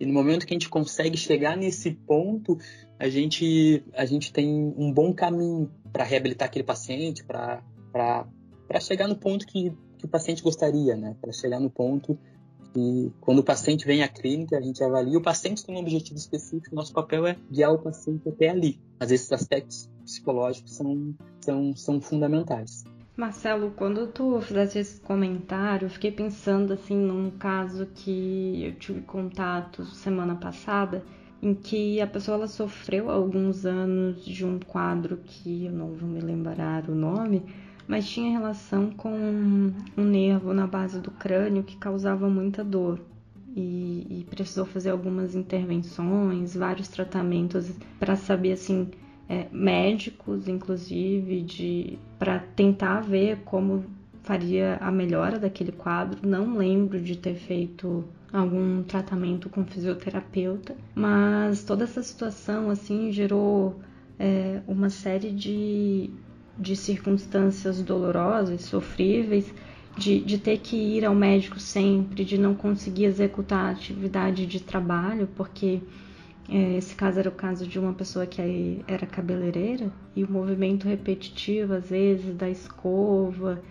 E 0.00 0.06
no 0.06 0.12
momento 0.12 0.46
que 0.46 0.52
a 0.52 0.56
gente 0.56 0.68
consegue 0.68 1.16
chegar 1.16 1.56
nesse 1.56 1.90
ponto, 1.90 2.56
a 2.98 3.08
gente, 3.08 3.82
a 3.94 4.04
gente 4.04 4.32
tem 4.32 4.72
um 4.76 4.92
bom 4.92 5.12
caminho 5.12 5.70
para 5.92 6.04
reabilitar 6.04 6.46
aquele 6.46 6.64
paciente, 6.64 7.24
para 7.24 7.62
chegar 8.80 9.08
no 9.08 9.16
ponto 9.16 9.46
que, 9.46 9.72
que 9.98 10.04
o 10.04 10.08
paciente 10.08 10.42
gostaria, 10.42 10.96
né? 10.96 11.16
Para 11.20 11.32
chegar 11.32 11.58
no 11.58 11.68
ponto 11.68 12.18
que, 12.72 13.12
quando 13.20 13.40
o 13.40 13.44
paciente 13.44 13.86
vem 13.86 14.02
à 14.02 14.08
clínica, 14.08 14.56
a 14.56 14.60
gente 14.60 14.82
avalia. 14.82 15.18
O 15.18 15.22
paciente 15.22 15.64
tem 15.64 15.74
um 15.74 15.78
objetivo 15.78 16.18
específico, 16.18 16.74
nosso 16.74 16.92
papel 16.92 17.26
é 17.26 17.36
guiar 17.50 17.72
o 17.72 17.78
paciente 17.78 18.28
até 18.28 18.50
ali. 18.50 18.80
Mas 19.00 19.10
esses 19.10 19.32
aspectos 19.32 19.90
psicológicos 20.04 20.74
são, 20.74 21.14
são, 21.40 21.76
são 21.76 22.00
fundamentais. 22.00 22.84
Marcelo, 23.18 23.72
quando 23.74 24.06
tu 24.06 24.40
fizeste 24.40 24.78
esse 24.78 25.00
comentário, 25.00 25.86
eu 25.86 25.90
fiquei 25.90 26.12
pensando 26.12 26.72
assim 26.72 26.94
num 26.94 27.32
caso 27.32 27.84
que 27.86 28.62
eu 28.64 28.72
tive 28.76 29.00
contato 29.00 29.84
semana 29.86 30.36
passada, 30.36 31.04
em 31.42 31.52
que 31.52 32.00
a 32.00 32.06
pessoa 32.06 32.36
ela 32.36 32.46
sofreu 32.46 33.10
alguns 33.10 33.66
anos 33.66 34.24
de 34.24 34.46
um 34.46 34.60
quadro 34.60 35.18
que 35.24 35.66
eu 35.66 35.72
não 35.72 35.94
vou 35.94 36.08
me 36.08 36.20
lembrar 36.20 36.88
o 36.88 36.94
nome, 36.94 37.42
mas 37.88 38.08
tinha 38.08 38.38
relação 38.38 38.92
com 38.92 39.10
um 39.10 40.04
nervo 40.04 40.54
na 40.54 40.68
base 40.68 41.00
do 41.00 41.10
crânio 41.10 41.64
que 41.64 41.76
causava 41.76 42.30
muita 42.30 42.62
dor. 42.62 43.00
E, 43.56 44.06
e 44.08 44.26
precisou 44.30 44.64
fazer 44.64 44.90
algumas 44.90 45.34
intervenções, 45.34 46.54
vários 46.54 46.86
tratamentos 46.86 47.68
para 47.98 48.14
saber 48.14 48.52
assim 48.52 48.88
é, 49.28 49.46
médicos, 49.52 50.48
inclusive, 50.48 51.42
de 51.42 51.98
para 52.18 52.38
tentar 52.38 53.00
ver 53.00 53.38
como 53.44 53.84
faria 54.22 54.76
a 54.80 54.90
melhora 54.90 55.38
daquele 55.38 55.72
quadro. 55.72 56.26
Não 56.26 56.56
lembro 56.56 57.00
de 57.00 57.16
ter 57.16 57.34
feito 57.34 58.04
algum 58.32 58.82
tratamento 58.82 59.48
com 59.48 59.64
fisioterapeuta, 59.64 60.76
mas 60.94 61.64
toda 61.64 61.84
essa 61.84 62.02
situação 62.02 62.70
assim 62.70 63.10
gerou 63.10 63.80
é, 64.18 64.60
uma 64.66 64.90
série 64.90 65.30
de, 65.30 66.10
de 66.58 66.76
circunstâncias 66.76 67.82
dolorosas, 67.82 68.62
sofríveis, 68.62 69.52
de, 69.96 70.20
de 70.20 70.38
ter 70.38 70.58
que 70.58 70.76
ir 70.76 71.04
ao 71.04 71.14
médico 71.14 71.58
sempre, 71.58 72.24
de 72.24 72.38
não 72.38 72.54
conseguir 72.54 73.04
executar 73.04 73.66
a 73.66 73.70
atividade 73.70 74.46
de 74.46 74.60
trabalho, 74.60 75.28
porque 75.34 75.80
esse 76.48 76.94
caso 76.94 77.18
era 77.18 77.28
o 77.28 77.32
caso 77.32 77.66
de 77.66 77.78
uma 77.78 77.92
pessoa 77.92 78.26
que 78.26 78.82
era 78.88 79.06
cabeleireira 79.06 79.92
e 80.16 80.24
o 80.24 80.30
movimento 80.30 80.88
repetitivo, 80.88 81.74
às 81.74 81.90
vezes, 81.90 82.34
da 82.36 82.48
escova 82.48 83.62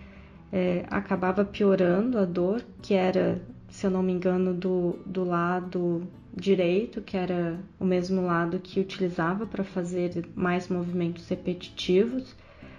é, 0.52 0.84
acabava 0.88 1.44
piorando 1.44 2.18
a 2.18 2.24
dor, 2.24 2.64
que 2.80 2.94
era, 2.94 3.40
se 3.68 3.86
eu 3.86 3.90
não 3.90 4.02
me 4.02 4.12
engano, 4.12 4.54
do, 4.54 4.98
do 5.04 5.24
lado 5.24 6.06
direito, 6.34 7.02
que 7.02 7.16
era 7.16 7.58
o 7.78 7.84
mesmo 7.84 8.24
lado 8.24 8.58
que 8.60 8.80
utilizava 8.80 9.46
para 9.46 9.64
fazer 9.64 10.28
mais 10.34 10.68
movimentos 10.68 11.28
repetitivos, 11.28 12.34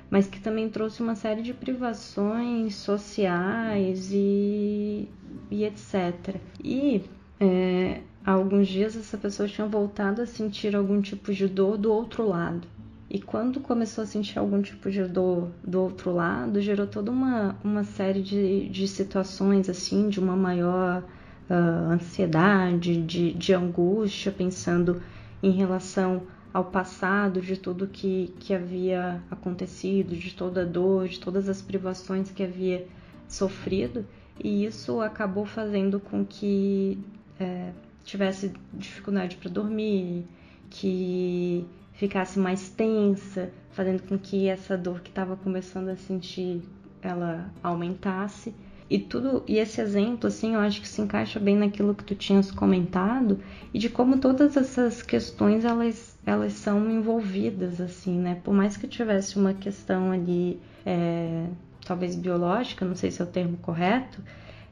mas 0.10 0.28
que 0.28 0.40
também 0.40 0.70
trouxe 0.70 1.04
uma 1.04 1.16
série 1.16 1.42
de 1.42 1.54
privações 1.54 2.76
sociais 2.76 4.10
e, 4.12 5.08
e 5.52 5.64
etc. 5.66 6.36
E 6.64 7.04
é, 7.40 8.02
há 8.26 8.32
alguns 8.32 8.68
dias 8.68 8.96
essa 8.96 9.18
pessoa 9.18 9.48
tinha 9.48 9.68
voltado 9.68 10.22
a 10.22 10.26
sentir 10.26 10.76
algum 10.76 11.02
tipo 11.02 11.34
de 11.34 11.48
dor 11.48 11.78
do 11.78 11.92
outro 11.92 12.28
lado. 12.28 12.68
E 13.10 13.20
quando 13.20 13.60
começou 13.60 14.04
a 14.04 14.08
sentir 14.08 14.38
algum 14.38 14.62
tipo 14.62 14.92
de 14.92 15.04
dor 15.06 15.50
do 15.64 15.82
outro 15.82 16.14
lado, 16.14 16.62
gerou 16.62 16.86
toda 16.86 17.10
uma, 17.10 17.56
uma 17.64 17.84
série 17.84 18.22
de, 18.22 18.70
de 18.70 18.88
situações, 18.88 19.68
assim, 19.68 20.10
de 20.10 20.20
uma 20.20 20.36
maior 20.36 21.04
uh, 21.50 21.92
ansiedade, 21.92 23.02
de, 23.02 23.34
de 23.34 23.52
angústia, 23.52 24.32
pensando 24.32 25.02
em 25.42 25.50
relação 25.50 26.22
ao 26.54 26.66
passado, 26.66 27.42
de 27.42 27.58
tudo 27.58 27.88
que, 27.88 28.32
que 28.40 28.54
havia 28.54 29.24
acontecido, 29.32 30.16
de 30.16 30.34
toda 30.36 30.62
a 30.62 30.66
dor, 30.66 31.08
de 31.08 31.20
todas 31.20 31.50
as 31.50 31.64
privações 31.64 32.30
que 32.30 32.44
havia 32.44 32.88
sofrido. 33.28 34.06
E 34.44 34.66
isso 34.66 35.02
acabou 35.02 35.46
fazendo 35.46 36.00
com 36.00 36.24
que 36.24 36.98
é, 37.40 37.72
tivesse 38.10 38.52
dificuldade 38.74 39.36
para 39.36 39.50
dormir, 39.50 40.26
que 40.70 41.66
ficasse 41.94 42.40
mais 42.40 42.70
tensa, 42.70 43.52
fazendo 43.72 44.04
com 44.04 44.18
que 44.18 44.48
essa 44.48 44.78
dor 44.78 45.02
que 45.02 45.10
estava 45.10 45.36
começando 45.36 45.90
a 45.90 45.96
sentir 45.96 46.62
ela 47.02 47.50
aumentasse. 47.62 48.54
E 48.90 48.98
tudo, 48.98 49.44
e 49.48 49.60
esse 49.60 49.80
exemplo 49.80 50.28
assim, 50.28 50.56
eu 50.56 50.60
acho 50.60 50.82
que 50.82 50.88
se 50.88 51.00
encaixa 51.00 51.40
bem 51.40 51.56
naquilo 51.56 51.94
que 51.94 52.04
tu 52.04 52.16
tinhas 52.16 52.50
comentado 52.50 53.40
e 53.72 53.78
de 53.78 53.88
como 53.88 54.18
todas 54.18 54.58
essas 54.58 55.04
questões 55.04 55.64
elas 55.64 56.18
elas 56.26 56.54
são 56.54 56.90
envolvidas 56.90 57.80
assim, 57.80 58.18
né? 58.18 58.42
Por 58.44 58.54
mais 58.54 58.78
que 58.78 58.88
tivesse 58.88 59.38
uma 59.38 59.54
questão 59.54 60.12
ali 60.12 60.60
é, 60.84 61.46
talvez 61.86 62.16
biológica, 62.16 62.84
não 62.84 62.96
sei 62.96 63.12
se 63.12 63.22
é 63.22 63.26
o 63.26 63.28
termo 63.28 63.58
correto, 63.58 64.24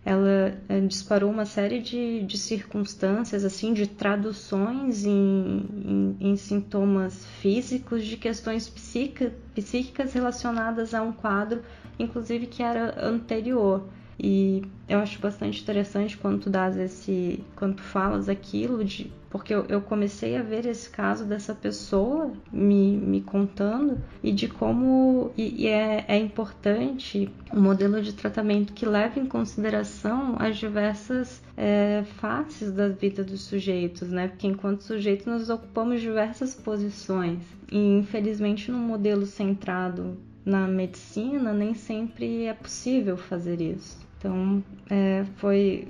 ela 0.05 0.57
eh, 0.69 0.79
disparou 0.81 1.29
uma 1.29 1.45
série 1.45 1.79
de, 1.79 2.23
de 2.23 2.37
circunstâncias, 2.37 3.43
assim, 3.43 3.73
de 3.73 3.87
traduções 3.87 5.05
em, 5.05 5.65
em, 5.85 6.17
em 6.19 6.35
sintomas 6.37 7.25
físicos 7.41 8.05
de 8.05 8.15
questões 8.17 8.69
psíquica, 8.69 9.33
psíquicas 9.53 10.13
relacionadas 10.13 10.93
a 10.93 11.01
um 11.01 11.11
quadro, 11.11 11.61
inclusive 11.99 12.47
que 12.47 12.63
era 12.63 12.95
anterior. 13.05 13.87
E 14.19 14.63
eu 14.89 14.99
acho 14.99 15.19
bastante 15.19 15.61
interessante 15.61 16.17
quando 16.17 16.41
tu 16.41 16.49
dás 16.49 16.75
esse, 16.75 17.43
quando 17.55 17.75
tu 17.75 17.83
falas 17.83 18.27
aquilo 18.27 18.83
de 18.83 19.11
porque 19.29 19.53
eu, 19.53 19.65
eu, 19.67 19.81
comecei 19.81 20.37
a 20.37 20.41
ver 20.41 20.65
esse 20.65 20.89
caso 20.89 21.25
dessa 21.25 21.53
pessoa 21.53 22.31
me, 22.51 22.97
me 22.97 23.21
contando 23.21 24.01
e 24.23 24.31
de 24.31 24.47
como 24.47 25.31
e, 25.37 25.63
e 25.63 25.67
é, 25.67 26.05
é, 26.07 26.17
importante 26.17 27.29
um 27.53 27.59
modelo 27.59 28.01
de 28.01 28.13
tratamento 28.13 28.73
que 28.73 28.85
leve 28.85 29.19
em 29.19 29.25
consideração 29.25 30.35
as 30.39 30.57
diversas 30.57 31.43
é, 31.57 32.03
faces 32.15 32.71
da 32.71 32.87
vida 32.87 33.23
dos 33.23 33.41
sujeitos, 33.41 34.09
né? 34.09 34.29
Porque 34.29 34.47
enquanto 34.47 34.81
sujeitos 34.81 35.25
nós 35.25 35.49
ocupamos 35.49 35.99
diversas 35.99 36.55
posições 36.55 37.43
e 37.69 37.77
infelizmente 37.77 38.71
no 38.71 38.77
modelo 38.77 39.25
centrado 39.25 40.17
na 40.45 40.65
medicina 40.65 41.51
nem 41.51 41.73
sempre 41.73 42.45
é 42.45 42.53
possível 42.53 43.17
fazer 43.17 43.59
isso. 43.59 44.06
Então 44.17 44.63
é, 44.89 45.25
foi 45.35 45.87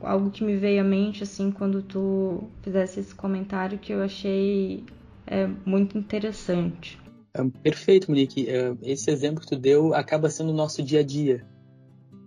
algo 0.00 0.30
que 0.30 0.42
me 0.42 0.56
veio 0.56 0.80
à 0.80 0.84
mente 0.84 1.22
assim 1.22 1.50
quando 1.50 1.82
tu 1.82 2.44
fizesse 2.62 3.00
esse 3.00 3.14
comentário 3.14 3.78
que 3.78 3.92
eu 3.92 4.02
achei 4.02 4.84
é, 5.26 5.46
muito 5.64 5.96
interessante. 5.96 7.00
É, 7.34 7.42
perfeito, 7.62 8.10
Monique. 8.10 8.48
É, 8.48 8.74
esse 8.82 9.10
exemplo 9.10 9.40
que 9.40 9.46
tu 9.46 9.56
deu 9.56 9.94
acaba 9.94 10.28
sendo 10.28 10.50
o 10.50 10.54
nosso 10.54 10.82
dia 10.82 11.00
a 11.00 11.02
dia. 11.02 11.46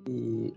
E, 0.07 0.53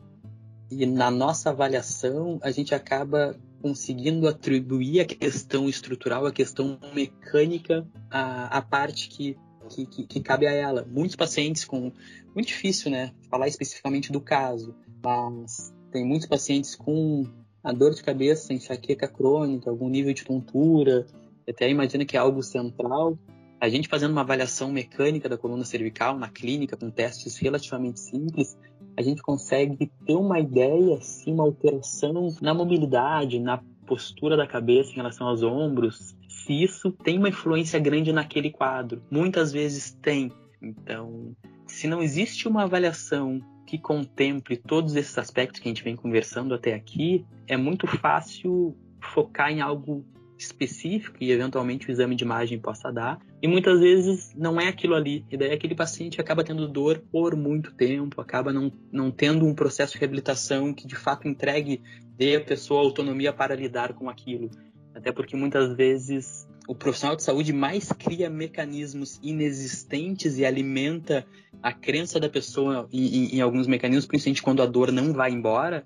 e 0.71 0.87
na 0.87 1.11
nossa 1.11 1.51
avaliação, 1.51 2.39
a 2.43 2.51
gente 2.51 2.75
acaba 2.75 3.37
conseguindo 3.61 4.29
atribuir 4.29 5.01
a 5.01 5.05
questão 5.05 5.69
estrutural, 5.69 6.25
a 6.25 6.33
questão 6.33 6.79
mecânica, 6.95 7.87
a, 8.11 8.59
a 8.59 8.63
parte 8.63 9.09
que, 9.09 9.37
que, 9.69 9.87
que, 9.87 10.07
que 10.07 10.21
cabe 10.21 10.47
a 10.47 10.53
ela. 10.53 10.87
Muitos 10.89 11.17
pacientes 11.17 11.65
com. 11.65 11.93
Muito 12.39 12.51
difícil, 12.51 12.89
né? 12.89 13.11
Falar 13.29 13.49
especificamente 13.49 14.13
do 14.13 14.21
caso, 14.21 14.73
mas 15.03 15.75
tem 15.91 16.07
muitos 16.07 16.29
pacientes 16.29 16.77
com 16.77 17.27
a 17.65 17.73
dor 17.73 17.93
de 17.93 18.01
cabeça, 18.01 18.53
enxaqueca 18.53 19.09
crônica, 19.09 19.69
algum 19.69 19.89
nível 19.89 20.15
de 20.15 20.23
tontura, 20.25 21.05
até 21.49 21.69
imagina 21.69 22.05
que 22.05 22.17
é 22.17 22.21
algo 22.21 22.41
central. 22.41 23.19
A 23.61 23.69
gente 23.69 23.89
fazendo 23.89 24.13
uma 24.13 24.21
avaliação 24.21 24.71
mecânica 24.71 25.29
da 25.29 25.37
coluna 25.37 25.65
cervical 25.65 26.17
na 26.17 26.29
clínica, 26.29 26.77
com 26.77 26.93
testes 26.93 27.37
relativamente 27.39 27.99
simples, 27.99 28.57
a 28.97 29.03
gente 29.03 29.21
consegue 29.21 29.91
ter 30.07 30.15
uma 30.15 30.39
ideia, 30.39 31.01
sim, 31.01 31.33
uma 31.33 31.43
alteração 31.43 32.33
na 32.41 32.55
mobilidade, 32.55 33.41
na 33.41 33.61
postura 33.85 34.37
da 34.37 34.47
cabeça 34.47 34.93
em 34.93 34.95
relação 34.95 35.27
aos 35.27 35.43
ombros, 35.43 36.17
se 36.29 36.63
isso 36.63 36.93
tem 36.93 37.19
uma 37.19 37.31
influência 37.31 37.81
grande 37.81 38.13
naquele 38.13 38.53
quadro. 38.53 39.03
Muitas 39.11 39.51
vezes 39.51 39.91
tem. 40.01 40.31
Então, 40.63 41.35
se 41.79 41.87
não 41.87 42.03
existe 42.03 42.49
uma 42.49 42.65
avaliação 42.65 43.41
que 43.65 43.79
contemple 43.79 44.57
todos 44.57 44.97
esses 44.97 45.17
aspectos 45.17 45.61
que 45.61 45.69
a 45.69 45.71
gente 45.71 45.85
vem 45.85 45.95
conversando 45.95 46.53
até 46.53 46.75
aqui, 46.75 47.25
é 47.47 47.57
muito 47.57 47.87
fácil 47.87 48.77
focar 49.01 49.53
em 49.53 49.61
algo 49.61 50.05
específico 50.37 51.19
e 51.21 51.31
eventualmente 51.31 51.89
o 51.89 51.93
exame 51.93 52.17
de 52.17 52.25
imagem 52.25 52.59
possa 52.59 52.91
dar. 52.91 53.21
E 53.41 53.47
muitas 53.47 53.79
vezes 53.79 54.35
não 54.37 54.61
é 54.61 54.67
aquilo 54.67 54.97
ali. 54.97 55.25
E 55.31 55.37
daí 55.37 55.53
aquele 55.53 55.77
paciente 55.77 56.21
acaba 56.21 56.43
tendo 56.43 56.67
dor 56.67 57.01
por 57.13 57.37
muito 57.37 57.73
tempo, 57.73 58.21
acaba 58.21 58.53
não, 58.53 58.73
não 58.91 59.13
tendo 59.13 59.47
um 59.47 59.55
processo 59.55 59.93
de 59.93 60.01
reabilitação 60.01 60.75
que 60.75 60.85
de 60.85 60.97
fato 60.97 61.29
entregue 61.29 61.81
dê 62.17 62.35
a 62.35 62.41
pessoa 62.41 62.81
autonomia 62.81 63.33
para 63.33 63.55
lidar 63.55 63.93
com 63.93 64.11
aquilo. 64.11 64.51
Até 64.93 65.13
porque 65.13 65.37
muitas 65.37 65.77
vezes 65.77 66.48
o 66.69 66.75
profissional 66.75 67.17
de 67.17 67.23
saúde 67.23 67.51
mais 67.51 67.91
cria 67.91 68.29
mecanismos 68.29 69.19
inexistentes 69.23 70.37
e 70.37 70.45
alimenta 70.45 71.27
a 71.63 71.73
crença 71.73 72.21
da 72.21 72.29
pessoa 72.29 72.87
em, 72.93 73.07
em, 73.07 73.37
em 73.37 73.41
alguns 73.41 73.67
mecanismos, 73.67 74.05
principalmente 74.05 74.43
quando 74.43 74.63
a 74.63 74.67
dor 74.67 74.93
não 74.93 75.15
vai 75.15 75.31
embora, 75.31 75.83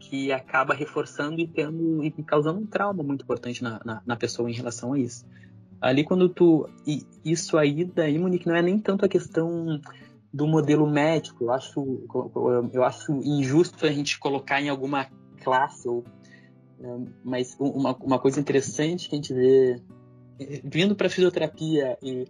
que 0.00 0.32
acaba 0.32 0.74
reforçando 0.74 1.40
e 1.40 1.46
tendo 1.46 2.02
e 2.04 2.10
causando 2.24 2.58
um 2.58 2.66
trauma 2.66 3.00
muito 3.04 3.22
importante 3.22 3.62
na, 3.62 3.80
na, 3.84 4.02
na 4.04 4.16
pessoa 4.16 4.50
em 4.50 4.54
relação 4.54 4.92
a 4.94 4.98
isso. 4.98 5.24
Ali 5.80 6.02
quando 6.02 6.28
tu 6.28 6.68
e 6.84 7.06
isso 7.24 7.56
aí 7.56 7.84
daí 7.84 8.18
Monique 8.18 8.48
não 8.48 8.56
é 8.56 8.62
nem 8.62 8.80
tanto 8.80 9.04
a 9.04 9.08
questão 9.08 9.80
do 10.32 10.48
modelo 10.48 10.90
médico. 10.90 11.44
Eu 11.44 11.52
acho 11.52 12.06
eu 12.72 12.82
acho 12.82 13.12
injusto 13.22 13.86
a 13.86 13.92
gente 13.92 14.18
colocar 14.18 14.60
em 14.60 14.68
alguma 14.68 15.06
classe 15.44 15.88
ou 15.88 16.04
mas 17.22 17.56
uma, 17.60 17.94
uma 17.98 18.18
coisa 18.18 18.40
interessante 18.40 19.08
que 19.08 19.14
a 19.14 19.16
gente 19.16 19.32
vê 19.32 19.80
vindo 20.64 20.94
para 20.94 21.08
fisioterapia 21.08 21.96
e 22.02 22.26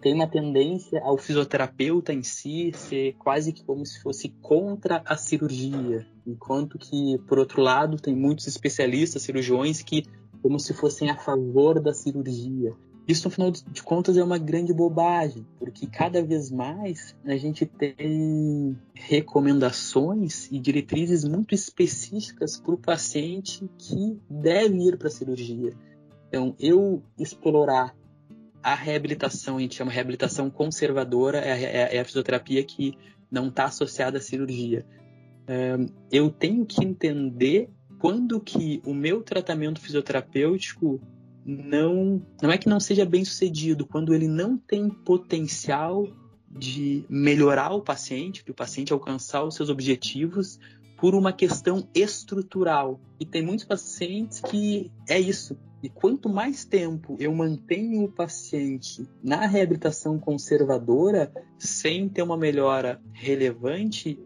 tem 0.00 0.14
uma 0.14 0.26
tendência 0.26 1.00
ao 1.02 1.18
fisioterapeuta 1.18 2.12
em 2.12 2.22
si 2.22 2.72
ser 2.74 3.14
quase 3.18 3.52
que 3.52 3.62
como 3.62 3.84
se 3.84 4.00
fosse 4.00 4.30
contra 4.40 5.02
a 5.04 5.16
cirurgia, 5.16 6.06
enquanto 6.26 6.78
que, 6.78 7.18
por 7.28 7.38
outro 7.38 7.60
lado, 7.60 7.98
tem 7.98 8.16
muitos 8.16 8.46
especialistas, 8.46 9.22
cirurgiões, 9.22 9.82
que 9.82 10.04
como 10.42 10.58
se 10.58 10.72
fossem 10.72 11.10
a 11.10 11.16
favor 11.16 11.80
da 11.80 11.92
cirurgia. 11.92 12.74
Isso, 13.06 13.26
no 13.26 13.30
final 13.30 13.50
de 13.50 13.82
contas, 13.82 14.18
é 14.18 14.22
uma 14.22 14.36
grande 14.36 14.72
bobagem, 14.72 15.46
porque 15.58 15.86
cada 15.86 16.22
vez 16.22 16.50
mais 16.50 17.16
a 17.24 17.36
gente 17.36 17.64
tem 17.64 18.76
recomendações 18.94 20.46
e 20.52 20.58
diretrizes 20.58 21.24
muito 21.24 21.54
específicas 21.54 22.60
para 22.60 22.74
o 22.74 22.78
paciente 22.78 23.66
que 23.78 24.20
deve 24.28 24.76
ir 24.86 24.98
para 24.98 25.08
a 25.08 25.10
cirurgia. 25.10 25.72
Então, 26.28 26.54
eu 26.58 27.02
explorar 27.18 27.94
a 28.62 28.74
reabilitação, 28.74 29.56
a 29.56 29.60
gente 29.60 29.76
chama 29.76 29.90
reabilitação 29.90 30.50
conservadora, 30.50 31.38
é, 31.38 31.62
é, 31.62 31.96
é 31.96 32.00
a 32.00 32.04
fisioterapia 32.04 32.62
que 32.62 32.94
não 33.30 33.48
está 33.48 33.64
associada 33.64 34.18
à 34.18 34.20
cirurgia. 34.20 34.84
eu 36.10 36.30
tenho 36.30 36.64
que 36.66 36.84
entender 36.84 37.70
quando 37.98 38.40
que 38.40 38.80
o 38.84 38.94
meu 38.94 39.22
tratamento 39.22 39.80
fisioterapêutico 39.80 41.00
não 41.44 42.22
não 42.42 42.50
é 42.50 42.58
que 42.58 42.68
não 42.68 42.78
seja 42.78 43.04
bem 43.04 43.24
sucedido, 43.24 43.86
quando 43.86 44.14
ele 44.14 44.28
não 44.28 44.56
tem 44.56 44.88
potencial 44.88 46.06
de 46.50 47.04
melhorar 47.08 47.72
o 47.72 47.82
paciente, 47.82 48.42
para 48.42 48.52
o 48.52 48.54
paciente 48.54 48.92
alcançar 48.92 49.44
os 49.44 49.54
seus 49.54 49.68
objetivos 49.68 50.58
por 50.96 51.14
uma 51.14 51.32
questão 51.32 51.88
estrutural. 51.94 53.00
E 53.20 53.24
tem 53.24 53.42
muitos 53.42 53.64
pacientes 53.64 54.40
que 54.40 54.90
é 55.08 55.18
isso. 55.18 55.56
E 55.82 55.88
quanto 55.88 56.28
mais 56.28 56.64
tempo 56.64 57.16
eu 57.20 57.32
mantenho 57.32 58.04
o 58.04 58.12
paciente 58.12 59.08
na 59.22 59.46
reabilitação 59.46 60.18
conservadora, 60.18 61.32
sem 61.58 62.08
ter 62.08 62.22
uma 62.22 62.36
melhora 62.36 63.00
relevante, 63.12 64.18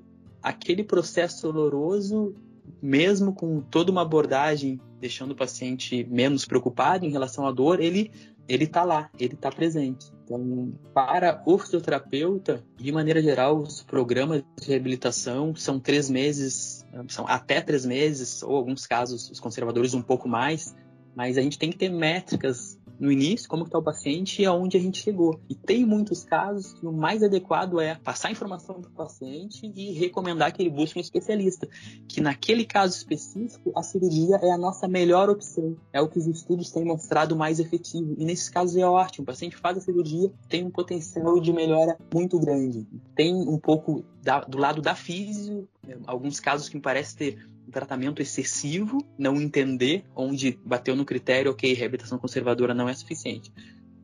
aquele 0.43 0.83
processo 0.83 1.53
doloroso, 1.53 2.35
mesmo 2.81 3.35
com 3.35 3.61
toda 3.61 3.93
uma 3.93 4.03
abordagem 4.03 4.81
deixando 4.99 5.33
o 5.33 5.37
paciente 5.37 6.07
menos 6.09 6.45
preocupado 6.45 7.05
em 7.05 7.11
relação 7.11 7.47
à 7.47 7.51
dor, 7.51 7.81
ele 7.81 8.11
ele 8.49 8.65
está 8.65 8.83
lá, 8.83 9.09
ele 9.19 9.35
está 9.35 9.51
presente. 9.51 10.11
Então, 10.25 10.73
para 10.93 11.43
o 11.47 11.59
fisioterapeuta, 11.59 12.63
de 12.77 12.91
maneira 12.91 13.23
geral, 13.23 13.59
os 13.59 13.83
programas 13.83 14.43
de 14.61 14.69
reabilitação 14.69 15.55
são 15.55 15.79
três 15.79 16.11
meses, 16.11 16.85
são 17.09 17.27
até 17.29 17.61
três 17.61 17.87
meses, 17.87 18.43
ou 18.43 18.57
alguns 18.57 18.87
casos, 18.87 19.31
os 19.31 19.39
conservadores 19.39 19.95
um 19.95 20.03
pouco 20.03 20.29
mais, 20.29 20.75
mas 21.15 21.39
a 21.39 21.43
gente 21.43 21.59
tem 21.59 21.71
que 21.71 21.77
ter 21.77 21.89
métricas 21.89 22.79
no 23.03 23.11
início, 23.11 23.49
como 23.49 23.65
está 23.65 23.77
o 23.77 23.83
paciente 23.83 24.43
e 24.43 24.47
aonde 24.47 24.77
a 24.77 24.81
gente 24.81 25.03
chegou. 25.03 25.41
E 25.51 25.57
tem 25.57 25.85
muitos 25.85 26.23
casos 26.23 26.73
que 26.75 26.87
o 26.87 26.93
mais 26.93 27.21
adequado 27.21 27.81
é 27.81 27.97
passar 27.97 28.31
informação 28.31 28.81
para 28.81 28.91
o 28.91 28.95
paciente 28.95 29.73
e 29.75 29.93
recomendar 29.93 30.53
que 30.53 30.63
ele 30.63 30.71
busque 30.71 30.99
um 30.99 31.03
especialista. 31.03 31.69
Que 32.07 32.21
naquele 32.21 32.65
caso 32.65 32.97
específico, 32.97 33.73
a 33.75 33.83
cirurgia 33.83 34.37
é 34.37 34.53
a 34.53 34.57
nossa 34.57 34.87
melhor 34.87 35.29
opção. 35.29 35.77
É 35.93 36.01
o 36.01 36.09
que 36.09 36.17
os 36.17 36.29
estudos 36.29 36.71
têm 36.71 36.85
mostrado 36.85 37.35
mais 37.35 37.59
efetivo. 37.59 38.15
E 38.17 38.25
nesses 38.25 38.49
casos 38.49 38.77
é 38.77 38.87
ótimo. 38.87 39.25
O 39.25 39.27
paciente 39.27 39.57
faz 39.57 39.79
a 39.79 39.81
cirurgia, 39.81 40.31
tem 40.49 40.65
um 40.65 40.71
potencial 40.71 41.41
de 41.41 41.53
melhora 41.53 41.99
muito 42.15 42.39
grande. 42.39 42.87
Tem 43.17 43.35
um 43.35 43.59
pouco 43.59 44.05
da, 44.23 44.41
do 44.41 44.59
lado 44.59 44.81
da 44.81 44.95
físio, 44.95 45.69
alguns 46.07 46.41
casos 46.41 46.69
que 46.69 46.77
me 46.77 46.83
parece 46.83 47.17
ter 47.17 47.47
um 47.67 47.71
tratamento 47.71 48.21
excessivo, 48.21 48.99
não 49.19 49.41
entender 49.41 50.05
onde 50.15 50.59
bateu 50.65 50.95
no 50.95 51.05
critério, 51.05 51.51
ok, 51.51 51.73
reabilitação 51.73 52.19
conservadora 52.19 52.75
não 52.75 52.89
é 52.89 52.95
suficiente. 52.95 53.53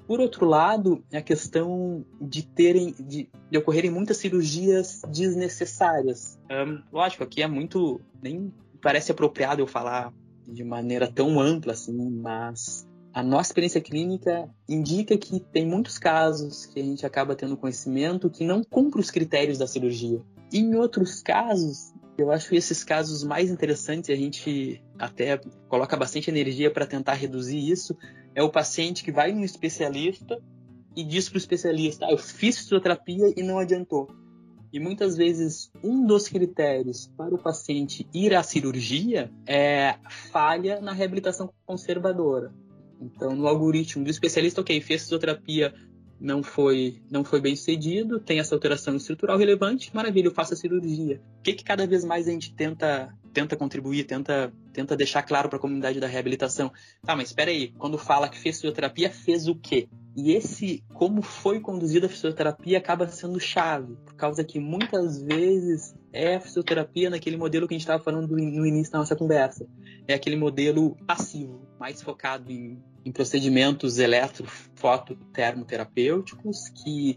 Por 0.07 0.21
outro 0.21 0.47
lado, 0.47 1.05
a 1.13 1.21
questão 1.21 2.05
de 2.21 2.43
terem, 2.47 2.95
de, 2.99 3.29
de 3.51 3.59
ocorrerem 3.59 3.91
muitas 3.91 4.17
cirurgias 4.17 5.03
desnecessárias. 5.11 6.39
Um, 6.51 6.83
lógico, 6.91 7.25
aqui 7.25 7.43
é 7.43 7.47
muito, 7.47 8.01
nem 8.23 8.53
parece 8.81 9.13
apropriado 9.13 9.61
eu 9.61 9.67
falar 9.67 10.13
de 10.47 10.65
maneira 10.65 11.13
tão 11.13 11.39
ampla 11.39 11.75
assim, 11.75 12.11
mas 12.11 12.89
a 13.13 13.23
nossa 13.23 13.51
experiência 13.51 13.83
clínica 13.83 14.49
indica 14.67 15.17
que 15.19 15.41
tem 15.41 15.67
muitos 15.67 15.99
casos 15.99 16.65
que 16.65 16.81
a 16.81 16.83
gente 16.83 17.05
acaba 17.05 17.37
tendo 17.37 17.57
conhecimento 17.57 18.31
que 18.31 18.47
não 18.47 18.63
cumpre 18.65 19.01
os 19.01 19.11
critérios 19.11 19.59
da 19.59 19.67
cirurgia. 19.67 20.23
Em 20.53 20.75
outros 20.75 21.23
casos, 21.23 21.93
eu 22.17 22.33
acho 22.33 22.55
esses 22.55 22.83
casos 22.83 23.23
mais 23.23 23.51
interessantes, 23.51 24.11
a 24.11 24.15
gente 24.15 24.83
até 24.99 25.39
coloca 25.69 25.97
bastante 25.97 26.31
energia 26.31 26.71
para 26.71 26.87
tentar 26.87 27.15
reduzir 27.15 27.71
isso, 27.71 27.97
é 28.35 28.43
o 28.43 28.51
paciente 28.51 29.05
que 29.05 29.13
vai 29.13 29.33
num 29.33 29.45
especialista 29.45 30.41
e 30.97 31.05
diz 31.05 31.29
para 31.29 31.37
o 31.37 31.39
especialista: 31.39 32.07
ah, 32.07 32.11
eu 32.11 32.19
fiz 32.19 32.59
fisioterapia 32.59 33.33
e 33.37 33.43
não 33.43 33.59
adiantou. 33.59 34.09
E 34.73 34.81
muitas 34.81 35.17
vezes 35.17 35.71
um 35.83 36.05
dos 36.05 36.29
critérios 36.29 37.11
para 37.17 37.35
o 37.35 37.39
paciente 37.39 38.07
ir 38.13 38.35
à 38.35 38.43
cirurgia 38.43 39.31
é 39.47 39.95
falha 40.31 40.81
na 40.81 40.93
reabilitação 40.93 41.53
conservadora. 41.65 42.53
Então, 43.01 43.35
no 43.35 43.47
algoritmo 43.47 44.05
do 44.05 44.11
especialista, 44.11 44.61
ok, 44.61 44.81
fez 44.81 45.03
fisioterapia 45.03 45.73
não 46.21 46.43
foi 46.43 47.01
não 47.11 47.25
foi 47.25 47.41
bem 47.41 47.55
sucedido, 47.55 48.19
tem 48.19 48.41
essa 48.41 48.55
alteração 48.55 48.97
estrutural 48.97 49.39
relevante, 49.39 49.95
maravilha, 49.95 50.27
eu 50.27 50.35
faço 50.35 50.55
a 50.55 50.57
cirurgia. 50.57 51.21
O 51.39 51.43
que, 51.43 51.53
que 51.53 51.65
cada 51.65 51.87
vez 51.87 52.05
mais 52.05 52.29
a 52.29 52.31
gente 52.31 52.53
tenta 52.55 53.15
tenta 53.33 53.57
contribuir, 53.57 54.05
tenta 54.05 54.53
tenta 54.73 54.97
deixar 54.97 55.23
claro 55.23 55.49
para 55.49 55.59
a 55.59 55.61
comunidade 55.61 56.01
da 56.01 56.07
reabilitação? 56.07 56.73
Tá, 57.05 57.15
mas 57.15 57.29
espera 57.29 57.51
aí, 57.51 57.69
quando 57.79 57.99
fala 57.99 58.29
que 58.29 58.39
fez 58.39 58.57
fisioterapia, 58.57 59.11
fez 59.11 59.49
o 59.49 59.55
quê? 59.55 59.89
E 60.17 60.33
esse 60.33 60.83
como 60.95 61.23
foi 61.23 61.61
conduzida 61.61 62.07
a 62.07 62.09
fisioterapia 62.09 62.79
acaba 62.79 63.07
sendo 63.07 63.39
chave, 63.39 63.95
por 64.05 64.15
causa 64.15 64.43
que 64.43 64.59
muitas 64.59 65.23
vezes 65.23 65.95
é 66.13 66.35
a 66.35 66.41
fisioterapia 66.41 67.09
naquele 67.09 67.37
modelo 67.37 67.69
que 67.69 67.75
a 67.75 67.77
gente 67.77 67.83
estava 67.83 68.03
falando 68.03 68.29
no 68.29 68.67
início 68.67 68.93
da 68.93 68.99
nossa 68.99 69.15
conversa. 69.15 69.67
É 70.09 70.15
aquele 70.15 70.35
modelo 70.35 70.97
passivo, 71.07 71.61
mais 71.79 72.03
focado 72.03 72.51
em 72.51 72.83
em 73.09 73.13
procedimentos 73.13 73.99
eletrofototermoterapêuticos 73.99 76.69
que 76.69 77.17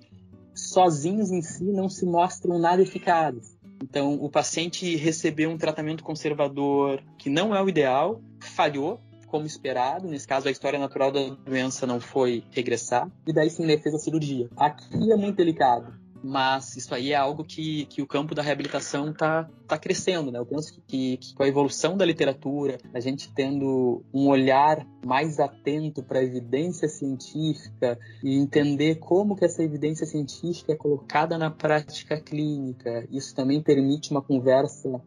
sozinhos 0.55 1.29
em 1.31 1.41
si 1.41 1.65
não 1.65 1.89
se 1.89 2.05
mostram 2.05 2.57
nada 2.57 2.81
eficazes. 2.81 3.59
Então, 3.83 4.13
o 4.13 4.29
paciente 4.29 4.95
recebeu 4.95 5.49
um 5.49 5.57
tratamento 5.57 6.01
conservador 6.03 7.03
que 7.17 7.29
não 7.29 7.53
é 7.53 7.61
o 7.61 7.67
ideal, 7.67 8.21
falhou, 8.39 9.01
como 9.27 9.45
esperado. 9.45 10.07
Nesse 10.07 10.25
caso, 10.27 10.47
a 10.47 10.51
história 10.51 10.79
natural 10.79 11.11
da 11.11 11.29
doença 11.29 11.85
não 11.87 11.99
foi 11.99 12.43
regressar, 12.51 13.11
e 13.27 13.33
daí 13.33 13.49
sim 13.49 13.63
ele 13.63 13.77
fez 13.77 13.93
a 13.95 13.97
cirurgia. 13.97 14.47
Aqui 14.55 15.11
é 15.11 15.17
muito 15.17 15.35
delicado, 15.37 15.93
mas 16.23 16.75
isso 16.77 16.93
aí 16.93 17.11
é 17.11 17.15
algo 17.15 17.43
que, 17.43 17.85
que 17.85 18.01
o 18.01 18.07
campo 18.07 18.35
da 18.35 18.41
reabilitação 18.41 19.11
está 19.11 19.49
tá 19.67 19.77
crescendo, 19.77 20.31
né? 20.31 20.39
Eu 20.39 20.45
penso 20.45 20.81
que, 20.87 21.17
que, 21.17 21.33
com 21.33 21.43
a 21.43 21.47
evolução 21.47 21.97
da 21.97 22.05
literatura, 22.05 22.77
a 22.93 22.99
gente 22.99 23.33
tendo 23.33 24.03
um 24.13 24.27
olhar 24.27 24.85
mais 25.05 25.39
atento 25.39 26.03
para 26.03 26.19
a 26.19 26.23
evidência 26.23 26.87
científica 26.87 27.97
e 28.23 28.37
entender 28.37 28.95
como 28.95 29.35
que 29.35 29.45
essa 29.45 29.63
evidência 29.63 30.05
científica 30.05 30.73
é 30.73 30.75
colocada 30.75 31.37
na 31.37 31.49
prática 31.49 32.19
clínica, 32.19 33.07
isso 33.11 33.33
também 33.35 33.61
permite 33.61 34.11
uma 34.11 34.21
conversa 34.21 35.01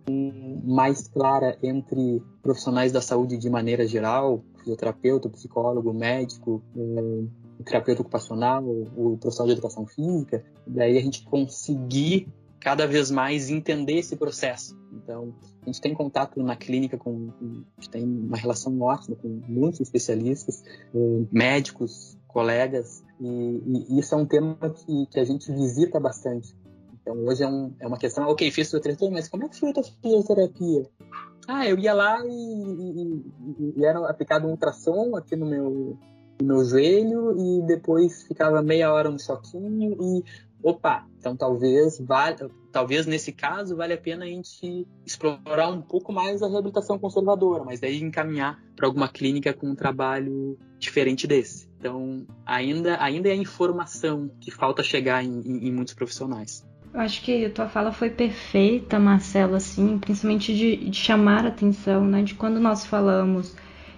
mais 0.65 1.09
clara 1.09 1.57
entre 1.63 2.23
profissionais 2.43 2.93
da 2.93 3.01
saúde 3.01 3.37
de 3.37 3.49
maneira 3.49 3.87
geral, 3.87 4.43
fisioterapeuta, 4.59 5.29
psicólogo, 5.29 5.93
médico, 5.93 6.63
eh, 6.77 7.44
terapeuta 7.63 8.03
ocupacional, 8.03 8.65
o 8.65 9.17
profissional 9.19 9.47
de 9.47 9.53
educação 9.53 9.87
física, 9.87 10.45
daí 10.67 10.99
a 10.99 11.01
gente 11.01 11.25
conseguir 11.25 12.29
cada 12.65 12.87
vez 12.87 13.11
mais 13.11 13.51
entender 13.51 13.99
esse 13.99 14.17
processo. 14.17 14.75
Então, 14.91 15.35
a 15.63 15.67
gente 15.67 15.83
tem 15.83 15.93
contato 15.93 16.43
na 16.43 16.57
clínica 16.57 16.97
com, 16.97 17.29
a 17.77 17.81
gente 17.81 17.91
tem 17.91 18.03
uma 18.03 18.39
relação 18.39 18.81
ótima 18.81 19.17
com 19.17 19.29
muitos 19.47 19.81
especialistas, 19.81 20.63
eh, 20.95 21.27
médicos, 21.31 22.19
colegas, 22.27 23.05
e, 23.21 23.63
e 23.67 23.99
isso 23.99 24.15
é 24.15 24.19
um 24.19 24.25
tema 24.25 24.57
que, 24.57 25.07
que 25.11 25.21
a 25.21 25.25
gente 25.25 25.53
visita 25.53 26.01
bastante. 26.01 26.57
Então, 27.03 27.15
hoje 27.27 27.43
é, 27.43 27.47
um, 27.47 27.75
é 27.79 27.87
uma 27.87 27.99
questão, 27.99 28.27
ok, 28.29 28.51
fiz 28.51 28.69
fisioterapia, 28.69 29.11
mas 29.11 29.29
como 29.29 29.45
é 29.45 29.49
que 29.51 29.61
foi 29.61 29.71
a 29.71 29.83
fisioterapia? 29.83 30.89
Ah, 31.47 31.69
eu 31.69 31.79
ia 31.79 31.93
lá 31.93 32.19
e, 32.25 32.31
e, 32.31 33.75
e 33.77 33.85
era 33.85 34.09
aplicado 34.09 34.47
um 34.47 34.53
ultrassom 34.53 35.15
aqui 35.15 35.37
no 35.37 35.45
meu 35.45 35.99
meu 36.43 36.65
joelho 36.65 37.37
e 37.39 37.67
depois 37.67 38.25
ficava 38.25 38.63
meia 38.63 38.93
hora 38.93 39.11
no 39.11 39.19
choquinho 39.19 39.97
e 40.01 40.25
opa, 40.63 41.07
então 41.19 41.37
talvez 41.37 42.03
talvez 42.73 43.07
nesse 43.07 43.33
caso 43.33 43.77
vale 43.77 43.93
a 43.93 43.99
pena 43.99 44.25
a 44.25 44.29
gente 44.29 44.87
explorar 45.05 45.69
um 45.69 45.83
pouco 45.83 46.11
mais 46.13 46.43
a 46.43 46.49
reabilitação 46.49 46.99
conservadora, 46.99 47.63
mas 47.63 47.81
daí 47.81 48.03
encaminhar 48.03 48.59
para 48.75 48.87
alguma 48.87 49.09
clínica 49.09 49.53
com 49.53 49.69
um 49.69 49.75
trabalho 49.75 50.59
diferente 50.79 51.27
desse. 51.27 51.69
Então 51.79 52.27
ainda 52.47 52.97
ainda 53.03 53.29
é 53.29 53.35
informação 53.35 54.31
que 54.41 54.51
falta 54.51 54.83
chegar 54.83 55.23
em, 55.23 55.41
em, 55.43 55.69
em 55.69 55.73
muitos 55.73 55.93
profissionais. 55.93 56.67
Eu 56.95 57.01
acho 57.01 57.23
que 57.23 57.45
a 57.45 57.51
tua 57.51 57.69
fala 57.69 57.93
foi 57.93 58.09
perfeita, 58.09 59.01
Marcelo, 59.01 59.57
assim, 59.57 59.99
principalmente 59.99 60.55
de, 60.55 60.77
de 60.77 60.97
chamar 60.97 61.45
a 61.45 61.49
atenção, 61.49 62.05
né, 62.05 62.23
de 62.23 62.35
quando 62.35 62.61
nós 62.61 62.87
falamos 62.87 63.55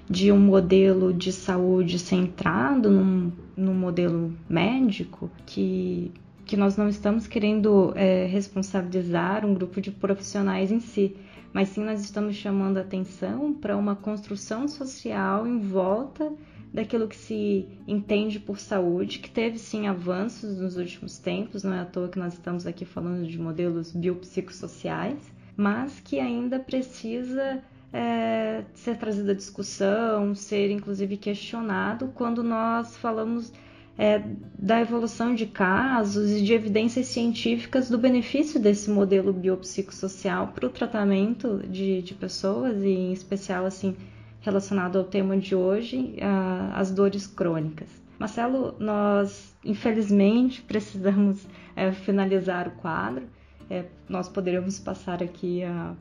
de 0.09 0.31
um 0.31 0.39
modelo 0.39 1.13
de 1.13 1.33
saúde 1.33 1.99
centrado 1.99 2.91
num, 2.91 3.33
num 3.57 3.75
modelo 3.75 4.33
médico 4.49 5.31
que 5.45 6.13
que 6.47 6.57
nós 6.57 6.77
não 6.77 6.89
estamos 6.89 7.27
querendo 7.27 7.93
é, 7.97 8.25
responsabilizar 8.27 9.45
um 9.45 9.53
grupo 9.53 9.81
de 9.81 9.91
profissionais 9.91 10.71
em 10.71 10.79
si, 10.79 11.17
mas 11.53 11.71
sim 11.71 11.85
nós 11.85 12.01
estamos 12.01 12.37
chamando 12.37 12.79
atenção 12.79 13.53
para 13.53 13.77
uma 13.77 13.97
construção 13.97 14.69
social 14.69 15.45
em 15.45 15.59
volta 15.59 16.33
daquilo 16.73 17.09
que 17.09 17.17
se 17.17 17.67
entende 17.89 18.39
por 18.39 18.61
saúde, 18.61 19.19
que 19.19 19.31
teve 19.31 19.59
sim 19.59 19.89
avanços 19.89 20.59
nos 20.61 20.77
últimos 20.77 21.19
tempos, 21.19 21.65
não 21.65 21.73
é 21.73 21.81
à 21.81 21.85
toa 21.85 22.09
que 22.09 22.19
nós 22.19 22.35
estamos 22.35 22.65
aqui 22.65 22.85
falando 22.85 23.27
de 23.27 23.39
modelos 23.39 23.91
biopsicossociais, 23.93 25.19
mas 25.57 25.99
que 25.99 26.21
ainda 26.21 26.61
precisa 26.61 27.61
é, 27.97 28.63
ser 28.75 28.99
trazido 28.99 29.31
à 29.31 29.35
discussão, 29.35 30.35
ser 30.35 30.71
inclusive 30.71 31.17
questionado 31.17 32.13
quando 32.15 32.43
nós 32.43 32.95
falamos 32.99 33.51
é, 33.97 34.23
da 34.59 34.79
evolução 34.83 35.35
de 35.35 35.47
casos 35.47 36.31
e 36.31 36.43
de 36.43 36.53
evidências 36.53 37.07
científicas 37.07 37.89
do 37.89 37.97
benefício 37.97 38.61
desse 38.61 38.91
modelo 38.91 39.33
biopsicossocial 39.33 40.49
para 40.49 40.67
o 40.67 40.71
tratamento 40.71 41.63
de, 41.67 42.03
de, 42.03 42.13
pessoas 42.13 42.83
e 42.83 42.91
em 42.91 43.13
especial 43.15 43.65
assim 43.65 43.97
relacionado 44.43 44.99
ao 44.99 45.05
tema 45.05 45.35
de 45.39 45.55
hoje, 45.55 46.17
a, 46.21 46.79
as 46.79 46.91
dores 46.91 47.27
crônicas. 47.27 47.89
Marcelo, 48.19 48.75
nós 48.79 49.57
infelizmente 49.65 50.61
precisamos 50.61 51.47
é, 51.75 51.93
finalizar 51.93 52.69
o 52.69 52.73
quadro. 52.73 53.25
É, 53.71 53.87
nós 54.07 54.29
poderíamos 54.29 54.79
passar 54.79 55.23
aqui 55.23 55.65
a, 55.65 55.95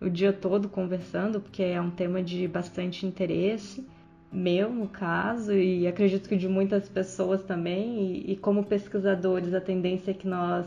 o 0.00 0.08
dia 0.08 0.32
todo 0.32 0.68
conversando, 0.68 1.40
porque 1.40 1.62
é 1.62 1.80
um 1.80 1.90
tema 1.90 2.22
de 2.22 2.46
bastante 2.46 3.04
interesse 3.06 3.84
meu, 4.30 4.70
no 4.70 4.88
caso, 4.88 5.52
e 5.54 5.86
acredito 5.86 6.28
que 6.28 6.36
de 6.36 6.48
muitas 6.48 6.88
pessoas 6.88 7.42
também, 7.42 8.24
e, 8.26 8.32
e 8.32 8.36
como 8.36 8.64
pesquisadores, 8.64 9.54
a 9.54 9.60
tendência 9.60 10.10
é 10.10 10.14
que 10.14 10.28
nós 10.28 10.66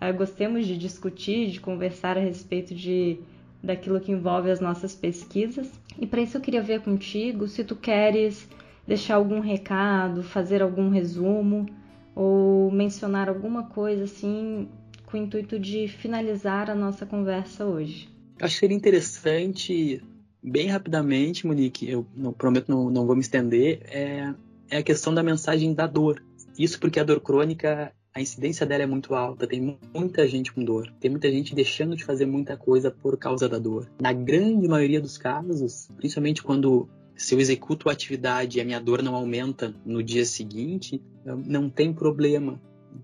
é, 0.00 0.10
gostemos 0.12 0.66
de 0.66 0.76
discutir, 0.78 1.50
de 1.50 1.60
conversar 1.60 2.16
a 2.16 2.20
respeito 2.20 2.74
de 2.74 3.18
daquilo 3.62 4.00
que 4.00 4.10
envolve 4.10 4.50
as 4.50 4.58
nossas 4.58 4.92
pesquisas. 4.92 5.70
E 6.00 6.04
para 6.04 6.20
isso 6.20 6.36
eu 6.36 6.40
queria 6.40 6.60
ver 6.60 6.80
contigo 6.80 7.46
se 7.46 7.62
tu 7.62 7.76
queres 7.76 8.48
deixar 8.84 9.14
algum 9.14 9.38
recado, 9.38 10.24
fazer 10.24 10.60
algum 10.60 10.88
resumo 10.88 11.66
ou 12.12 12.72
mencionar 12.72 13.28
alguma 13.28 13.64
coisa 13.64 14.02
assim 14.02 14.68
com 15.06 15.16
o 15.16 15.20
intuito 15.20 15.60
de 15.60 15.86
finalizar 15.86 16.68
a 16.68 16.74
nossa 16.74 17.06
conversa 17.06 17.64
hoje. 17.64 18.11
Acho 18.42 18.54
que 18.54 18.60
seria 18.60 18.76
interessante 18.76 20.02
bem 20.42 20.66
rapidamente, 20.66 21.46
Monique, 21.46 21.88
eu 21.88 22.04
não, 22.12 22.32
prometo 22.32 22.68
não, 22.68 22.90
não 22.90 23.06
vou 23.06 23.14
me 23.14 23.22
estender, 23.22 23.80
é, 23.84 24.34
é 24.68 24.78
a 24.78 24.82
questão 24.82 25.14
da 25.14 25.22
mensagem 25.22 25.72
da 25.72 25.86
dor. 25.86 26.20
Isso 26.58 26.80
porque 26.80 26.98
a 26.98 27.04
dor 27.04 27.20
crônica, 27.20 27.92
a 28.12 28.20
incidência 28.20 28.66
dela 28.66 28.82
é 28.82 28.86
muito 28.86 29.14
alta, 29.14 29.46
tem 29.46 29.78
muita 29.94 30.26
gente 30.26 30.52
com 30.52 30.64
dor, 30.64 30.92
tem 30.98 31.08
muita 31.08 31.30
gente 31.30 31.54
deixando 31.54 31.94
de 31.94 32.04
fazer 32.04 32.26
muita 32.26 32.56
coisa 32.56 32.90
por 32.90 33.16
causa 33.16 33.48
da 33.48 33.60
dor. 33.60 33.88
Na 34.00 34.12
grande 34.12 34.66
maioria 34.66 35.00
dos 35.00 35.16
casos, 35.16 35.88
principalmente 35.96 36.42
quando 36.42 36.88
se 37.14 37.36
eu 37.36 37.40
executo 37.40 37.88
a 37.88 37.92
atividade 37.92 38.58
e 38.58 38.60
a 38.60 38.64
minha 38.64 38.80
dor 38.80 39.04
não 39.04 39.14
aumenta 39.14 39.72
no 39.86 40.02
dia 40.02 40.24
seguinte, 40.24 41.00
não 41.24 41.70
tem 41.70 41.92
problema. 41.92 42.60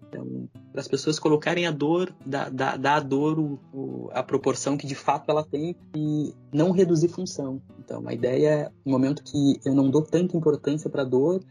Então, 0.08 0.48
para 0.72 0.80
as 0.80 0.88
pessoas 0.88 1.18
colocarem 1.18 1.66
a 1.66 1.70
dor, 1.70 2.14
dar, 2.24 2.50
a 2.84 3.00
dor 3.00 3.38
o, 3.38 3.58
o, 3.72 4.10
a 4.12 4.22
proporção 4.22 4.76
que 4.76 4.86
de 4.86 4.94
fato 4.94 5.30
ela 5.30 5.44
tem 5.44 5.76
e 5.96 6.34
não 6.52 6.70
reduzir 6.70 7.08
função. 7.08 7.60
Então, 7.78 8.06
a 8.06 8.12
ideia 8.12 8.48
é, 8.48 8.70
no 8.84 8.92
momento 8.92 9.22
que 9.22 9.60
eu 9.64 9.74
não 9.74 9.90
dou 9.90 10.02
tanta 10.02 10.36
importância 10.36 10.88
para 10.88 11.02
a 11.02 11.06
dor, 11.06 11.42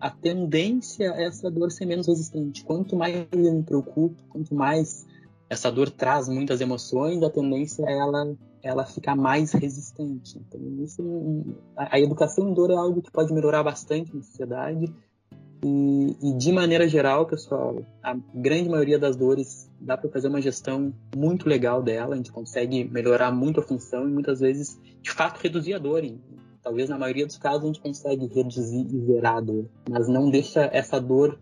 a 0.00 0.10
tendência 0.10 1.04
é 1.04 1.24
essa 1.24 1.50
dor 1.50 1.70
ser 1.70 1.86
menos 1.86 2.06
resistente. 2.06 2.64
Quanto 2.64 2.96
mais 2.96 3.26
eu 3.30 3.54
me 3.54 3.62
preocupo, 3.62 4.22
quanto 4.28 4.54
mais 4.54 5.06
essa 5.48 5.70
dor 5.70 5.90
traz 5.90 6.28
muitas 6.28 6.60
emoções, 6.60 7.22
a 7.22 7.30
tendência 7.30 7.84
é 7.86 7.98
ela 7.98 8.34
ela 8.62 8.84
ficar 8.84 9.16
mais 9.16 9.52
resistente. 9.52 10.38
Então, 10.38 10.60
isso, 10.84 11.02
a, 11.76 11.96
a 11.96 12.00
educação 12.00 12.48
em 12.48 12.54
dor 12.54 12.70
é 12.70 12.76
algo 12.76 13.02
que 13.02 13.10
pode 13.10 13.32
melhorar 13.34 13.62
bastante 13.64 14.14
na 14.14 14.22
sociedade 14.22 14.92
e, 15.64 16.16
e, 16.20 16.32
de 16.32 16.50
maneira 16.50 16.88
geral, 16.88 17.24
pessoal, 17.26 17.84
a 18.02 18.16
grande 18.34 18.68
maioria 18.68 18.98
das 18.98 19.14
dores 19.14 19.70
dá 19.80 19.96
para 19.96 20.10
fazer 20.10 20.28
uma 20.28 20.40
gestão 20.40 20.92
muito 21.16 21.48
legal 21.48 21.82
dela, 21.82 22.14
a 22.14 22.16
gente 22.16 22.32
consegue 22.32 22.84
melhorar 22.84 23.30
muito 23.30 23.60
a 23.60 23.62
função 23.62 24.08
e 24.08 24.12
muitas 24.12 24.40
vezes, 24.40 24.80
de 25.00 25.10
fato, 25.10 25.40
reduzir 25.40 25.74
a 25.74 25.78
dor. 25.78 26.02
E, 26.02 26.18
talvez 26.62 26.88
na 26.88 26.98
maioria 26.98 27.26
dos 27.26 27.38
casos 27.38 27.62
a 27.62 27.66
gente 27.66 27.80
consegue 27.80 28.26
reduzir 28.26 28.86
e 28.86 29.00
zerar 29.06 29.36
a 29.36 29.40
dor, 29.40 29.66
mas 29.88 30.08
não 30.08 30.30
deixa 30.30 30.68
essa 30.72 31.00
dor 31.00 31.38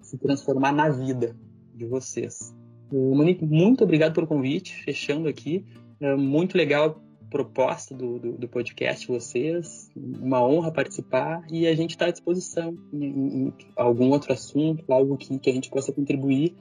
se 0.00 0.16
transformar 0.18 0.72
na 0.72 0.88
vida 0.88 1.36
de 1.74 1.86
vocês. 1.86 2.54
Monique, 2.90 3.44
muito 3.44 3.84
obrigado 3.84 4.12
pelo 4.14 4.26
convite, 4.26 4.74
fechando 4.84 5.28
aqui. 5.28 5.64
É 6.00 6.14
muito 6.14 6.56
legal 6.56 7.00
proposta 7.32 7.94
do, 7.94 8.18
do, 8.18 8.32
do, 8.32 8.46
podcast 8.46 9.08
vocês, 9.08 9.90
uma 9.96 10.46
honra 10.46 10.70
participar 10.70 11.42
e 11.50 11.66
a 11.66 11.74
gente 11.74 11.92
está 11.92 12.06
à 12.06 12.10
disposição 12.10 12.76
em, 12.92 13.46
em, 13.46 13.54
algum 13.74 14.10
outro 14.10 14.34
assunto, 14.34 14.84
algo 14.92 15.16
que, 15.16 15.38
que 15.38 15.48
a 15.48 15.52
gente 15.52 15.70
possa 15.70 15.90
contribuir 15.94 16.54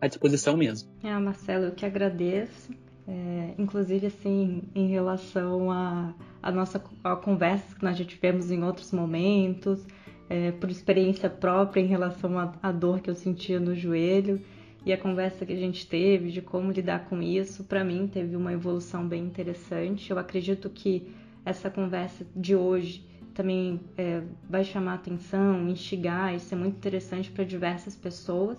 à 0.00 0.06
disposição 0.06 0.56
mesmo. 0.56 0.88
Ah, 1.02 1.18
Marcelo, 1.18 1.64
eu 1.64 1.72
que 1.72 1.84
agradeço. 1.84 2.72
É, 3.08 3.54
inclusive, 3.58 4.06
assim, 4.06 4.62
em 4.76 4.86
relação 4.86 5.72
à 5.72 6.14
a, 6.40 6.48
a, 6.48 6.52
nossa 6.52 6.80
a 7.02 7.16
conversa 7.16 7.74
que 7.74 7.82
nós 7.84 7.98
já 7.98 8.04
tivemos 8.04 8.52
em 8.52 8.62
outros 8.62 8.92
momentos, 8.92 9.84
é, 10.30 10.52
por 10.52 10.70
experiência 10.70 11.28
própria 11.28 11.80
em 11.80 11.86
relação 11.86 12.38
à 12.62 12.70
dor 12.70 13.00
que 13.00 13.10
eu 13.10 13.14
sentia 13.16 13.58
no 13.58 13.74
joelho 13.74 14.40
e 14.84 14.92
a 14.92 14.98
conversa 14.98 15.46
que 15.46 15.52
a 15.52 15.56
gente 15.56 15.86
teve 15.86 16.30
de 16.30 16.42
como 16.42 16.72
lidar 16.72 17.06
com 17.08 17.22
isso, 17.22 17.64
para 17.64 17.84
mim 17.84 18.08
teve 18.12 18.34
uma 18.34 18.52
evolução 18.52 19.06
bem 19.06 19.24
interessante. 19.24 20.10
Eu 20.10 20.18
acredito 20.18 20.68
que 20.68 21.06
essa 21.44 21.70
conversa 21.70 22.26
de 22.34 22.56
hoje 22.56 23.04
também 23.32 23.80
é, 23.96 24.22
vai 24.48 24.64
chamar 24.64 24.94
atenção, 24.94 25.68
instigar, 25.68 26.34
isso 26.34 26.52
é 26.54 26.56
muito 26.56 26.76
interessante 26.76 27.30
para 27.30 27.44
diversas 27.44 27.94
pessoas. 27.94 28.58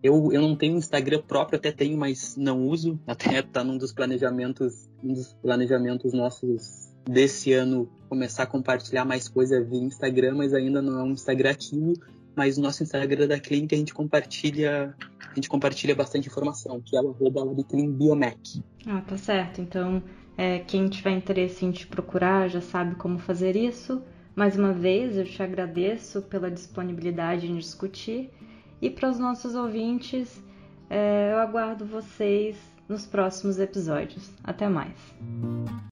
Eu, 0.02 0.32
eu 0.32 0.42
não 0.42 0.56
tenho 0.56 0.76
Instagram 0.76 1.22
próprio, 1.22 1.58
até 1.58 1.70
tenho, 1.70 1.96
mas 1.96 2.36
não 2.36 2.66
uso. 2.66 2.98
Até 3.06 3.38
está 3.38 3.62
num 3.62 3.78
dos 3.78 3.92
planejamentos, 3.92 4.90
um 5.02 5.12
dos 5.12 5.32
planejamentos 5.34 6.12
nossos 6.12 6.92
desse 7.04 7.52
ano 7.52 7.88
começar 8.08 8.44
a 8.44 8.46
compartilhar 8.46 9.04
mais 9.04 9.28
coisa 9.28 9.62
via 9.62 9.80
Instagram, 9.80 10.36
mas 10.36 10.52
ainda 10.52 10.82
não 10.82 11.00
é 11.00 11.02
um 11.02 11.12
Instagram 11.12 11.50
ativo. 11.50 11.94
Mas 12.34 12.58
o 12.58 12.62
nosso 12.62 12.82
Instagram 12.82 13.28
da 13.28 13.38
clínica 13.38 13.76
a 13.76 13.78
gente 13.78 13.92
compartilha, 13.92 14.94
a 15.30 15.34
gente 15.34 15.48
compartilha 15.48 15.94
bastante 15.94 16.28
informação, 16.28 16.80
que 16.80 16.96
é 16.96 17.00
o 17.00 17.10
arroba. 17.10 17.42
Ah, 18.86 19.02
tá 19.02 19.16
certo. 19.18 19.60
Então, 19.60 20.02
é, 20.36 20.60
quem 20.60 20.88
tiver 20.88 21.10
interesse 21.10 21.64
em 21.64 21.70
te 21.70 21.86
procurar 21.86 22.48
já 22.48 22.60
sabe 22.60 22.94
como 22.94 23.18
fazer 23.18 23.56
isso. 23.56 24.02
Mais 24.34 24.56
uma 24.56 24.72
vez, 24.72 25.16
eu 25.16 25.24
te 25.24 25.42
agradeço 25.42 26.22
pela 26.22 26.50
disponibilidade 26.50 27.46
em 27.46 27.56
discutir 27.56 28.30
E 28.80 28.88
para 28.88 29.10
os 29.10 29.18
nossos 29.18 29.54
ouvintes, 29.54 30.42
é, 30.88 31.30
eu 31.32 31.38
aguardo 31.38 31.84
vocês 31.84 32.56
nos 32.88 33.06
próximos 33.06 33.58
episódios. 33.58 34.30
Até 34.42 34.68
mais! 34.68 34.96